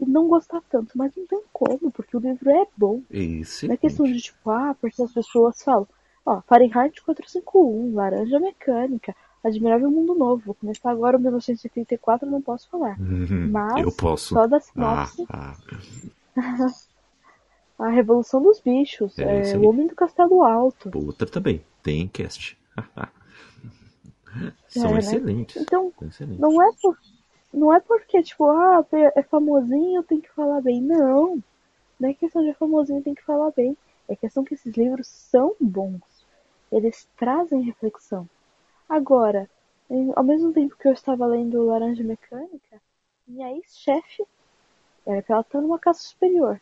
e 0.00 0.06
não 0.06 0.28
gostar 0.28 0.62
tanto, 0.70 0.96
mas 0.96 1.12
não 1.16 1.26
tem 1.26 1.40
como, 1.52 1.90
porque 1.90 2.16
o 2.16 2.20
livro 2.20 2.50
é 2.50 2.66
bom. 2.76 3.00
Esse. 3.10 3.66
Não 3.66 3.74
é 3.74 3.76
questão 3.76 4.06
de 4.06 4.20
tipo, 4.20 4.50
ah, 4.50 4.74
porque 4.80 5.02
as 5.02 5.12
pessoas 5.12 5.62
falam, 5.62 5.86
ó, 6.24 6.40
Fahrenheit 6.42 7.00
451, 7.02 7.94
Laranja 7.94 8.40
Mecânica, 8.40 9.14
Admirável 9.44 9.90
Mundo 9.90 10.14
Novo. 10.14 10.42
Vou 10.46 10.54
começar 10.54 10.90
agora 10.90 11.16
o 11.16 11.20
1984, 11.20 12.28
não 12.30 12.40
posso 12.40 12.68
falar. 12.70 12.96
Mas, 12.98 13.82
Eu 13.82 13.92
posso. 13.92 14.32
só 14.34 14.46
da 14.46 14.56
Ah, 14.56 14.60
sinopse, 15.06 15.26
ah. 15.28 15.54
A 17.78 17.88
Revolução 17.88 18.40
dos 18.40 18.60
Bichos, 18.60 19.18
É, 19.18 19.24
é, 19.24 19.40
isso. 19.42 19.58
O 19.58 19.68
Homem 19.68 19.86
do 19.88 19.94
Castelo 19.96 20.44
Alto. 20.44 20.90
Outra 20.94 21.28
também. 21.28 21.60
Tem 21.82 22.06
cast. 22.08 22.56
São 24.68 24.90
É, 24.90 24.92
né? 24.94 24.98
excelentes. 25.00 25.56
Então, 25.62 25.92
São 25.98 26.08
excelentes. 26.08 26.40
não 26.40 26.62
é 26.62 26.70
por, 26.80 26.98
não 27.52 27.72
é 27.74 27.80
porque, 27.80 28.22
tipo, 28.22 28.48
ah, 28.50 28.84
é 29.14 29.22
famosinho, 29.22 30.02
tem 30.02 30.20
que 30.20 30.30
falar 30.32 30.60
bem. 30.60 30.80
Não. 30.80 31.38
Não 32.00 32.08
é 32.08 32.14
questão 32.14 32.42
de 32.42 32.52
famosinho, 32.54 33.02
tem 33.02 33.14
que 33.14 33.22
falar 33.24 33.50
bem. 33.52 33.76
É 34.08 34.16
questão 34.16 34.44
que 34.44 34.54
esses 34.54 34.76
livros 34.76 35.06
são 35.06 35.54
bons. 35.60 36.00
Eles 36.70 37.08
trazem 37.16 37.62
reflexão. 37.62 38.28
Agora, 38.88 39.48
em- 39.88 40.12
ao 40.16 40.24
mesmo 40.24 40.52
tempo 40.52 40.76
que 40.76 40.88
eu 40.88 40.92
estava 40.92 41.24
lendo 41.26 41.64
Laranja 41.64 42.02
Mecânica, 42.02 42.80
minha 43.26 43.52
ex-chefe, 43.52 44.24
era 45.06 45.22
que 45.22 45.30
ela 45.32 45.40
está 45.42 45.60
numa 45.60 45.78
casa 45.78 46.00
superior. 46.00 46.60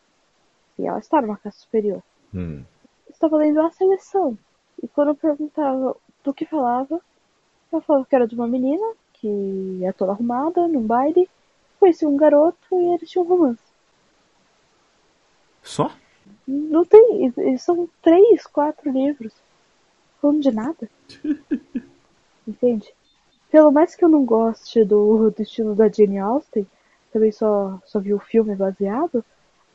E 0.79 0.87
ela 0.87 0.99
está 0.99 1.21
numa 1.23 1.37
casa 1.37 1.57
superior. 1.57 2.03
Hum. 2.35 2.65
estava 3.11 3.37
lendo 3.37 3.61
a 3.61 3.71
seleção. 3.71 4.39
E 4.83 4.89
quando 4.89 5.09
eu 5.09 5.15
perguntava 5.15 5.95
do 6.25 6.33
que 6.35 6.47
falava, 6.47 7.01
ela 7.73 7.83
falava 7.83 8.07
que 8.07 8.15
era 8.15 8.27
de 8.27 8.35
uma 8.35 8.47
menina 8.47 8.95
que 9.15 9.81
é 9.85 9.93
toda 9.93 10.13
arrumada 10.13 10.67
num 10.67 10.85
baile, 10.85 11.29
conhecia 11.79 12.09
um 12.09 12.17
garoto 12.17 12.59
e 12.73 12.95
eles 12.95 13.09
tinham 13.09 13.25
um 13.25 13.29
romance. 13.29 13.63
Só? 15.63 15.93
Não 16.47 16.85
tem. 16.85 17.33
São 17.57 17.89
três, 18.03 18.47
quatro 18.47 18.91
livros. 18.91 19.33
Falando 20.21 20.41
de 20.41 20.51
nada. 20.51 20.91
Entende? 22.47 22.93
Pelo 23.51 23.71
mais 23.71 23.95
que 23.95 24.05
eu 24.05 24.09
não 24.09 24.25
goste 24.25 24.85
do, 24.85 25.31
do 25.31 25.43
estilo 25.43 25.75
da 25.75 25.89
Jane 25.89 26.19
Austen, 26.19 26.67
também 27.13 27.31
só, 27.31 27.81
só 27.85 28.01
vi 28.01 28.15
o 28.15 28.19
filme 28.19 28.57
baseado, 28.57 29.25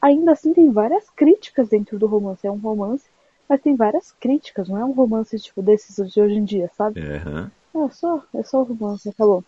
ainda 0.01 0.31
assim 0.31 0.51
tem 0.53 0.71
várias 0.71 1.09
críticas 1.11 1.69
dentro 1.69 1.97
do 1.97 2.07
romance. 2.07 2.45
É 2.45 2.51
um 2.51 2.57
romance, 2.57 3.05
mas 3.47 3.61
tem 3.61 3.75
várias 3.75 4.11
críticas, 4.11 4.67
não 4.67 4.77
é 4.77 4.83
um 4.83 4.91
romance 4.91 5.39
tipo 5.39 5.61
desses 5.61 6.11
de 6.11 6.19
hoje 6.19 6.35
em 6.35 6.43
dia, 6.43 6.69
sabe? 6.75 6.99
É, 6.99 7.49
É 7.85 7.89
só, 7.89 8.23
é 8.33 8.43
só 8.43 8.61
um 8.61 8.63
romance, 8.63 9.11
falou. 9.13 9.43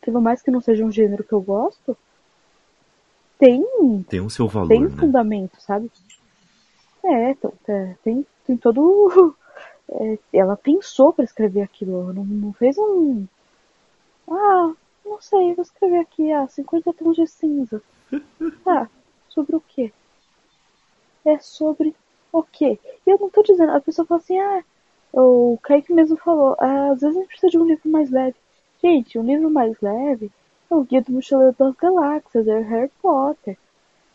Pelo 0.00 0.20
mais 0.20 0.42
que 0.42 0.50
não 0.50 0.60
seja 0.60 0.84
um 0.84 0.90
gênero 0.90 1.22
que 1.22 1.32
eu 1.32 1.40
gosto, 1.40 1.96
tem 3.38 3.64
Tem 4.08 4.20
o 4.20 4.30
seu 4.30 4.48
valor, 4.48 4.68
tem 4.68 4.82
né? 4.82 4.96
fundamento, 4.96 5.60
sabe? 5.60 5.90
É, 7.04 7.30
então, 7.30 7.52
é, 7.68 7.94
tem, 8.02 8.26
tem 8.46 8.56
todo. 8.56 9.36
é, 9.90 10.18
ela 10.32 10.56
pensou 10.56 11.12
pra 11.12 11.24
escrever 11.24 11.62
aquilo, 11.62 12.12
não, 12.12 12.24
não 12.24 12.52
fez 12.52 12.76
um. 12.78 13.26
Ah, 14.28 14.72
não 15.04 15.20
sei, 15.20 15.54
vou 15.54 15.62
escrever 15.62 15.98
aqui, 15.98 16.32
ah, 16.32 16.46
50 16.48 16.92
tons 16.92 17.16
de 17.16 17.26
cinza. 17.26 17.82
Ah, 18.64 18.86
sobre 19.28 19.56
o 19.56 19.60
quê? 19.60 19.92
é 21.24 21.38
sobre 21.38 21.94
o 22.32 22.42
quê? 22.42 22.78
E 23.06 23.10
eu 23.10 23.18
não 23.18 23.30
tô 23.30 23.42
dizendo, 23.42 23.72
a 23.72 23.80
pessoa 23.80 24.06
fala 24.06 24.20
assim, 24.20 24.38
ah, 24.38 24.64
o 25.12 25.58
Kaique 25.62 25.92
mesmo 25.92 26.16
falou, 26.16 26.56
ah, 26.58 26.90
às 26.92 27.00
vezes 27.00 27.16
a 27.16 27.20
gente 27.20 27.28
precisa 27.28 27.50
de 27.50 27.58
um 27.58 27.66
livro 27.66 27.88
mais 27.90 28.10
leve. 28.10 28.36
Gente, 28.82 29.18
um 29.18 29.22
livro 29.22 29.50
mais 29.50 29.80
leve 29.80 30.30
é 30.70 30.74
o 30.74 30.84
Guia 30.84 31.02
do 31.02 31.12
Mochileiro 31.12 31.54
das 31.58 31.74
Galáxias, 31.76 32.48
é 32.48 32.60
Harry 32.60 32.90
Potter. 33.00 33.56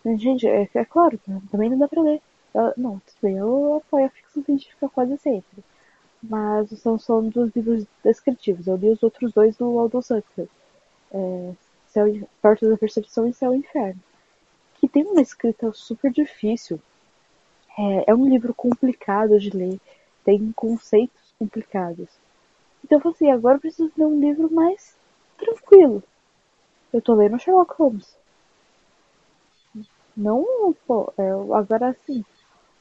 Gente, 0.06 0.48
é, 0.48 0.68
é 0.74 0.86
claro, 0.86 1.20
também 1.52 1.70
não 1.70 1.78
dá 1.78 1.88
pra 1.88 2.02
ler. 2.02 2.22
Eu, 2.54 2.74
não, 2.78 3.00
tudo 3.00 3.18
bem, 3.22 3.38
eu 3.38 3.76
apoio 3.76 4.06
a 4.06 4.10
ficção 4.10 4.44
científica 4.44 4.90
quase 4.90 5.18
sempre. 5.18 5.64
Mas 6.24 6.70
são 6.80 6.98
só 6.98 7.20
um 7.20 7.30
dos 7.30 7.52
livros 7.56 7.86
descritivos. 8.04 8.68
Eu 8.68 8.76
li 8.76 8.90
os 8.90 9.04
outros 9.04 9.32
dois 9.34 9.56
do 9.58 9.78
Aldous 9.78 10.10
Huxley. 10.10 10.50
É, 11.12 11.54
Céu, 11.88 12.08
Portas 12.42 12.70
da 12.70 12.78
Percepção 12.78 13.28
e 13.28 13.34
Céu 13.34 13.54
e 13.54 13.58
Inferno. 13.58 14.02
Que 14.76 14.88
tem 14.88 15.06
uma 15.06 15.22
escrita 15.22 15.72
super 15.74 16.12
difícil. 16.12 16.80
É, 17.78 18.12
é 18.12 18.16
um 18.16 18.28
livro 18.28 18.54
complicado 18.54 19.40
de 19.40 19.52
ler. 19.52 19.80
Tem 20.28 20.52
conceitos 20.52 21.34
complicados. 21.40 22.10
Então 22.84 22.98
eu 22.98 23.02
falei 23.02 23.16
assim, 23.16 23.32
agora 23.32 23.56
eu 23.56 23.62
preciso 23.62 23.90
ler 23.96 24.06
um 24.08 24.20
livro 24.20 24.54
mais 24.54 24.98
tranquilo. 25.38 26.04
Eu 26.92 27.02
tô 27.02 27.14
lendo 27.14 27.40
Sherlock 27.40 27.74
Holmes. 27.76 28.14
Não, 30.18 30.76
pô, 30.86 31.14
é, 31.18 31.30
agora 31.56 31.92
assim, 31.92 32.26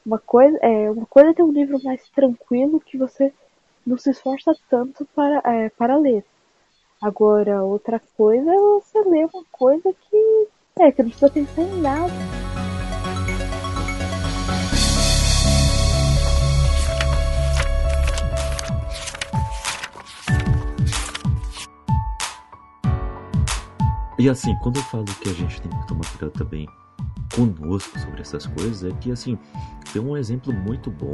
uma 0.05 0.19
coisa, 0.19 0.57
é, 0.61 0.91
uma 0.91 1.05
coisa 1.05 1.29
é 1.29 1.33
ter 1.33 1.43
um 1.43 1.53
livro 1.53 1.81
mais 1.81 2.09
tranquilo 2.09 2.81
que 2.81 2.97
você 2.97 3.33
não 3.85 3.97
se 3.97 4.09
esforça 4.09 4.53
tanto 4.69 5.05
para, 5.15 5.41
é, 5.49 5.69
para 5.69 5.95
ler. 5.95 6.25
Agora, 7.01 7.63
outra 7.63 8.01
coisa 8.17 8.51
é 8.51 8.57
você 8.57 8.99
ler 9.03 9.29
uma 9.33 9.45
coisa 9.53 9.93
que, 9.93 10.47
é, 10.79 10.91
que 10.91 11.01
não 11.01 11.11
precisa 11.11 11.31
pensar 11.31 11.61
em 11.61 11.81
nada. 11.81 12.36
E 24.19 24.27
assim, 24.29 24.55
quando 24.55 24.77
eu 24.77 24.83
falo 24.83 25.05
que 25.05 25.29
a 25.29 25.33
gente 25.33 25.61
tem 25.61 25.71
que 25.71 25.87
tomar 25.87 26.09
cuidado 26.09 26.31
também 26.31 26.67
conosco 27.35 27.99
sobre 27.99 28.21
essas 28.21 28.47
coisas 28.47 28.83
é 28.83 28.97
que 28.97 29.11
assim 29.11 29.37
tem 29.93 30.01
um 30.01 30.17
exemplo 30.17 30.51
muito 30.51 30.89
bom 30.89 31.11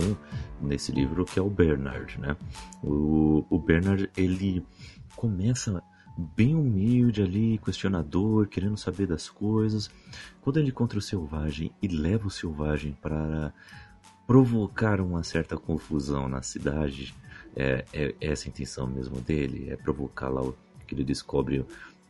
nesse 0.62 0.92
livro 0.92 1.26
que 1.26 1.38
é 1.38 1.42
o 1.42 1.50
Bernard, 1.50 2.18
né? 2.20 2.38
O, 2.82 3.46
o 3.50 3.60
Bernard 3.60 4.10
ele 4.16 4.66
começa 5.18 5.84
bem 6.18 6.56
humilde 6.56 7.22
ali, 7.22 7.58
questionador, 7.58 8.48
querendo 8.48 8.78
saber 8.78 9.08
das 9.08 9.30
coisas. 9.30 9.90
Quando 10.42 10.58
ele 10.58 10.70
encontra 10.70 10.98
o 10.98 11.02
selvagem 11.02 11.72
e 11.82 11.88
leva 11.90 12.28
o 12.28 12.32
selvagem 12.32 12.98
para 13.02 13.54
provocar 14.26 15.02
uma 15.02 15.24
certa 15.24 15.58
confusão 15.58 16.30
na 16.30 16.42
cidade, 16.42 17.14
é, 17.56 17.84
é, 17.92 18.16
é 18.22 18.32
essa 18.32 18.48
a 18.48 18.50
intenção 18.50 18.88
mesmo 18.88 19.20
dele, 19.20 19.70
é 19.70 19.76
provocar 19.76 20.30
lá 20.30 20.42
o 20.42 20.56
que 20.88 20.96
ele 20.96 21.04
descobre 21.04 21.66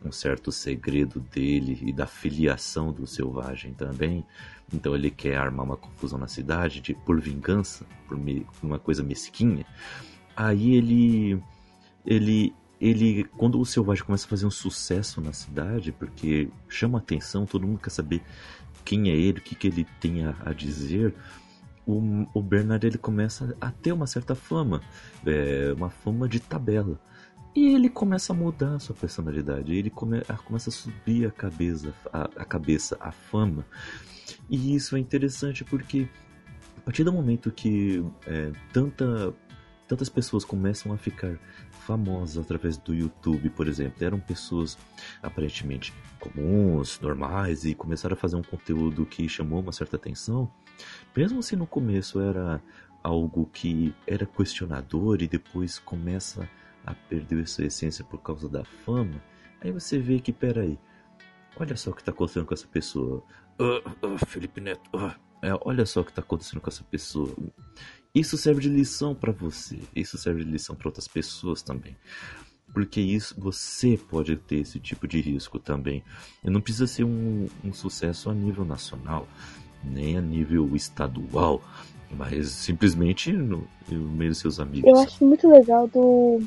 um 0.05 0.11
certo 0.11 0.51
segredo 0.51 1.19
dele 1.19 1.79
e 1.81 1.93
da 1.93 2.05
filiação 2.05 2.91
do 2.91 3.07
selvagem 3.07 3.73
também. 3.73 4.25
Então 4.73 4.95
ele 4.95 5.09
quer 5.11 5.37
armar 5.37 5.65
uma 5.65 5.77
confusão 5.77 6.17
na 6.17 6.27
cidade 6.27 6.81
de, 6.81 6.93
por 6.93 7.19
vingança, 7.19 7.85
por 8.07 8.17
me, 8.17 8.45
uma 8.61 8.79
coisa 8.79 9.03
mesquinha. 9.03 9.65
Aí 10.35 10.75
ele, 10.75 11.41
ele, 12.05 12.53
ele, 12.81 13.23
quando 13.37 13.59
o 13.59 13.65
selvagem 13.65 14.03
começa 14.03 14.25
a 14.25 14.29
fazer 14.29 14.45
um 14.45 14.51
sucesso 14.51 15.21
na 15.21 15.31
cidade, 15.31 15.91
porque 15.91 16.49
chama 16.67 16.97
atenção, 16.97 17.45
todo 17.45 17.67
mundo 17.67 17.79
quer 17.79 17.91
saber 17.91 18.21
quem 18.83 19.09
é 19.09 19.15
ele, 19.15 19.39
o 19.39 19.41
que, 19.41 19.55
que 19.55 19.67
ele 19.67 19.85
tem 19.99 20.25
a, 20.25 20.35
a 20.45 20.53
dizer. 20.53 21.13
O, 21.85 22.41
Bernard 22.41 22.85
ele 22.87 22.97
começa 22.97 23.57
a 23.59 23.69
ter 23.69 23.91
uma 23.91 24.07
certa 24.07 24.33
fama, 24.33 24.81
é, 25.25 25.73
uma 25.75 25.89
fama 25.89 26.29
de 26.29 26.39
tabela. 26.39 26.99
E 27.55 27.75
ele 27.75 27.87
começa 27.87 28.33
a 28.33 28.35
mudar 28.35 28.75
a 28.75 28.79
sua 28.79 28.95
personalidade, 28.95 29.73
ele 29.73 29.89
come, 29.89 30.21
começa 30.43 30.69
a 30.69 30.73
subir 30.73 31.27
a 31.27 31.31
cabeça, 31.31 31.93
a, 32.11 32.23
a 32.23 32.45
cabeça, 32.45 32.97
a 32.99 33.11
fama. 33.11 33.63
E 34.49 34.75
isso 34.75 34.95
é 34.95 34.99
interessante 34.99 35.63
porque 35.63 36.07
a 36.77 36.81
partir 36.81 37.03
do 37.03 37.13
momento 37.13 37.51
que 37.51 38.03
é, 38.25 38.51
tanta, 38.73 39.33
tantas 39.87 40.09
pessoas 40.09 40.43
começam 40.43 40.91
a 40.91 40.97
ficar 40.97 41.37
famosas 41.69 42.43
através 42.43 42.75
do 42.75 42.93
YouTube, 42.93 43.49
por 43.51 43.67
exemplo, 43.67 44.03
eram 44.03 44.19
pessoas 44.19 44.77
aparentemente 45.21 45.93
comuns, 46.19 46.99
normais 46.99 47.65
e 47.65 47.75
começaram 47.75 48.15
a 48.15 48.17
fazer 48.17 48.35
um 48.35 48.41
conteúdo 48.41 49.05
que 49.05 49.29
chamou 49.29 49.59
uma 49.59 49.71
certa 49.71 49.95
atenção, 49.95 50.51
mesmo 51.15 51.43
se 51.43 51.55
no 51.55 51.67
começo 51.67 52.19
era 52.19 52.61
algo 53.03 53.45
que 53.53 53.93
era 54.07 54.25
questionador 54.25 55.21
e 55.21 55.27
depois 55.27 55.77
começa 55.77 56.49
a 56.85 56.93
perder 56.93 57.47
sua 57.47 57.65
essência 57.65 58.03
por 58.03 58.21
causa 58.21 58.49
da 58.49 58.63
fama, 58.63 59.21
aí 59.61 59.71
você 59.71 59.97
vê 59.97 60.19
que, 60.19 60.31
peraí, 60.31 60.77
olha 61.57 61.75
só 61.75 61.91
o 61.91 61.93
que 61.93 62.01
está 62.01 62.11
acontecendo 62.11 62.45
com 62.45 62.53
essa 62.53 62.67
pessoa. 62.67 63.23
Uh, 63.59 64.07
uh, 64.07 64.25
Felipe 64.25 64.59
Neto, 64.59 64.89
uh, 64.95 65.13
é, 65.41 65.51
olha 65.61 65.85
só 65.85 66.01
o 66.01 66.05
que 66.05 66.11
está 66.11 66.21
acontecendo 66.21 66.61
com 66.61 66.69
essa 66.69 66.83
pessoa. 66.83 67.33
Isso 68.13 68.37
serve 68.37 68.61
de 68.61 68.69
lição 68.69 69.13
para 69.13 69.31
você, 69.31 69.79
isso 69.95 70.17
serve 70.17 70.43
de 70.43 70.51
lição 70.51 70.75
para 70.75 70.87
outras 70.87 71.07
pessoas 71.07 71.61
também. 71.61 71.97
Porque 72.73 73.01
isso 73.01 73.35
você 73.39 73.97
pode 73.97 74.35
ter 74.35 74.57
esse 74.57 74.79
tipo 74.79 75.07
de 75.07 75.19
risco 75.19 75.59
também. 75.59 76.03
E 76.43 76.49
não 76.49 76.61
precisa 76.61 76.87
ser 76.87 77.03
um, 77.03 77.47
um 77.63 77.73
sucesso 77.73 78.29
a 78.29 78.33
nível 78.33 78.65
nacional, 78.65 79.27
nem 79.83 80.17
a 80.17 80.21
nível 80.21 80.75
estadual, 80.75 81.61
mas 82.09 82.49
simplesmente 82.49 83.31
no, 83.31 83.67
no 83.89 84.11
meio 84.11 84.31
dos 84.31 84.39
seus 84.39 84.59
amigos. 84.59 84.89
Eu 84.89 84.99
acho 84.99 85.25
muito 85.25 85.47
legal 85.47 85.87
do 85.87 86.41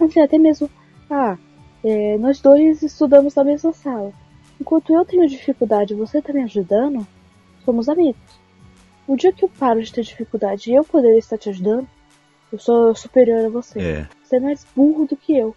Assim, 0.00 0.20
até 0.20 0.38
mesmo, 0.38 0.70
ah, 1.10 1.38
é, 1.82 2.18
nós 2.18 2.40
dois 2.40 2.82
estudamos 2.82 3.34
na 3.34 3.44
mesma 3.44 3.72
sala. 3.72 4.12
Enquanto 4.60 4.92
eu 4.92 5.04
tenho 5.04 5.28
dificuldade 5.28 5.94
e 5.94 5.96
você 5.96 6.20
tá 6.20 6.32
me 6.32 6.42
ajudando, 6.42 7.06
somos 7.64 7.88
amigos. 7.88 8.20
O 9.06 9.16
dia 9.16 9.32
que 9.32 9.44
eu 9.44 9.48
paro 9.48 9.82
de 9.82 9.92
ter 9.92 10.02
dificuldade 10.02 10.70
e 10.70 10.74
eu 10.74 10.84
poderia 10.84 11.18
estar 11.18 11.38
te 11.38 11.48
ajudando, 11.50 11.88
eu 12.52 12.58
sou 12.58 12.94
superior 12.94 13.46
a 13.46 13.48
você. 13.48 13.78
É. 13.78 14.08
Você 14.22 14.36
é 14.36 14.40
mais 14.40 14.66
burro 14.74 15.06
do 15.06 15.16
que 15.16 15.36
eu. 15.36 15.54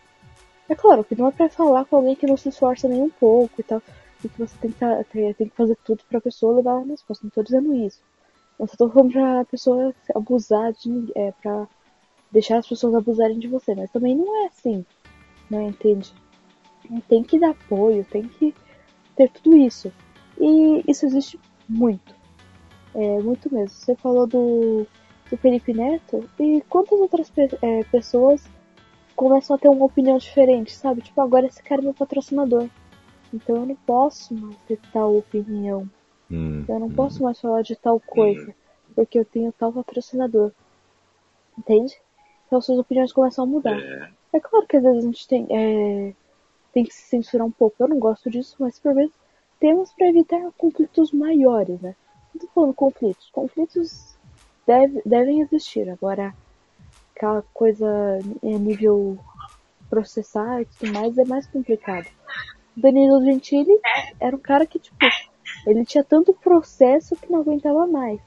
É 0.67 0.75
claro 0.75 1.03
que 1.03 1.15
não 1.15 1.27
é 1.27 1.31
pra 1.31 1.49
falar 1.49 1.85
com 1.85 1.95
alguém 1.95 2.15
que 2.15 2.27
não 2.27 2.37
se 2.37 2.49
esforça 2.49 2.87
nem 2.87 3.01
um 3.01 3.09
pouco 3.09 3.59
e 3.59 3.63
tal. 3.63 3.81
E 4.23 4.29
que 4.29 4.37
você 4.37 4.55
tem 4.59 4.71
que, 4.71 5.03
tem, 5.11 5.33
tem 5.33 5.49
que 5.49 5.55
fazer 5.55 5.77
tudo 5.83 6.03
pra 6.07 6.21
pessoa 6.21 6.57
levar 6.57 6.85
nas 6.85 7.01
costas. 7.01 7.23
Não 7.23 7.31
tô 7.31 7.41
dizendo 7.41 7.73
isso. 7.73 7.99
Eu 8.59 8.67
só 8.67 8.75
tô 8.77 8.89
falando 8.89 9.13
pra 9.13 9.45
pessoa 9.45 9.93
abusar 10.13 10.73
de. 10.73 11.11
É, 11.15 11.31
pra 11.41 11.67
deixar 12.31 12.57
as 12.57 12.67
pessoas 12.67 12.95
abusarem 12.95 13.39
de 13.39 13.47
você, 13.47 13.73
mas 13.75 13.91
também 13.91 14.15
não 14.15 14.43
é 14.43 14.47
assim, 14.47 14.85
não 15.49 15.67
entende? 15.67 16.13
Tem 17.07 17.23
que 17.23 17.39
dar 17.39 17.51
apoio, 17.51 18.05
tem 18.09 18.23
que 18.23 18.53
ter 19.15 19.29
tudo 19.29 19.55
isso. 19.57 19.91
E 20.39 20.83
isso 20.87 21.05
existe 21.05 21.39
muito. 21.67 22.15
É, 22.95 23.21
muito 23.21 23.53
mesmo. 23.53 23.69
Você 23.69 23.95
falou 23.95 24.25
do, 24.25 24.87
do 25.29 25.37
Felipe 25.37 25.73
Neto 25.73 26.27
e 26.39 26.61
quantas 26.67 26.99
outras 26.99 27.29
pe 27.29 27.49
é, 27.61 27.83
pessoas 27.85 28.49
começam 29.15 29.55
a 29.55 29.59
ter 29.59 29.69
uma 29.69 29.85
opinião 29.85 30.17
diferente, 30.17 30.73
sabe? 30.73 31.01
Tipo, 31.01 31.21
agora 31.21 31.45
esse 31.45 31.61
cara 31.61 31.81
é 31.81 31.83
meu 31.83 31.93
patrocinador. 31.93 32.69
Então 33.33 33.57
eu 33.57 33.65
não 33.65 33.75
posso 33.75 34.33
mais 34.33 34.55
ter 34.67 34.79
tal 34.91 35.15
opinião. 35.15 35.87
Hum, 36.31 36.63
eu 36.67 36.79
não 36.79 36.87
hum. 36.87 36.93
posso 36.93 37.21
mais 37.21 37.39
falar 37.39 37.61
de 37.61 37.75
tal 37.75 37.99
coisa. 37.99 38.55
Porque 38.95 39.19
eu 39.19 39.25
tenho 39.25 39.51
tal 39.51 39.71
patrocinador. 39.71 40.51
Entende? 41.57 42.01
Então 42.49 42.59
suas 42.59 42.79
opiniões 42.79 43.13
começam 43.13 43.43
a 43.43 43.47
mudar. 43.47 43.79
É, 43.79 44.09
é 44.33 44.39
claro 44.39 44.65
que 44.65 44.75
às 44.75 44.81
vezes 44.81 45.03
a 45.03 45.05
gente 45.05 45.27
tem, 45.27 45.47
é, 45.51 46.13
tem 46.73 46.83
que 46.83 46.93
se 46.93 47.03
censurar 47.03 47.45
um 47.45 47.51
pouco. 47.51 47.75
Eu 47.79 47.87
não 47.87 47.99
gosto 47.99 48.27
disso, 48.27 48.55
mas 48.59 48.79
por 48.79 48.95
vezes 48.95 49.13
temos 49.59 49.93
para 49.93 50.07
evitar 50.07 50.51
conflitos 50.57 51.13
maiores, 51.13 51.79
né? 51.79 51.95
Não 52.33 52.41
tô 52.41 52.47
falando 52.47 52.73
conflitos. 52.73 53.29
Conflitos 53.31 54.17
deve, 54.65 54.99
devem 55.05 55.41
existir. 55.41 55.87
Agora, 55.91 56.33
aquela 57.15 57.43
coisa 57.53 57.87
a 58.41 58.57
nível 58.57 59.19
processar 59.87 60.61
e 60.61 60.65
tudo 60.65 60.91
mais 60.91 61.17
é 61.19 61.25
mais 61.25 61.45
complicado. 61.45 62.07
O 62.75 62.81
Danilo 62.81 63.23
Gentili 63.23 63.79
era 64.19 64.35
um 64.35 64.39
cara 64.39 64.65
que, 64.65 64.79
tipo, 64.79 64.97
ele 65.67 65.85
tinha 65.85 66.03
tanto 66.03 66.33
processo 66.33 67.15
que 67.15 67.31
não 67.31 67.41
aguentava 67.41 67.85
mais. 67.85 68.19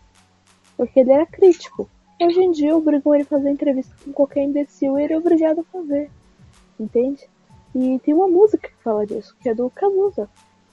Porque 0.76 1.00
ele 1.00 1.12
era 1.12 1.26
crítico. 1.26 1.90
Hoje 2.26 2.40
em 2.40 2.52
dia 2.52 2.76
obrigam 2.76 3.14
ele 3.14 3.24
a 3.24 3.26
fazer 3.26 3.50
entrevista 3.50 3.94
com 4.04 4.12
qualquer 4.12 4.44
imbecil 4.44 4.98
e 4.98 5.04
ele 5.04 5.14
é 5.14 5.18
obrigado 5.18 5.60
a 5.60 5.64
fazer. 5.64 6.10
Entende? 6.78 7.28
E 7.74 7.98
tem 8.00 8.14
uma 8.14 8.28
música 8.28 8.68
que 8.68 8.82
fala 8.82 9.06
disso, 9.06 9.36
que 9.40 9.48
é 9.48 9.54
do 9.54 9.68
Cazuza. 9.70 10.28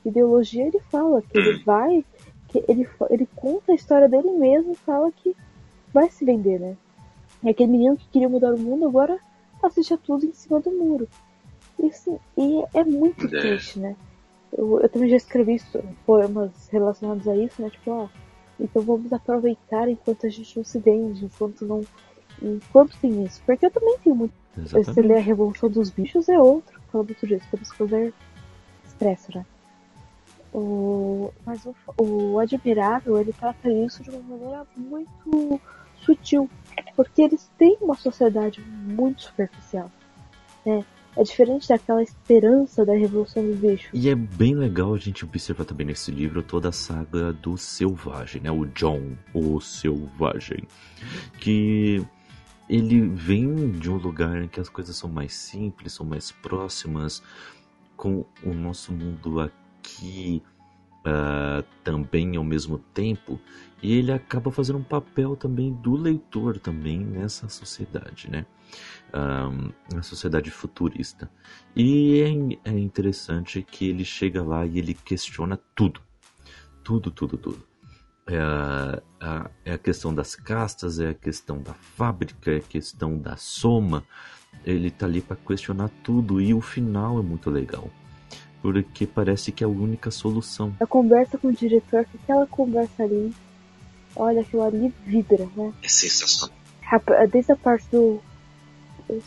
Ideologia 0.05 0.67
ele 0.67 0.79
fala 0.91 1.21
que 1.21 1.37
ele 1.37 1.61
vai, 1.65 2.03
que 2.49 2.63
ele, 2.67 2.87
ele 3.09 3.27
conta 3.35 3.71
a 3.71 3.75
história 3.75 4.07
dele 4.07 4.31
mesmo 4.31 4.73
e 4.73 4.75
fala 4.75 5.11
que 5.11 5.35
vai 5.93 6.09
se 6.09 6.25
vender, 6.25 6.59
né? 6.59 6.77
E 7.43 7.49
aquele 7.49 7.71
menino 7.71 7.97
que 7.97 8.07
queria 8.09 8.29
mudar 8.29 8.53
o 8.53 8.59
mundo 8.59 8.85
agora 8.85 9.17
assiste 9.63 9.93
a 9.93 9.97
tudo 9.97 10.25
em 10.25 10.33
cima 10.33 10.59
do 10.59 10.71
muro. 10.71 11.07
E, 11.77 11.87
assim, 11.87 12.19
e 12.37 12.63
é 12.73 12.83
muito 12.83 13.25
é. 13.25 13.39
triste, 13.39 13.79
né? 13.79 13.95
Eu, 14.51 14.81
eu 14.81 14.89
também 14.89 15.09
já 15.09 15.15
escrevi 15.15 15.61
poemas 16.05 16.51
relacionados 16.69 17.27
a 17.27 17.35
isso, 17.35 17.61
né? 17.61 17.69
Tipo, 17.69 17.91
ó, 17.91 18.09
Então 18.59 18.81
vamos 18.81 19.13
aproveitar 19.13 19.87
enquanto 19.87 20.25
a 20.25 20.29
gente 20.29 20.57
não 20.57 20.63
se 20.63 20.79
vende, 20.79 21.25
enquanto 21.25 21.65
não. 21.65 21.83
Enquanto 22.41 22.97
tem 22.99 23.23
isso. 23.23 23.41
Porque 23.45 23.65
eu 23.65 23.71
também 23.71 23.97
tenho 24.03 24.15
muito. 24.15 24.33
Exatamente. 24.57 24.93
Você 24.93 25.01
lê 25.01 25.17
a 25.17 25.21
Revolução 25.21 25.69
dos 25.69 25.89
Bichos 25.89 26.27
é 26.27 26.39
outro. 26.39 26.79
Falando 26.91 27.15
tudo 27.15 27.35
isso, 27.35 27.47
temos 27.49 27.71
que 27.71 27.77
fazer 27.77 28.13
expresso, 28.85 29.37
né? 29.37 29.45
O, 30.53 31.31
mas 31.45 31.63
o, 31.65 31.75
o 31.97 32.39
Admirável, 32.39 33.19
ele 33.19 33.31
trata 33.31 33.71
isso 33.71 34.01
de 34.03 34.09
uma 34.09 34.21
maneira 34.21 34.67
muito 34.75 35.61
sutil. 36.03 36.49
Porque 36.95 37.21
eles 37.21 37.49
têm 37.57 37.77
uma 37.81 37.95
sociedade 37.95 38.61
muito 38.61 39.21
superficial. 39.21 39.91
Né? 40.65 40.83
É 41.19 41.23
diferente 41.23 41.67
daquela 41.67 42.01
esperança 42.01 42.85
da 42.85 42.93
Revolução 42.93 43.45
dos 43.45 43.57
Bichos. 43.57 43.89
E 43.93 44.07
é 44.07 44.15
bem 44.15 44.55
legal 44.55 44.93
a 44.93 44.97
gente 44.97 45.25
observar 45.25 45.65
também 45.65 45.85
nesse 45.85 46.11
livro 46.11 46.41
toda 46.41 46.69
a 46.69 46.71
saga 46.71 47.33
do 47.33 47.57
Selvagem, 47.57 48.41
né? 48.41 48.49
O 48.49 48.65
John, 48.67 49.17
o 49.33 49.59
Selvagem. 49.59 50.63
Que 51.37 52.01
ele 52.69 53.01
vem 53.01 53.69
de 53.71 53.91
um 53.91 53.97
lugar 53.97 54.41
em 54.41 54.47
que 54.47 54.61
as 54.61 54.69
coisas 54.69 54.95
são 54.95 55.09
mais 55.09 55.33
simples, 55.33 55.91
são 55.91 56.05
mais 56.05 56.31
próximas, 56.31 57.21
com 57.97 58.23
o 58.41 58.53
nosso 58.53 58.93
mundo 58.93 59.41
aqui 59.41 60.41
uh, 61.05 61.63
também 61.83 62.35
ao 62.35 62.43
mesmo 62.43 62.79
tempo, 62.93 63.39
e 63.81 63.93
ele 63.93 64.11
acaba 64.11 64.51
fazendo 64.51 64.79
um 64.79 64.83
papel 64.83 65.35
também 65.35 65.73
do 65.73 65.95
leitor 65.95 66.59
também 66.59 66.99
nessa 66.99 67.47
sociedade, 67.47 68.29
né? 68.29 68.45
Um, 69.13 69.71
na 69.95 70.03
sociedade 70.03 70.51
futurista. 70.51 71.31
E 71.75 72.21
é, 72.63 72.69
é 72.71 72.77
interessante 72.77 73.63
que 73.63 73.89
ele 73.89 74.05
chega 74.05 74.43
lá 74.43 74.65
e 74.65 74.77
ele 74.77 74.93
questiona 74.93 75.59
tudo. 75.75 76.01
Tudo, 76.83 77.09
tudo, 77.09 77.37
tudo 77.37 77.69
é 78.29 78.39
a, 78.39 79.01
a, 79.19 79.49
é 79.65 79.73
a 79.73 79.77
questão 79.77 80.13
das 80.13 80.35
castas, 80.35 80.99
é 80.99 81.09
a 81.09 81.13
questão 81.13 81.61
da 81.61 81.73
fábrica, 81.73 82.51
é 82.51 82.57
a 82.57 82.61
questão 82.61 83.17
da 83.17 83.35
soma. 83.35 84.03
Ele 84.63 84.91
tá 84.91 85.05
ali 85.05 85.21
para 85.21 85.35
questionar 85.35 85.89
tudo 86.03 86.39
e 86.39 86.53
o 86.53 86.61
final 86.61 87.19
é 87.19 87.23
muito 87.23 87.49
legal. 87.49 87.89
Porque 88.61 89.07
parece 89.07 89.51
que 89.51 89.63
é 89.63 89.67
a 89.67 89.69
única 89.69 90.11
solução. 90.11 90.73
A 90.79 90.85
conversa 90.85 91.37
com 91.37 91.47
o 91.47 91.53
diretor, 91.53 92.05
que 92.05 92.17
aquela 92.23 92.45
conversa 92.45 93.03
ali, 93.03 93.33
olha, 94.15 94.41
aquilo 94.41 94.63
ali 94.63 94.93
vibra, 95.05 95.47
né? 95.55 95.73
É 95.81 95.87
sensacional. 95.87 96.55
Desde 97.31 97.51
a 97.51 97.55
parte 97.55 97.87
do 97.91 98.19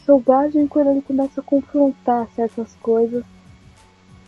selvagem, 0.05 0.67
quando 0.67 0.91
ele 0.91 1.03
começa 1.03 1.41
a 1.41 1.45
confrontar 1.45 2.29
certas 2.35 2.75
coisas, 2.83 3.25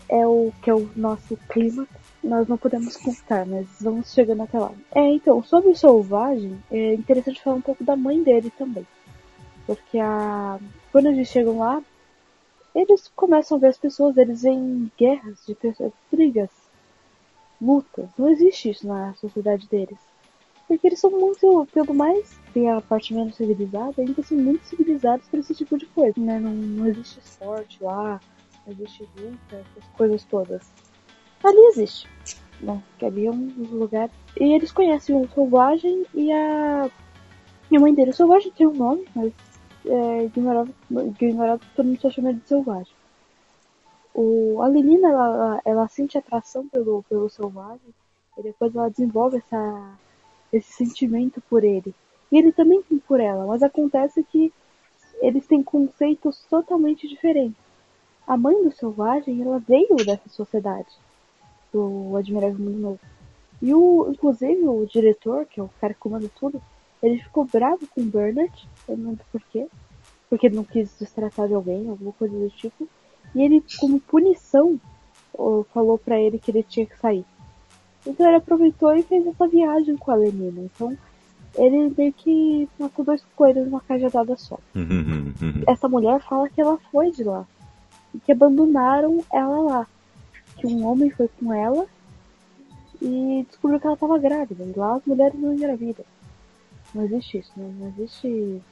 é 0.08 0.26
o 0.26 0.52
que 0.62 0.70
é 0.70 0.74
o 0.74 0.88
nosso 0.96 1.36
clímax 1.48 2.04
nós 2.24 2.48
não 2.48 2.56
podemos 2.56 2.96
contar, 2.96 3.44
mas 3.46 3.66
vamos 3.80 4.12
chegando 4.12 4.42
até 4.42 4.58
lá. 4.58 4.72
É, 4.94 5.06
então, 5.12 5.42
sobre 5.42 5.70
o 5.70 5.76
Selvagem, 5.76 6.58
é 6.70 6.94
interessante 6.94 7.42
falar 7.42 7.56
um 7.56 7.60
pouco 7.60 7.84
da 7.84 7.94
mãe 7.94 8.22
dele 8.22 8.50
também. 8.56 8.86
Porque 9.66 9.98
a... 9.98 10.58
quando 10.90 11.06
eles 11.08 11.28
chegam 11.28 11.58
lá, 11.58 11.82
eles 12.74 13.10
começam 13.14 13.56
a 13.56 13.60
ver 13.60 13.68
as 13.68 13.78
pessoas, 13.78 14.16
eles 14.16 14.42
veem 14.42 14.90
guerras 14.98 15.44
de 15.46 15.54
pessoas, 15.54 15.92
brigas, 16.10 16.50
lutas. 17.60 18.08
Não 18.18 18.28
existe 18.28 18.70
isso 18.70 18.86
na 18.86 19.14
sociedade 19.14 19.68
deles. 19.68 19.98
Porque 20.66 20.86
eles 20.86 20.98
são 20.98 21.10
muito, 21.10 21.68
pelo 21.72 21.94
mais, 21.94 22.38
tem 22.52 22.70
a 22.70 22.80
parte 22.80 23.14
menos 23.14 23.36
civilizada, 23.36 23.94
ainda 23.98 24.22
são 24.22 24.38
muito 24.38 24.64
civilizados 24.64 25.28
para 25.28 25.40
esse 25.40 25.54
tipo 25.54 25.76
de 25.76 25.86
coisa, 25.86 26.18
né? 26.18 26.40
Não, 26.40 26.52
não 26.52 26.86
existe 26.86 27.20
esporte 27.20 27.82
lá, 27.82 28.18
não 28.66 28.72
existe 28.72 29.06
luta, 29.16 29.56
essas 29.56 29.90
coisas 29.96 30.24
todas 30.24 30.72
ali 31.48 31.58
existe. 31.66 32.08
Né? 32.60 32.82
Que 32.98 33.06
ali 33.06 33.26
é 33.26 33.30
um 33.30 33.52
lugar. 33.72 34.10
E 34.38 34.52
eles 34.52 34.72
conhecem 34.72 35.14
o 35.14 35.28
Selvagem 35.34 36.04
e 36.14 36.32
a. 36.32 36.90
E 37.70 37.76
a 37.76 37.80
mãe 37.80 37.94
dele. 37.94 38.10
O 38.10 38.14
Selvagem 38.14 38.52
tem 38.52 38.66
um 38.66 38.74
nome, 38.74 39.06
mas 39.14 39.32
é 39.86 40.24
ignorado, 40.24 40.74
ignorado 41.20 41.60
todo 41.74 41.86
mundo 41.86 42.00
só 42.00 42.10
chama 42.10 42.34
de 42.34 42.46
Selvagem. 42.46 42.92
O, 44.14 44.62
a 44.62 44.68
Lenina, 44.68 45.08
ela, 45.08 45.26
ela, 45.26 45.62
ela 45.64 45.88
sente 45.88 46.16
atração 46.16 46.68
pelo, 46.68 47.02
pelo 47.04 47.28
Selvagem 47.28 47.94
e 48.38 48.42
depois 48.42 48.74
ela 48.74 48.88
desenvolve 48.88 49.38
essa, 49.38 49.98
esse 50.52 50.72
sentimento 50.72 51.40
por 51.48 51.64
ele. 51.64 51.94
E 52.30 52.38
ele 52.38 52.52
também 52.52 52.82
tem 52.82 52.98
por 52.98 53.20
ela, 53.20 53.46
mas 53.46 53.62
acontece 53.62 54.22
que 54.24 54.52
eles 55.20 55.46
têm 55.46 55.62
conceitos 55.62 56.44
totalmente 56.48 57.08
diferentes. 57.08 57.62
A 58.26 58.36
mãe 58.36 58.62
do 58.62 58.72
Selvagem, 58.72 59.42
ela 59.42 59.58
veio 59.58 59.96
dessa 59.96 60.28
sociedade 60.28 60.88
do 61.72 62.16
Admirável 62.16 62.58
Mundo 62.58 62.78
Novo. 62.78 63.00
E 63.60 63.74
o, 63.74 64.10
inclusive, 64.10 64.66
o 64.66 64.86
diretor, 64.86 65.46
que 65.46 65.60
é 65.60 65.62
o 65.62 65.70
cara 65.80 65.94
que 65.94 66.00
comanda 66.00 66.30
tudo, 66.34 66.60
ele 67.02 67.22
ficou 67.22 67.44
bravo 67.44 67.86
com 67.88 68.00
o 68.00 68.04
Bernard, 68.04 68.68
eu 68.88 68.96
não 68.96 69.10
lembro 69.10 69.24
porquê, 69.32 69.66
porque 70.28 70.46
ele 70.46 70.56
não 70.56 70.64
quis 70.64 70.90
destratar 70.98 71.48
de 71.48 71.54
alguém, 71.54 71.88
alguma 71.88 72.12
coisa 72.12 72.36
do 72.36 72.50
tipo. 72.50 72.88
E 73.34 73.42
ele, 73.42 73.64
como 73.78 74.00
punição, 74.00 74.78
falou 75.72 75.98
para 75.98 76.20
ele 76.20 76.38
que 76.38 76.50
ele 76.50 76.62
tinha 76.62 76.86
que 76.86 76.98
sair. 76.98 77.24
Então 78.06 78.26
ele 78.26 78.36
aproveitou 78.36 78.94
e 78.94 79.02
fez 79.02 79.26
essa 79.26 79.48
viagem 79.48 79.96
com 79.96 80.10
a 80.10 80.14
Lenina. 80.14 80.60
Então 80.60 80.96
ele 81.56 81.92
meio 81.96 82.12
que 82.12 82.68
matou 82.78 83.04
dois 83.04 83.24
coelhos 83.34 83.64
numa 83.64 83.80
cajadada 83.80 84.36
só. 84.36 84.58
Essa 85.66 85.88
mulher 85.88 86.20
fala 86.20 86.48
que 86.48 86.60
ela 86.60 86.78
foi 86.92 87.10
de 87.10 87.24
lá. 87.24 87.46
E 88.14 88.18
que 88.18 88.32
abandonaram 88.32 89.24
ela 89.32 89.60
lá 89.60 89.86
que 90.56 90.66
um 90.66 90.86
homem 90.86 91.10
foi 91.10 91.28
com 91.28 91.52
ela 91.52 91.86
e 93.02 93.44
descobriu 93.48 93.80
que 93.80 93.86
ela 93.86 93.94
estava 93.94 94.18
grávida. 94.18 94.64
E 94.64 94.78
lá 94.78 94.94
as 94.96 95.04
mulheres 95.04 95.38
não 95.40 95.52
engravidam. 95.52 96.04
Não 96.94 97.04
existe 97.04 97.38
isso, 97.38 97.52
né? 97.56 97.74
Não 97.78 97.88
existe 97.88 98.62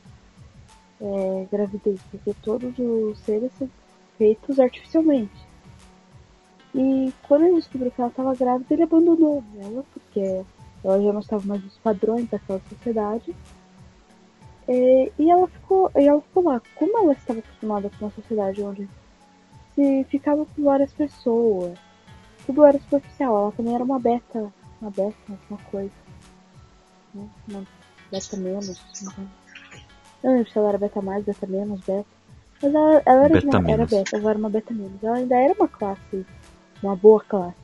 é, 1.03 1.48
gravidez, 1.50 2.00
porque 2.11 2.32
todos 2.42 2.78
os 2.78 3.18
seres 3.18 3.50
são 3.59 3.68
feitos 4.16 4.61
artificialmente. 4.61 5.53
E 6.74 7.12
quando 7.26 7.44
ele 7.44 7.57
descobriu 7.57 7.90
que 7.90 8.00
ela 8.00 8.11
estava 8.11 8.34
grávida, 8.34 8.72
ele 8.72 8.84
abandonou 8.84 9.42
ela, 9.61 9.84
porque 9.92 10.44
ela 10.82 11.03
já 11.03 11.12
não 11.12 11.20
estava 11.20 11.44
mais 11.44 11.62
nos 11.62 11.76
padrões 11.78 12.30
daquela 12.30 12.61
sociedade. 12.68 13.34
E, 14.68 15.12
e 15.18 15.30
ela 15.30 15.48
ficou, 15.48 15.90
e 15.96 16.07
ela 16.07 16.20
ficou 16.20 16.44
lá. 16.44 16.62
Como 16.76 16.96
ela 16.96 17.12
estava 17.12 17.40
acostumada 17.40 17.90
com 17.90 18.05
uma 18.05 18.11
sociedade 18.12 18.62
onde 18.62 18.88
se 19.74 20.05
ficava 20.05 20.46
com 20.46 20.62
várias 20.62 20.92
pessoas. 20.92 21.78
Tudo 22.46 22.64
era 22.64 22.78
superficial. 22.78 23.36
Ela 23.36 23.53
também 23.53 23.74
era 23.74 23.84
uma 23.84 23.98
beta. 23.98 24.53
Uma 24.80 24.90
beta, 24.90 25.14
alguma 25.28 25.61
coisa. 25.70 25.92
Né? 27.12 27.28
Uma 27.48 27.66
beta 28.11 28.36
menos. 28.36 28.80
Então. 29.03 29.41
Eu 30.22 30.30
não 30.30 30.36
lembro 30.36 30.52
se 30.52 30.58
ela 30.58 30.68
era 30.68 30.78
beta 30.78 31.02
mais, 31.02 31.24
beta 31.24 31.46
menos, 31.46 31.80
beta. 31.80 32.06
Mas 32.62 32.74
ela, 32.74 33.02
ela 33.04 33.24
era, 33.24 33.34
beta 33.40 33.58
uma, 33.58 33.70
era 33.70 33.86
beta, 33.86 34.16
ela 34.16 34.30
era 34.30 34.38
uma 34.38 34.50
beta 34.50 34.74
menos. 34.74 35.02
Ela 35.02 35.16
ainda 35.16 35.36
era 35.36 35.54
uma 35.54 35.68
classe, 35.68 36.26
uma 36.82 36.96
boa 36.96 37.20
classe. 37.20 37.56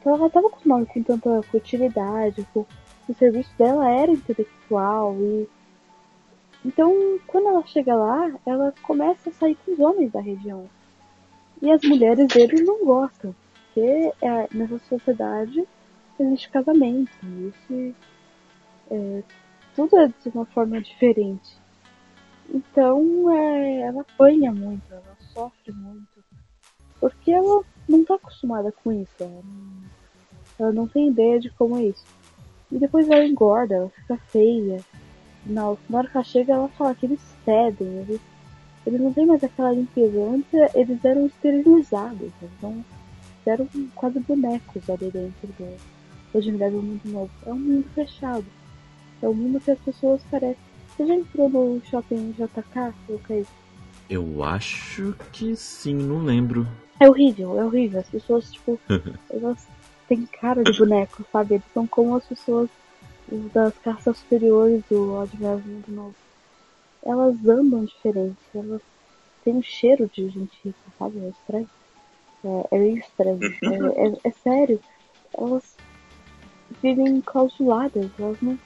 Então 0.00 0.14
ela 0.14 0.26
estava 0.26 0.46
acostumada 0.46 0.86
com 0.86 1.02
tanta 1.02 1.40
utilidade, 1.54 2.46
com, 2.52 2.64
o 3.08 3.14
serviço 3.14 3.50
dela 3.56 3.88
era 3.88 4.10
intelectual 4.10 5.14
e 5.20 5.48
então, 6.66 7.20
quando 7.28 7.46
ela 7.46 7.64
chega 7.64 7.94
lá, 7.94 8.28
ela 8.44 8.74
começa 8.82 9.30
a 9.30 9.32
sair 9.32 9.56
com 9.64 9.72
os 9.72 9.78
homens 9.78 10.10
da 10.10 10.20
região. 10.20 10.68
E 11.62 11.70
as 11.70 11.80
mulheres 11.82 12.26
deles 12.26 12.66
não 12.66 12.84
gostam, 12.84 13.32
porque 13.52 14.12
é, 14.20 14.48
nessa 14.52 14.80
sociedade 14.80 15.64
existe 16.18 16.50
casamento, 16.50 17.12
existe. 17.22 17.94
É, 18.90 19.22
tudo 19.76 19.96
é 19.98 20.08
de 20.08 20.28
uma 20.34 20.46
forma 20.46 20.80
diferente. 20.80 21.54
Então, 22.48 23.30
é, 23.30 23.80
ela 23.82 24.00
apanha 24.00 24.50
muito, 24.52 24.82
ela 24.90 25.16
sofre 25.34 25.72
muito. 25.72 26.24
Porque 26.98 27.30
ela 27.30 27.62
não 27.86 28.00
está 28.00 28.14
acostumada 28.14 28.72
com 28.72 28.90
isso, 28.90 29.12
ela 29.20 29.42
não, 29.44 29.82
ela 30.58 30.72
não 30.72 30.88
tem 30.88 31.08
ideia 31.08 31.38
de 31.38 31.50
como 31.50 31.76
é 31.76 31.84
isso. 31.84 32.04
E 32.72 32.78
depois 32.78 33.08
ela 33.08 33.24
engorda, 33.24 33.74
ela 33.74 33.90
fica 33.90 34.16
feia 34.16 34.82
na, 35.44 35.76
na 35.88 35.98
hora 35.98 36.08
que 36.08 36.16
ela 36.16 36.24
chega, 36.24 36.52
ela 36.54 36.68
fala 36.70 36.94
que 36.94 37.06
eles 37.06 37.20
cedem, 37.44 37.86
eles, 37.86 38.20
eles 38.86 39.00
não 39.00 39.12
têm 39.12 39.26
mais 39.26 39.44
aquela 39.44 39.72
limpeza. 39.72 40.18
Antes 40.18 40.74
eles 40.74 41.04
eram 41.04 41.26
esterilizados, 41.26 42.32
então 42.42 42.84
eram 43.44 43.68
quase 43.94 44.18
bonecos 44.20 44.88
ali 44.90 45.10
dentro 45.10 45.46
do, 45.46 45.76
do 46.32 46.38
Admirável 46.38 46.82
Mundo 46.82 47.02
Novo. 47.04 47.30
É 47.44 47.52
um 47.52 47.58
mundo 47.58 47.88
fechado. 47.94 48.46
É 49.22 49.28
um 49.28 49.34
mundo 49.34 49.60
que 49.60 49.70
as 49.70 49.78
pessoas 49.78 50.20
parecem. 50.30 50.56
Você 50.96 51.06
já 51.06 51.14
entrou 51.14 51.48
no 51.48 51.80
shopping 51.84 52.32
JK, 52.32 52.94
Lucas? 53.08 53.46
Eu 54.08 54.42
acho 54.44 55.14
que 55.32 55.56
sim, 55.56 55.94
não 55.94 56.22
lembro. 56.22 56.66
É 57.00 57.08
horrível, 57.08 57.58
é 57.58 57.64
horrível. 57.64 58.00
As 58.00 58.08
pessoas, 58.08 58.52
tipo, 58.52 58.80
elas 59.30 59.66
têm 60.08 60.26
cara 60.26 60.62
de 60.62 60.78
boneco, 60.78 61.24
sabe? 61.32 61.54
Eles 61.54 61.66
são 61.74 61.86
como 61.86 62.16
as 62.16 62.24
pessoas 62.24 62.70
das 63.52 63.76
castas 63.78 64.18
superiores 64.18 64.82
do 64.88 65.18
Admirável 65.18 65.64
Mundo 65.66 65.88
Novo. 65.88 66.14
Elas 67.04 67.46
andam 67.46 67.84
diferente, 67.84 68.36
elas 68.54 68.80
têm 69.44 69.54
um 69.54 69.62
cheiro 69.62 70.08
de 70.12 70.28
gente 70.28 70.56
rica, 70.64 70.78
sabe? 70.98 71.18
É 71.18 71.28
estranho. 71.28 71.70
É, 72.44 72.76
é 72.76 72.88
estranho. 72.88 73.40
É, 73.42 74.06
é, 74.06 74.12
é, 74.24 74.30
sério. 74.30 74.80
Elas. 75.36 75.76
vivem 76.82 77.20
clausuladas, 77.20 78.10
elas 78.18 78.40
não. 78.40 78.58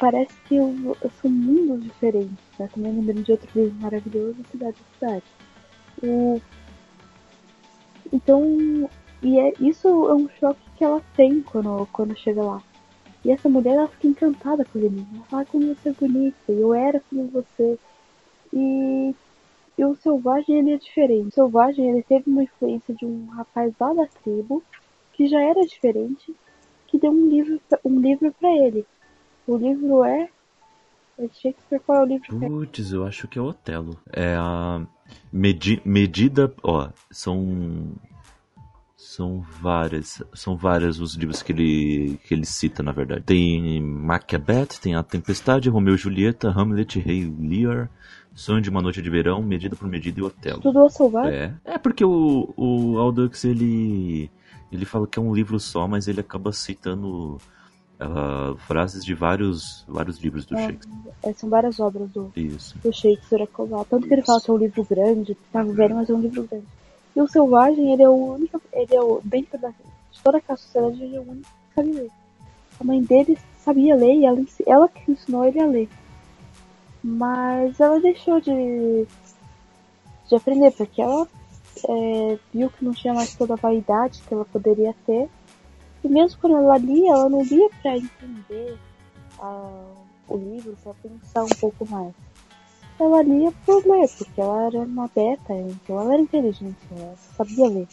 Parece 0.00 0.34
que 0.48 0.56
eu, 0.56 0.96
eu 1.02 1.10
são 1.20 1.30
mundos 1.30 1.84
diferentes, 1.84 2.38
né? 2.58 2.68
Também 2.74 2.92
lembrando 2.92 3.22
de 3.22 3.32
outro 3.32 3.48
livro 3.54 3.80
maravilhoso, 3.82 4.36
Cidade 4.50 4.76
da 4.78 4.98
Cidade. 4.98 5.24
O... 6.02 6.40
Então, 8.10 8.88
e 9.22 9.38
é, 9.38 9.52
isso 9.60 9.86
é 9.86 10.14
um 10.14 10.26
choque 10.40 10.62
que 10.76 10.82
ela 10.82 11.02
tem 11.14 11.42
quando, 11.42 11.86
quando 11.92 12.16
chega 12.16 12.42
lá. 12.42 12.62
E 13.22 13.30
essa 13.30 13.50
mulher, 13.50 13.74
ela 13.74 13.88
fica 13.88 14.06
encantada 14.06 14.64
por 14.64 14.82
ele. 14.82 15.06
Ela 15.14 15.24
fala 15.24 15.44
como 15.44 15.74
você 15.74 15.90
é 15.90 15.92
bonita, 15.92 16.38
eu 16.48 16.72
era 16.72 17.02
como 17.10 17.28
você. 17.28 17.78
E, 18.54 19.14
e 19.76 19.84
o 19.84 19.94
Selvagem, 19.96 20.60
ele 20.60 20.72
é 20.72 20.78
diferente. 20.78 21.28
O 21.28 21.32
Selvagem, 21.32 21.90
ele 21.90 22.02
teve 22.02 22.30
uma 22.30 22.42
influência 22.42 22.94
de 22.94 23.04
um 23.04 23.26
rapaz 23.26 23.74
lá 23.78 23.92
da 23.92 24.06
tribo, 24.06 24.62
que 25.12 25.28
já 25.28 25.42
era 25.42 25.60
diferente, 25.66 26.34
que 26.86 26.98
deu 26.98 27.10
um 27.12 27.28
livro, 27.28 27.60
um 27.84 28.00
livro 28.00 28.34
para 28.40 28.50
ele. 28.50 28.86
O 29.50 29.56
livro 29.56 30.04
é. 30.04 30.28
É 31.18 31.28
Shakespeare, 31.28 31.80
qual 31.84 31.98
é 31.98 32.02
o 32.02 32.04
livro? 32.04 32.38
Putz, 32.38 32.92
eu 32.92 33.04
acho 33.04 33.26
que 33.26 33.36
é 33.36 33.42
o 33.42 33.46
Otelo. 33.46 33.98
É 34.12 34.36
a 34.36 34.86
Medi 35.32 35.82
Medida. 35.84 36.54
Ó, 36.62 36.88
são 37.10 37.88
são 38.96 39.40
várias, 39.60 40.22
são 40.32 40.56
várias 40.56 41.00
os 41.00 41.16
livros 41.16 41.42
que 41.42 41.50
ele, 41.50 42.20
que 42.22 42.32
ele 42.32 42.46
cita, 42.46 42.80
na 42.80 42.92
verdade. 42.92 43.24
Tem 43.24 43.82
Macbeth, 43.82 44.78
tem 44.80 44.94
A 44.94 45.02
Tempestade, 45.02 45.68
Romeu 45.68 45.96
e 45.96 45.98
Julieta, 45.98 46.48
Hamlet, 46.48 47.00
Rei 47.00 47.34
Lear, 47.40 47.90
Sonho 48.32 48.60
de 48.60 48.70
uma 48.70 48.80
Noite 48.80 49.02
de 49.02 49.10
Verão, 49.10 49.42
Medida 49.42 49.74
por 49.74 49.88
Medida 49.88 50.20
e 50.20 50.22
Otelo. 50.22 50.60
Tudo 50.60 50.88
salvar? 50.90 51.26
É, 51.26 51.52
é 51.64 51.76
porque 51.76 52.04
o, 52.04 52.54
o 52.56 52.98
Aldux, 52.98 53.44
ele, 53.44 54.30
ele 54.70 54.84
fala 54.84 55.08
que 55.08 55.18
é 55.18 55.22
um 55.22 55.34
livro 55.34 55.58
só, 55.58 55.88
mas 55.88 56.06
ele 56.06 56.20
acaba 56.20 56.52
citando 56.52 57.36
uh, 58.00 58.56
frases 58.58 59.04
de 59.04 59.14
vários, 59.14 59.84
vários 59.86 60.18
livros 60.18 60.44
do 60.46 60.56
é, 60.56 60.66
Shakespeare. 60.66 61.12
É, 61.22 61.32
são 61.32 61.48
várias 61.48 61.78
obras 61.78 62.10
do, 62.10 62.32
Isso. 62.34 62.76
do 62.78 62.92
Shakespeare. 62.92 63.46
Tanto 63.88 64.06
que 64.06 64.14
ele 64.14 64.22
fala 64.22 64.40
que 64.40 64.50
é 64.50 64.54
um 64.54 64.58
livro 64.58 64.84
grande, 64.84 65.36
tá 65.52 65.62
velho, 65.62 65.94
mas 65.94 66.08
é 66.08 66.14
um 66.14 66.20
livro 66.20 66.44
grande. 66.44 66.66
E 67.14 67.20
o 67.20 67.28
selvagem, 67.28 67.92
ele 67.92 68.02
é 68.02 68.08
o 68.08 68.34
único, 68.34 68.60
ele 68.72 68.94
é 68.94 69.00
o, 69.00 69.20
dentro 69.24 69.58
da, 69.58 69.68
de 69.68 70.22
toda 70.22 70.38
aquela 70.38 70.56
sociedade, 70.56 71.02
ele 71.02 71.16
é 71.16 71.20
o 71.20 71.30
único 71.30 71.48
que 71.48 71.74
sabe 71.74 71.92
ler. 71.92 72.10
A 72.80 72.84
mãe 72.84 73.02
dele 73.02 73.38
sabia 73.58 73.94
ler 73.94 74.14
e 74.14 74.24
ela, 74.24 74.42
ela 74.66 74.88
que 74.88 75.10
ensinou 75.10 75.44
ele 75.44 75.60
a 75.60 75.66
ler. 75.66 75.88
Mas 77.02 77.78
ela 77.80 78.00
deixou 78.00 78.40
de, 78.40 79.06
de 80.28 80.34
aprender, 80.34 80.70
porque 80.72 81.02
ela 81.02 81.26
é, 81.88 82.38
viu 82.52 82.70
que 82.70 82.84
não 82.84 82.92
tinha 82.92 83.14
mais 83.14 83.34
toda 83.34 83.54
a 83.54 83.56
vaidade 83.56 84.22
que 84.26 84.32
ela 84.32 84.44
poderia 84.44 84.94
ter. 85.06 85.28
E 86.02 86.08
mesmo 86.08 86.40
quando 86.40 86.56
ela 86.56 86.78
lia, 86.78 87.12
ela 87.12 87.28
não 87.28 87.42
lia 87.42 87.68
para 87.82 87.96
entender 87.96 88.78
a, 89.38 89.84
o 90.28 90.36
livro, 90.36 90.76
para 90.82 90.94
pensar 90.94 91.44
um 91.44 91.58
pouco 91.60 91.86
mais 91.88 92.14
ela 93.02 93.22
lia 93.22 93.50
por 93.64 93.84
ler, 93.86 94.08
porque 94.18 94.40
ela 94.40 94.66
era 94.66 94.78
uma 94.80 95.08
beta, 95.14 95.54
então 95.54 96.00
ela 96.00 96.14
era 96.14 96.22
inteligente, 96.22 96.76
ela 96.90 97.16
sabia 97.16 97.68
ler. 97.68 97.88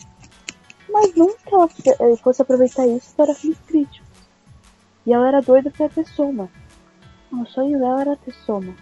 Mas 0.90 1.16
nunca 1.16 1.50
ela 1.52 1.70
eh, 2.00 2.16
fosse 2.18 2.42
aproveitar 2.42 2.86
isso 2.88 3.14
para 3.16 3.34
fins 3.34 3.58
críticos. 3.66 4.08
E 5.06 5.14
ela 5.14 5.28
era 5.28 5.42
doida 5.42 5.72
pra 5.72 5.88
ter 5.90 6.06
soma. 6.08 6.50
O 7.32 7.46
sonho 7.46 7.80
dela 7.80 8.02
era 8.02 8.16
ter 8.18 8.34
soma. 8.34 8.76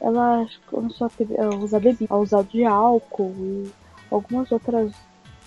Ela 0.00 0.46
começou 0.66 1.06
a 1.08 1.56
usar 1.56 1.80
bebida, 1.80 2.12
a 2.14 2.18
usar 2.18 2.42
de 2.44 2.64
álcool 2.64 3.34
e 3.38 3.72
algumas 4.10 4.50
outras 4.52 4.92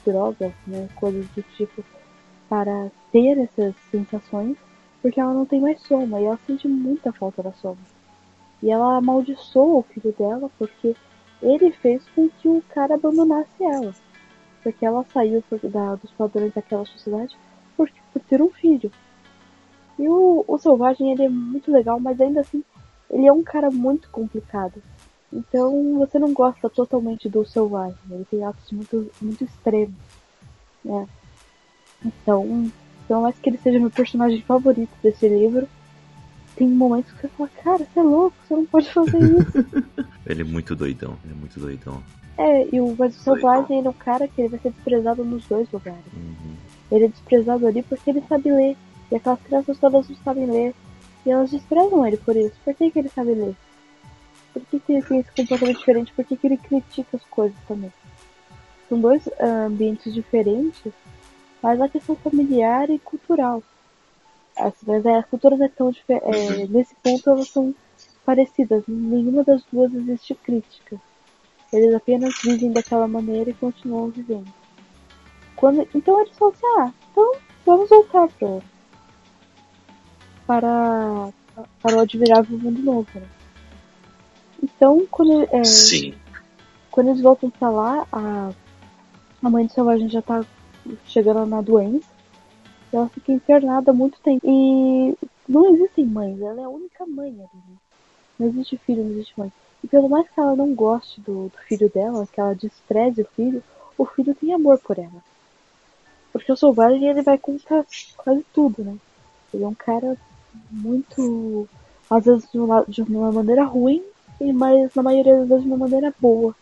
drogas, 0.05 0.53
né, 0.65 0.88
coisas 0.95 1.28
do 1.36 1.43
tipo, 1.55 1.84
para 2.49 2.89
ter 3.18 3.39
essas 3.39 3.74
sensações, 3.89 4.55
porque 5.01 5.20
ela 5.20 5.34
não 5.34 5.43
tem 5.43 5.59
mais 5.59 5.82
soma 5.82 6.22
e 6.22 6.26
ela 6.26 6.39
sente 6.45 6.68
muita 6.68 7.11
falta 7.11 7.41
da 7.41 7.51
soma. 7.53 7.82
E 8.61 8.70
ela 8.70 8.97
amaldiçoou 8.97 9.80
o 9.80 9.84
filho 9.84 10.13
dela 10.18 10.51
porque 10.59 10.95
ele 11.41 11.72
fez 11.72 12.07
com 12.09 12.30
que 12.30 12.47
o 12.47 12.63
cara 12.70 12.93
abandonasse 12.93 13.63
ela. 13.63 13.91
Porque 14.61 14.86
ela 14.86 15.03
saiu 15.11 15.43
da, 15.63 15.95
dos 15.95 16.11
padrões 16.11 16.53
daquela 16.53 16.86
sociedade 16.86 17.36
por, 17.76 17.89
por 18.13 18.22
ter 18.22 18.39
um 18.39 18.49
filho. 18.49 18.91
E 19.97 20.07
o, 20.07 20.45
o 20.47 20.57
Selvagem 20.59 21.11
ele 21.11 21.24
é 21.24 21.30
muito 21.30 21.72
legal, 21.72 21.99
mas 21.99 22.22
ainda 22.22 22.41
assim 22.41 22.63
ele 23.09 23.26
é 23.26 23.34
um 23.34 23.43
cara 23.43 23.72
muito 23.72 24.11
complicado. 24.11 24.80
Então 25.34 25.97
você 25.97 26.20
não 26.20 26.34
gosta 26.34 26.70
totalmente 26.70 27.28
do 27.28 27.43
Selvagem. 27.45 27.97
Ele 28.11 28.26
tem 28.26 28.43
atos 28.43 28.72
muito, 28.72 29.09
muito 29.20 29.43
extremos. 29.43 29.95
Né? 30.86 31.07
Então, 32.05 32.72
então, 33.08 33.22
mais 33.22 33.39
que 33.39 33.49
ele 33.49 33.58
seja 33.58 33.80
meu 33.80 33.89
personagem 33.89 34.41
favorito 34.41 34.91
desse 35.01 35.30
livro, 35.30 35.66
tem 36.58 36.68
momentos 36.68 37.10
que 37.14 37.22
você 37.22 37.30
fala, 37.30 37.49
cara, 37.64 37.78
você 37.78 37.99
é 38.01 38.03
louco, 38.03 38.36
você 38.45 38.53
não 38.53 38.66
pode 38.66 38.91
fazer 38.91 39.18
isso. 39.18 39.66
ele 40.28 40.41
é 40.41 40.43
muito 40.43 40.76
doidão, 40.76 41.16
ele 41.24 41.34
é 41.34 41.38
muito 41.38 41.58
doidão. 41.58 42.03
É, 42.38 42.68
e 42.70 42.82
o, 42.82 42.93
mas 42.99 43.16
o 43.16 43.20
Selvagem 43.22 43.78
ele 43.78 43.88
é 43.88 43.89
um 43.89 43.93
cara 43.93 44.28
que 44.28 44.41
ele 44.41 44.49
vai 44.49 44.60
ser 44.60 44.72
desprezado 44.72 45.24
nos 45.24 45.45
dois 45.47 45.72
lugares. 45.72 46.03
Uhum. 46.14 46.55
Ele 46.91 47.05
é 47.05 47.08
desprezado 47.08 47.66
ali 47.66 47.82
porque 47.82 48.10
ele 48.10 48.22
sabe 48.28 48.51
ler. 48.51 48.76
E 49.10 49.16
aquelas 49.16 49.41
crianças 49.41 49.78
todas 49.80 50.10
não 50.10 50.16
sabem 50.18 50.45
ler. 50.45 50.76
E 51.26 51.32
elas 51.32 51.49
desprezam 51.49 52.05
ele 52.05 52.18
por 52.18 52.36
isso. 52.36 52.55
Por 52.66 52.74
que, 52.74 52.91
que 52.91 52.99
ele 52.99 53.10
sabe 53.10 53.34
ler? 53.34 53.55
Por 54.53 54.62
que, 54.64 54.80
que 54.82 54.91
ele 54.91 55.01
tem 55.01 55.20
esse 55.20 55.32
comportamento 55.32 55.78
diferente? 55.78 56.14
Por 56.14 56.26
que, 56.26 56.36
que 56.36 56.47
ele 56.47 56.58
critica 56.58 57.16
as 57.16 57.24
coisas 57.24 57.58
também? 57.68 57.91
São 58.89 58.99
dois 58.99 59.26
uh, 59.28 59.68
ambientes 59.68 60.14
diferentes, 60.14 60.91
mas 61.68 61.82
a 61.82 61.89
questão 61.89 62.15
familiar 62.15 62.89
e 62.89 62.97
cultural. 62.97 63.61
As, 64.55 64.74
mas 64.86 65.05
as 65.05 65.26
culturas 65.26 65.59
é 65.59 65.68
tão 65.68 65.93
é, 66.07 66.65
nesse 66.65 66.95
ponto 67.03 67.30
elas 67.30 67.49
são 67.49 67.76
parecidas. 68.26 68.86
Nenhuma 68.88 69.43
das 69.43 69.61
duas 69.70 69.93
existe 69.93 70.34
crítica. 70.34 70.97
Eles 71.74 71.93
apenas 71.93 72.41
vivem 72.41 72.72
daquela 72.72 73.05
maneira 73.05 73.49
e 73.49 73.53
continuam 73.53 74.07
vivendo. 74.07 74.47
Quando, 75.57 75.86
então 75.93 76.22
eles 76.22 76.38
falam 76.38 76.53
assim, 76.53 76.65
ah, 76.80 76.93
então 77.11 77.34
vamos 77.65 77.89
voltar 77.89 78.30
pro, 78.30 78.63
para, 80.45 81.30
para 81.82 81.97
o 81.97 81.99
admirável 81.99 82.57
mundo 82.57 82.82
novo. 82.82 83.09
Né? 83.13 83.28
Então 84.63 85.05
quando, 85.11 85.43
é, 85.43 85.61
quando 86.89 87.09
eles 87.09 87.22
voltam 87.22 87.49
para 87.49 87.70
lá, 87.70 88.07
a, 88.09 88.51
a 89.43 89.49
mãe 89.49 89.65
do 89.65 89.74
selvagem 89.74 90.07
já 90.07 90.20
está 90.20 90.45
chegando 91.06 91.46
na 91.46 91.62
doença 91.62 92.18
ela 92.92 93.10
fica 93.10 93.32
internada 93.32 93.92
há 93.92 93.94
muito 93.94 94.20
tempo. 94.22 94.42
E 94.46 95.18
não 95.48 95.74
existem 95.74 96.06
mães, 96.06 96.40
ela 96.42 96.62
é 96.62 96.64
a 96.64 96.70
única 96.70 97.06
mãe 97.06 97.30
ali. 97.30 97.40
Né? 97.70 97.76
Não 98.40 98.48
existe 98.48 98.78
filho, 98.78 99.04
não 99.04 99.12
existe 99.12 99.34
mãe. 99.38 99.52
E 99.84 99.88
pelo 99.88 100.10
mais 100.10 100.28
que 100.30 100.40
ela 100.40 100.56
não 100.56 100.74
goste 100.74 101.22
do, 101.22 101.50
do 101.50 101.58
filho 101.68 101.90
dela, 101.90 102.28
que 102.32 102.40
ela 102.40 102.56
despreze 102.56 103.22
o 103.22 103.28
filho, 103.36 103.64
o 103.98 104.06
filho 104.06 104.36
tem 104.36 104.54
amor 104.54 104.80
por 104.80 104.98
ela. 104.98 105.24
Porque 106.32 106.52
o 106.52 106.58
Selvagem 106.58 107.08
ele 107.08 107.22
vai 107.22 107.38
contar 107.38 107.86
quase 108.16 108.46
tudo, 108.54 108.84
né? 108.84 108.96
Ele 109.54 109.64
é 109.64 109.68
um 109.68 109.74
cara 109.74 110.18
muito. 110.70 111.68
Às 112.10 112.26
vezes 112.26 112.50
de 112.52 112.60
uma, 112.60 112.86
de 112.88 113.02
uma 113.02 113.32
maneira 113.32 113.64
ruim, 113.66 114.04
mas 114.54 114.94
na 114.96 115.04
maioria 115.04 115.40
das 115.40 115.48
vezes 115.48 115.64
de 115.64 115.70
uma 115.70 115.78
maneira 115.78 116.14
boa. 116.20 116.56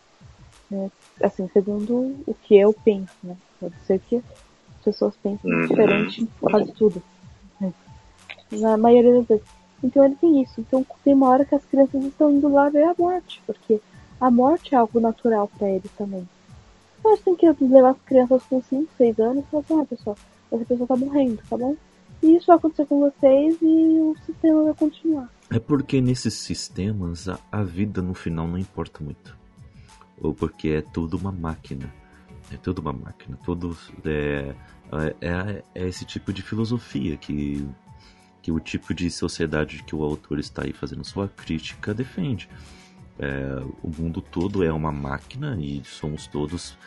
Né? 0.69 0.89
Assim, 1.21 1.47
segundo 1.53 2.15
o 2.25 2.33
que 2.33 2.55
eu 2.55 2.73
penso, 2.73 3.13
né? 3.23 3.37
Pode 3.59 3.75
ser 3.85 3.99
que 3.99 4.23
pessoas 4.83 5.15
pensam 5.17 5.49
uhum. 5.49 5.67
diferente 5.67 6.23
em 6.23 6.25
quase 6.39 6.71
tudo. 6.73 7.01
Né? 7.59 7.73
Na 8.51 8.77
maioria 8.77 9.15
das 9.15 9.27
vezes. 9.27 9.45
Então 9.83 10.05
ele 10.05 10.15
tem 10.15 10.41
isso. 10.41 10.61
Então 10.61 10.85
tem 11.03 11.13
uma 11.13 11.29
hora 11.29 11.45
que 11.45 11.55
as 11.55 11.65
crianças 11.65 12.03
estão 12.03 12.31
indo 12.31 12.47
lá 12.47 12.69
ver 12.69 12.83
a 12.83 12.95
morte, 12.97 13.41
porque 13.45 13.81
a 14.21 14.31
morte 14.31 14.73
é 14.73 14.77
algo 14.77 14.99
natural 14.99 15.49
para 15.57 15.69
eles 15.69 15.91
também. 15.97 16.27
Então 16.99 17.11
a 17.11 17.15
gente 17.15 17.25
tem 17.25 17.35
que 17.35 17.65
levar 17.65 17.91
as 17.91 18.01
crianças 18.01 18.43
com 18.43 18.61
5, 18.61 18.91
6 18.97 19.19
anos 19.19 19.43
e 19.43 19.47
falar 19.49 19.63
assim, 19.63 19.81
ah 19.81 19.85
pessoal, 19.85 20.17
essa 20.51 20.65
pessoa 20.65 20.87
tá 20.87 20.95
morrendo, 20.95 21.39
tá 21.49 21.57
bom? 21.57 21.75
E 22.23 22.35
isso 22.35 22.47
vai 22.47 22.55
acontecer 22.55 22.85
com 22.85 22.99
vocês 22.99 23.57
e 23.61 23.99
o 23.99 24.15
sistema 24.25 24.63
vai 24.63 24.73
continuar. 24.73 25.29
É 25.51 25.59
porque 25.59 26.01
nesses 26.01 26.33
sistemas 26.33 27.29
a, 27.29 27.37
a 27.51 27.61
vida 27.61 28.01
no 28.01 28.13
final 28.13 28.47
não 28.47 28.57
importa 28.57 29.03
muito. 29.03 29.37
Ou 30.19 30.33
porque 30.33 30.69
é 30.69 30.81
tudo 30.81 31.17
uma 31.17 31.31
máquina. 31.31 31.93
É 32.51 32.57
tudo 32.57 32.79
uma 32.79 32.93
máquina. 32.93 33.37
Tudo 33.43 33.77
é, 34.03 34.55
é, 34.91 35.27
é, 35.27 35.63
é 35.73 35.87
esse 35.87 36.05
tipo 36.05 36.31
de 36.31 36.41
filosofia 36.41 37.17
que, 37.17 37.67
que 38.41 38.51
o 38.51 38.59
tipo 38.59 38.93
de 38.93 39.09
sociedade 39.09 39.83
que 39.83 39.95
o 39.95 40.03
autor 40.03 40.39
está 40.39 40.63
aí 40.63 40.73
fazendo 40.73 41.03
sua 41.03 41.27
crítica 41.27 41.93
defende. 41.93 42.49
É, 43.17 43.63
o 43.81 43.89
mundo 43.89 44.21
todo 44.21 44.63
é 44.63 44.71
uma 44.71 44.91
máquina 44.91 45.57
e 45.59 45.81
somos 45.85 46.27
todos 46.27 46.77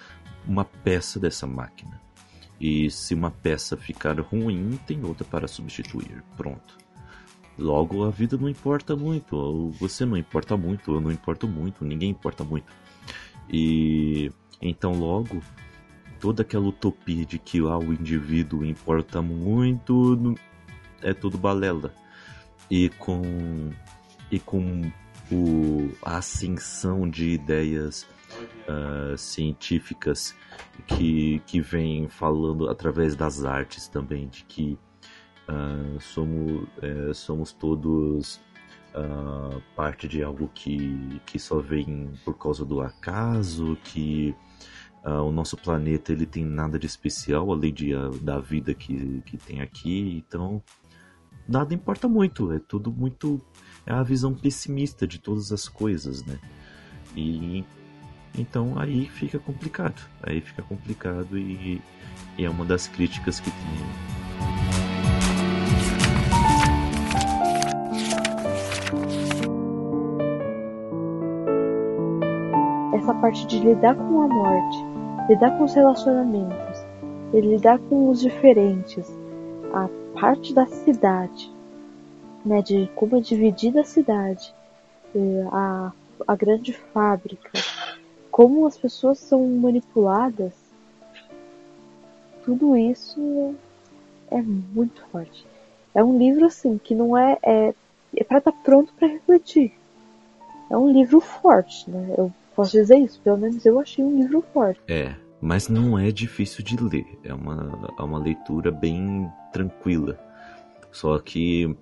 uma 0.46 0.64
peça 0.64 1.18
dessa 1.18 1.46
máquina. 1.46 2.00
E 2.60 2.90
se 2.90 3.14
uma 3.14 3.30
peça 3.30 3.76
ficar 3.76 4.18
ruim, 4.20 4.78
tem 4.86 5.04
outra 5.04 5.24
para 5.24 5.46
substituir. 5.46 6.22
Pronto. 6.36 6.76
Logo, 7.56 8.04
a 8.04 8.10
vida 8.10 8.36
não 8.36 8.48
importa 8.48 8.96
muito. 8.96 9.70
Você 9.80 10.04
não 10.04 10.16
importa 10.16 10.56
muito, 10.56 10.94
eu 10.94 11.00
não 11.00 11.10
importo 11.10 11.46
muito, 11.48 11.84
ninguém 11.84 12.10
importa 12.10 12.44
muito. 12.44 12.72
E 13.50 14.30
então, 14.60 14.92
logo, 14.92 15.40
toda 16.20 16.42
aquela 16.42 16.66
utopia 16.66 17.24
de 17.24 17.38
que 17.38 17.58
ah, 17.60 17.78
o 17.78 17.92
indivíduo 17.92 18.64
importa 18.64 19.22
muito, 19.22 20.34
é 21.02 21.12
tudo 21.12 21.38
balela. 21.38 21.94
E 22.70 22.88
com, 22.90 23.70
e 24.30 24.38
com 24.38 24.90
o, 25.30 25.90
a 26.02 26.18
ascensão 26.18 27.08
de 27.08 27.30
ideias 27.30 28.06
uh, 28.68 29.16
científicas 29.16 30.34
que, 30.86 31.40
que 31.46 31.60
vem 31.60 32.08
falando 32.08 32.68
através 32.68 33.16
das 33.16 33.44
artes 33.44 33.88
também, 33.88 34.28
de 34.28 34.44
que 34.44 34.78
uh, 35.48 36.00
somos, 36.00 36.68
é, 36.82 37.12
somos 37.14 37.52
todos 37.52 38.40
uh, 38.94 39.62
parte 39.74 40.06
de 40.06 40.22
algo 40.22 40.50
que, 40.54 41.20
que 41.26 41.38
só 41.38 41.58
vem 41.58 42.12
por 42.24 42.36
causa 42.36 42.64
do 42.64 42.80
acaso, 42.80 43.76
que 43.84 44.34
uh, 45.08 45.22
o 45.22 45.32
nosso 45.32 45.56
planeta 45.56 46.12
ele 46.12 46.26
tem 46.26 46.44
nada 46.44 46.78
de 46.78 46.86
especial 46.86 47.50
além 47.50 47.72
de, 47.72 47.92
da 48.20 48.38
vida 48.38 48.74
que, 48.74 49.22
que 49.24 49.36
tem 49.36 49.60
aqui, 49.60 50.22
então 50.26 50.62
nada 51.48 51.72
importa 51.72 52.06
muito, 52.06 52.52
é 52.52 52.58
tudo 52.58 52.92
muito. 52.92 53.40
É 53.86 53.92
a 53.92 54.02
visão 54.02 54.34
pessimista 54.34 55.06
de 55.06 55.18
todas 55.18 55.50
as 55.50 55.66
coisas, 55.66 56.22
né? 56.24 56.38
E 57.16 57.64
então 58.36 58.78
aí 58.78 59.06
fica 59.06 59.38
complicado. 59.38 60.00
Aí 60.22 60.40
fica 60.40 60.62
complicado 60.62 61.38
e, 61.38 61.80
e 62.36 62.44
é 62.44 62.50
uma 62.50 62.64
das 62.64 62.86
críticas 62.86 63.40
que 63.40 63.50
tem. 63.50 63.58
Essa 72.94 73.14
parte 73.14 73.46
de 73.46 73.58
lidar 73.60 73.94
com 73.94 74.22
a 74.22 74.28
morte, 74.28 74.87
lidar 75.28 75.56
com 75.56 75.64
os 75.64 75.74
relacionamentos, 75.74 76.88
e 77.32 77.40
lidar 77.40 77.78
com 77.78 78.08
os 78.08 78.20
diferentes, 78.20 79.06
a 79.72 79.88
parte 80.18 80.54
da 80.54 80.66
cidade, 80.66 81.52
né, 82.44 82.62
de 82.62 82.90
como 82.94 83.16
é 83.16 83.20
dividida 83.20 83.82
a 83.82 83.84
cidade, 83.84 84.54
a, 85.52 85.92
a 86.26 86.36
grande 86.36 86.72
fábrica, 86.72 87.50
como 88.30 88.66
as 88.66 88.78
pessoas 88.78 89.18
são 89.18 89.46
manipuladas, 89.46 90.52
tudo 92.44 92.76
isso 92.76 93.54
é 94.30 94.40
muito 94.40 95.04
forte. 95.12 95.46
É 95.94 96.02
um 96.02 96.16
livro 96.16 96.46
assim 96.46 96.78
que 96.78 96.94
não 96.94 97.16
é 97.16 97.36
é, 97.42 97.74
é 98.16 98.24
para 98.24 98.38
estar 98.38 98.52
tá 98.52 98.58
pronto 98.62 98.92
para 98.94 99.08
refletir. 99.08 99.72
É 100.70 100.76
um 100.76 100.90
livro 100.90 101.20
forte, 101.20 101.90
né? 101.90 102.14
Eu 102.16 102.32
posso 102.58 102.72
dizer 102.72 102.96
isso, 102.96 103.20
pelo 103.20 103.38
menos 103.38 103.64
eu 103.64 103.78
achei 103.78 104.04
um 104.04 104.20
livro 104.20 104.42
forte. 104.52 104.80
É, 104.88 105.14
mas 105.40 105.68
não 105.68 105.96
é 105.96 106.10
difícil 106.10 106.64
de 106.64 106.76
ler. 106.76 107.06
É 107.22 107.32
uma, 107.32 107.88
é 107.96 108.02
uma 108.02 108.18
leitura 108.18 108.72
bem 108.72 109.30
tranquila. 109.52 110.18
Só 110.90 111.16
que 111.20 111.72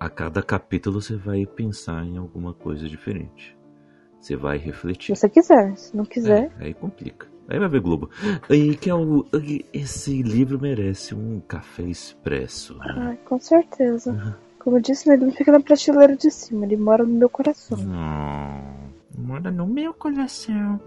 a 0.00 0.08
cada 0.08 0.42
capítulo 0.42 1.02
você 1.02 1.16
vai 1.16 1.44
pensar 1.44 2.02
em 2.06 2.16
alguma 2.16 2.54
coisa 2.54 2.88
diferente. 2.88 3.54
Você 4.18 4.34
vai 4.34 4.56
refletir. 4.56 5.14
Se 5.14 5.20
você 5.20 5.28
quiser, 5.28 5.76
se 5.76 5.94
não 5.94 6.06
quiser. 6.06 6.50
É, 6.60 6.64
aí 6.64 6.74
complica. 6.74 7.26
Aí 7.46 7.58
vai 7.58 7.68
ver 7.68 7.80
Globo. 7.82 8.08
E 8.48 8.74
que 8.74 8.88
é 8.88 8.94
o, 8.94 9.26
esse 9.70 10.22
livro 10.22 10.58
merece 10.58 11.14
um 11.14 11.40
café 11.40 11.82
expresso. 11.82 12.78
Ai, 12.80 13.18
com 13.22 13.38
certeza. 13.38 14.12
Uhum. 14.12 14.32
Como 14.58 14.78
eu 14.78 14.80
disse, 14.80 15.12
ele 15.12 15.26
não 15.26 15.32
fica 15.32 15.52
na 15.52 15.60
prateleira 15.60 16.16
de 16.16 16.30
cima, 16.30 16.64
ele 16.64 16.78
mora 16.78 17.04
no 17.04 17.12
meu 17.12 17.28
coração. 17.28 17.78
Hum 17.78 18.85
mora 19.16 19.50
no 19.50 19.66
meu 19.66 19.94
coração. 19.94 20.80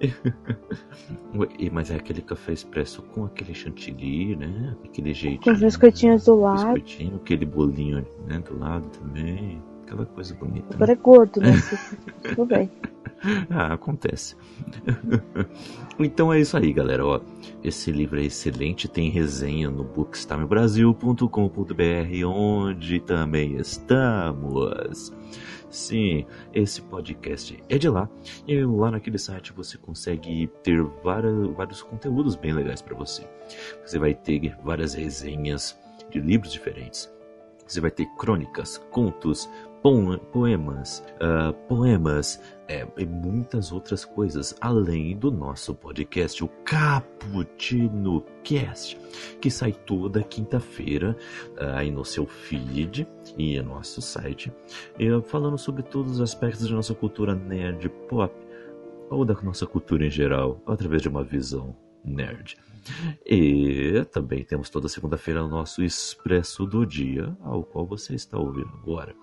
Mas 1.72 1.90
é 1.90 1.96
aquele 1.96 2.22
café 2.22 2.52
expresso 2.52 3.02
com 3.02 3.24
aquele 3.24 3.54
chantilly, 3.54 4.36
né? 4.36 4.76
Aquele 4.84 5.12
jeito. 5.12 5.42
Com 5.42 5.52
os 5.52 5.60
biscoitinhos 5.60 6.24
do 6.24 6.36
lado. 6.36 6.74
Biscoitinho, 6.74 7.16
aquele 7.16 7.46
bolinho 7.46 8.06
né, 8.26 8.38
do 8.40 8.58
lado 8.58 8.88
também. 8.88 9.62
Aquela 9.84 10.06
coisa 10.06 10.34
bonita. 10.34 10.74
Agora 10.74 10.92
né? 10.92 10.98
é 10.98 11.02
gordo, 11.02 11.40
né? 11.40 11.52
Tudo 12.34 12.46
bem. 12.46 12.70
Ah, 13.50 13.74
acontece. 13.74 14.34
então 15.98 16.32
é 16.32 16.40
isso 16.40 16.56
aí, 16.56 16.72
galera. 16.72 17.04
Ó, 17.04 17.20
esse 17.62 17.92
livro 17.92 18.18
é 18.20 18.24
excelente. 18.24 18.88
Tem 18.88 19.10
resenha 19.10 19.70
no 19.70 19.84
bookstamebrasil.com.br, 19.84 22.26
onde 22.26 23.00
também 23.00 23.56
estamos. 23.56 25.12
Sim, 25.74 26.24
esse 26.52 26.80
podcast 26.82 27.60
é 27.68 27.76
de 27.76 27.88
lá. 27.88 28.08
E 28.46 28.64
lá 28.64 28.92
naquele 28.92 29.18
site 29.18 29.52
você 29.52 29.76
consegue 29.76 30.46
ter 30.62 30.80
várias, 31.02 31.48
vários 31.48 31.82
conteúdos 31.82 32.36
bem 32.36 32.52
legais 32.52 32.80
para 32.80 32.94
você. 32.94 33.26
Você 33.84 33.98
vai 33.98 34.14
ter 34.14 34.56
várias 34.62 34.94
resenhas 34.94 35.76
de 36.10 36.20
livros 36.20 36.52
diferentes. 36.52 37.12
Você 37.66 37.80
vai 37.80 37.90
ter 37.90 38.06
crônicas, 38.16 38.78
contos, 38.92 39.50
poemas, 40.32 41.04
uh, 41.16 41.52
poemas 41.68 42.40
é, 42.68 42.86
e 42.96 43.04
muitas 43.04 43.72
outras 43.72 44.04
coisas, 44.04 44.54
além 44.60 45.16
do 45.16 45.30
nosso 45.30 45.74
podcast, 45.74 46.42
o 46.42 46.48
Cappuccino 46.64 48.24
Cast, 48.42 48.98
que 49.40 49.50
sai 49.50 49.72
toda 49.72 50.22
quinta-feira 50.22 51.16
uh, 51.58 51.76
aí 51.76 51.90
no 51.90 52.04
seu 52.04 52.26
feed 52.26 53.06
e 53.36 53.60
no 53.60 53.74
nosso 53.74 54.00
site, 54.00 54.52
e, 54.98 55.08
falando 55.22 55.58
sobre 55.58 55.82
todos 55.82 56.12
os 56.12 56.20
aspectos 56.20 56.68
da 56.68 56.74
nossa 56.74 56.94
cultura 56.94 57.34
nerd 57.34 57.88
pop, 58.08 58.34
ou 59.10 59.24
da 59.24 59.34
nossa 59.42 59.66
cultura 59.66 60.06
em 60.06 60.10
geral, 60.10 60.60
através 60.66 61.02
de 61.02 61.08
uma 61.08 61.22
visão 61.22 61.76
nerd. 62.04 62.56
E 63.24 64.04
também 64.12 64.44
temos 64.44 64.68
toda 64.68 64.88
segunda-feira 64.88 65.44
o 65.44 65.48
nosso 65.48 65.82
Expresso 65.82 66.66
do 66.66 66.84
Dia, 66.84 67.36
ao 67.42 67.62
qual 67.64 67.86
você 67.86 68.14
está 68.14 68.38
ouvindo 68.38 68.70
agora. 68.82 69.14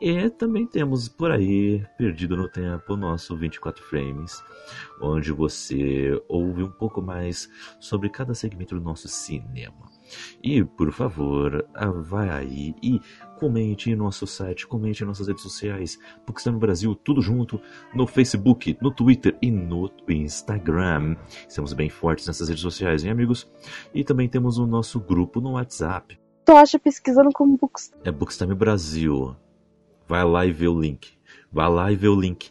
E 0.00 0.30
também 0.30 0.66
temos 0.66 1.08
por 1.08 1.30
aí, 1.30 1.84
perdido 1.96 2.36
no 2.36 2.48
tempo, 2.48 2.94
o 2.94 2.96
nosso 2.96 3.36
24 3.36 3.82
Frames, 3.84 4.42
onde 5.00 5.32
você 5.32 6.20
ouve 6.28 6.62
um 6.62 6.70
pouco 6.70 7.02
mais 7.02 7.48
sobre 7.80 8.08
cada 8.08 8.34
segmento 8.34 8.74
do 8.76 8.80
nosso 8.80 9.08
cinema. 9.08 9.97
E, 10.42 10.64
por 10.64 10.92
favor, 10.92 11.66
vai 12.02 12.28
aí 12.30 12.74
e 12.82 13.00
comente 13.38 13.90
em 13.90 13.94
nosso 13.94 14.26
site, 14.26 14.66
comente 14.66 15.02
em 15.02 15.06
nossas 15.06 15.28
redes 15.28 15.42
sociais, 15.42 15.98
no 16.46 16.58
Brasil, 16.58 16.94
tudo 16.94 17.20
junto, 17.20 17.60
no 17.94 18.06
Facebook, 18.06 18.76
no 18.80 18.90
Twitter 18.90 19.36
e 19.40 19.50
no 19.50 19.90
Instagram. 20.08 21.16
Estamos 21.48 21.72
bem 21.72 21.88
fortes 21.88 22.26
nessas 22.26 22.48
redes 22.48 22.62
sociais, 22.62 23.04
hein, 23.04 23.10
amigos? 23.10 23.50
E 23.94 24.02
também 24.02 24.28
temos 24.28 24.58
o 24.58 24.66
nosso 24.66 24.98
grupo 25.00 25.40
no 25.40 25.52
WhatsApp. 25.52 26.18
Tu 26.44 26.52
acha 26.52 26.78
pesquisando 26.78 27.30
como 27.32 27.56
Books? 27.58 27.92
É 28.04 28.10
Bookstime 28.10 28.54
Brasil. 28.54 29.36
Vai 30.08 30.24
lá 30.24 30.46
e 30.46 30.52
vê 30.52 30.66
o 30.66 30.80
link. 30.80 31.12
Vai 31.52 31.68
lá 31.68 31.92
e 31.92 31.96
vê 31.96 32.08
o 32.08 32.18
link. 32.18 32.50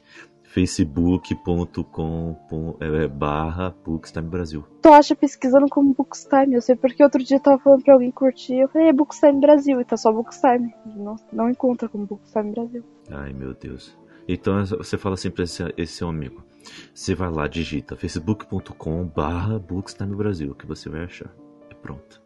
facebook.com 0.58 2.36
é, 2.80 3.08
barra 3.08 3.76
Bookstime 3.86 4.28
Brasil. 4.28 4.64
Tu 4.82 4.90
acha 4.90 5.16
pesquisando 5.16 5.68
como 5.70 5.94
Bookstime? 5.94 6.56
Eu 6.56 6.62
sei 6.64 6.76
porque 6.76 7.04
outro 7.04 7.24
dia 7.24 7.38
eu 7.38 7.42
tava 7.42 7.60
falando 7.60 7.84
pra 7.84 7.94
alguém 7.94 8.10
curtir. 8.10 8.56
Eu 8.56 8.68
falei, 8.68 8.88
é 8.88 8.94
Bookstime 8.94 9.40
Brasil. 9.40 9.80
E 9.80 9.86
tá 9.86 9.96
só 9.96 10.12
Bookstime. 10.12 10.74
Não, 10.96 11.16
não 11.32 11.48
encontra 11.48 11.88
como 11.88 12.08
Bookstime 12.08 12.52
Brasil. 12.54 12.84
Ai, 13.12 13.34
meu 13.34 13.54
Deus. 13.54 13.96
Então 14.28 14.66
você 14.66 14.98
fala 14.98 15.14
assim 15.14 15.30
pra 15.30 15.44
esse, 15.44 15.64
esse 15.78 15.94
seu 15.94 16.10
amigo. 16.10 16.44
Você 16.92 17.14
vai 17.14 17.30
lá, 17.30 17.48
digita 17.48 17.96
facebook.com 17.96 19.06
barra 19.06 19.60
Bookstime 19.60 20.16
Brasil, 20.16 20.56
que 20.56 20.66
você 20.66 20.90
vai 20.90 21.04
achar. 21.04 21.32
É 21.70 21.76
pronto. 21.76 22.20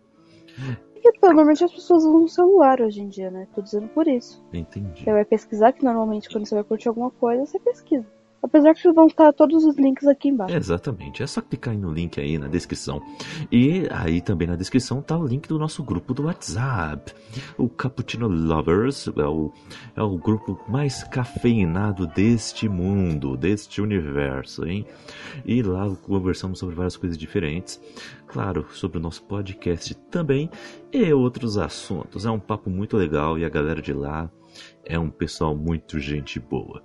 Porque 0.94 1.12
normalmente 1.22 1.66
as 1.66 1.74
pessoas 1.74 2.06
usam 2.06 2.24
o 2.24 2.30
celular 2.30 2.80
hoje 2.80 3.02
em 3.02 3.10
dia, 3.10 3.30
né? 3.30 3.46
Tô 3.54 3.62
dizendo 3.62 3.90
por 3.90 4.08
isso. 4.08 4.42
Entendi. 4.54 5.04
Você 5.04 5.12
vai 5.12 5.26
pesquisar, 5.26 5.74
que 5.74 5.84
normalmente 5.84 6.30
quando 6.30 6.46
você 6.46 6.56
vai 6.56 6.64
curtir 6.64 6.88
alguma 6.88 7.12
coisa, 7.12 7.46
você 7.46 7.60
pesquisa. 7.60 8.06
Apesar 8.42 8.74
que 8.74 8.92
vão 8.92 9.08
estar 9.08 9.32
todos 9.34 9.64
os 9.64 9.78
links 9.78 10.08
aqui 10.08 10.30
embaixo. 10.30 10.56
Exatamente. 10.56 11.22
É 11.22 11.28
só 11.28 11.42
clicar 11.42 11.78
no 11.78 11.94
link 11.94 12.20
aí 12.20 12.38
na 12.38 12.48
descrição. 12.48 13.02
E 13.52 13.88
aí 13.92 14.20
também 14.20 14.48
na 14.48 14.56
descrição 14.56 15.02
tá 15.02 15.18
o 15.18 15.26
link 15.26 15.48
do 15.48 15.60
nosso 15.60 15.84
grupo 15.84 16.14
do 16.14 16.24
WhatsApp. 16.24 17.14
O 17.58 17.70
Cappuccino 17.70 18.28
Lovers 18.28 19.08
é 19.08 19.28
o, 19.28 19.52
é 19.96 20.02
o 20.02 20.18
grupo 20.18 20.60
mais 20.68 21.04
cafeinado 21.04 22.08
deste 22.08 22.68
mundo, 22.68 23.38
deste 23.38 23.82
universo, 23.82 24.66
hein? 24.66 24.86
E 25.46 25.62
lá 25.62 25.90
conversamos 26.04 26.60
sobre 26.60 26.76
várias 26.76 26.98
coisas 26.98 27.18
diferentes. 27.18 27.80
Claro, 28.28 28.66
sobre 28.72 28.98
o 28.98 29.02
nosso 29.02 29.24
podcast 29.24 29.94
também 30.10 30.50
e 30.92 31.14
outros 31.14 31.58
assuntos. 31.58 32.26
É 32.26 32.32
um 32.32 32.40
papo 32.40 32.70
muito 32.70 32.98
legal 32.98 33.38
e 33.38 33.46
a 33.46 33.50
galera 33.50 33.82
de 33.82 33.94
lá 33.94 34.30
é 34.86 35.00
um 35.00 35.10
pessoal 35.10 35.56
muito 35.56 36.00
gente 36.00 36.40
boa. 36.40 36.84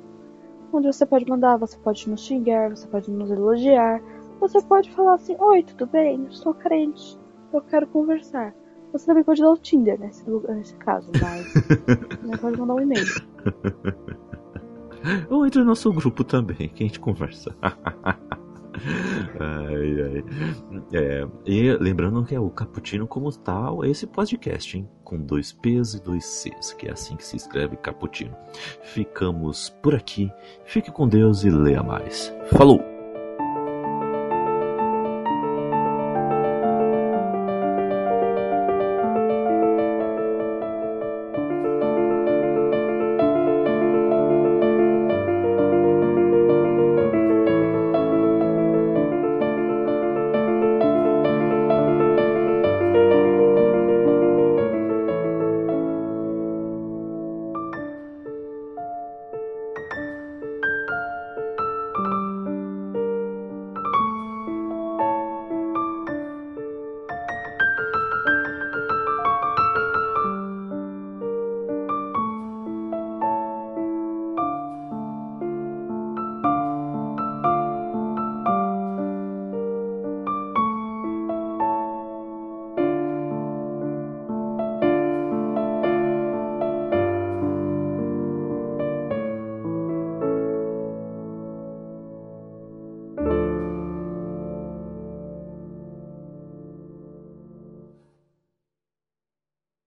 onde 0.73 0.87
você 0.87 1.05
pode 1.07 1.29
mandar, 1.29 1.57
você 1.57 1.77
pode 1.79 2.09
nos 2.09 2.21
xingar, 2.21 2.71
você 2.71 2.87
pode 2.87 3.11
nos 3.11 3.29
elogiar, 3.31 4.01
você 4.41 4.63
pode 4.63 4.91
falar 4.93 5.15
assim: 5.15 5.37
Oi, 5.39 5.63
tudo 5.63 5.87
bem? 5.87 6.25
Eu 6.25 6.33
sou 6.33 6.55
carente, 6.55 7.19
eu 7.53 7.61
quero 7.61 7.87
conversar. 7.87 8.55
Você 8.95 9.07
também 9.07 9.25
pode 9.25 9.43
dar 9.43 9.51
o 9.51 9.57
Tinder 9.57 9.99
nesse, 9.99 10.25
nesse 10.31 10.77
caso, 10.77 11.11
mas. 11.21 11.53
Pode 12.41 12.57
mandar 12.57 12.75
um 12.75 12.81
e-mail. 12.81 13.05
Ou 15.29 15.45
entre 15.45 15.59
no 15.61 15.67
nosso 15.67 15.93
grupo 15.93 16.23
também, 16.23 16.69
que 16.69 16.85
a 16.85 16.87
gente 16.87 17.01
conversa. 17.01 17.53
ai, 17.61 17.75
ai. 20.01 20.25
É, 20.93 21.27
e 21.45 21.73
lembrando 21.73 22.25
que 22.25 22.37
é 22.37 22.41
o 22.41 22.49
Cappuccino 22.51 23.09
como 23.09 23.33
tal, 23.33 23.85
esse 23.85 24.07
podcast, 24.07 24.79
hein? 24.79 24.89
Com 25.03 25.19
dois 25.19 25.53
P's 25.53 25.95
e 25.95 26.03
dois 26.03 26.25
C's, 26.25 26.73
que 26.73 26.87
é 26.87 26.93
assim 26.93 27.17
que 27.17 27.25
se 27.25 27.37
escreve 27.37 27.77
Cappuccino. 27.77 28.37
Ficamos 28.83 29.71
por 29.83 29.97
aqui. 29.97 30.31
Fique 30.65 30.93
com 30.93 31.09
Deus 31.09 31.43
e 31.43 31.51
leia 31.51 31.83
mais. 31.83 32.33
Falou! 32.53 32.94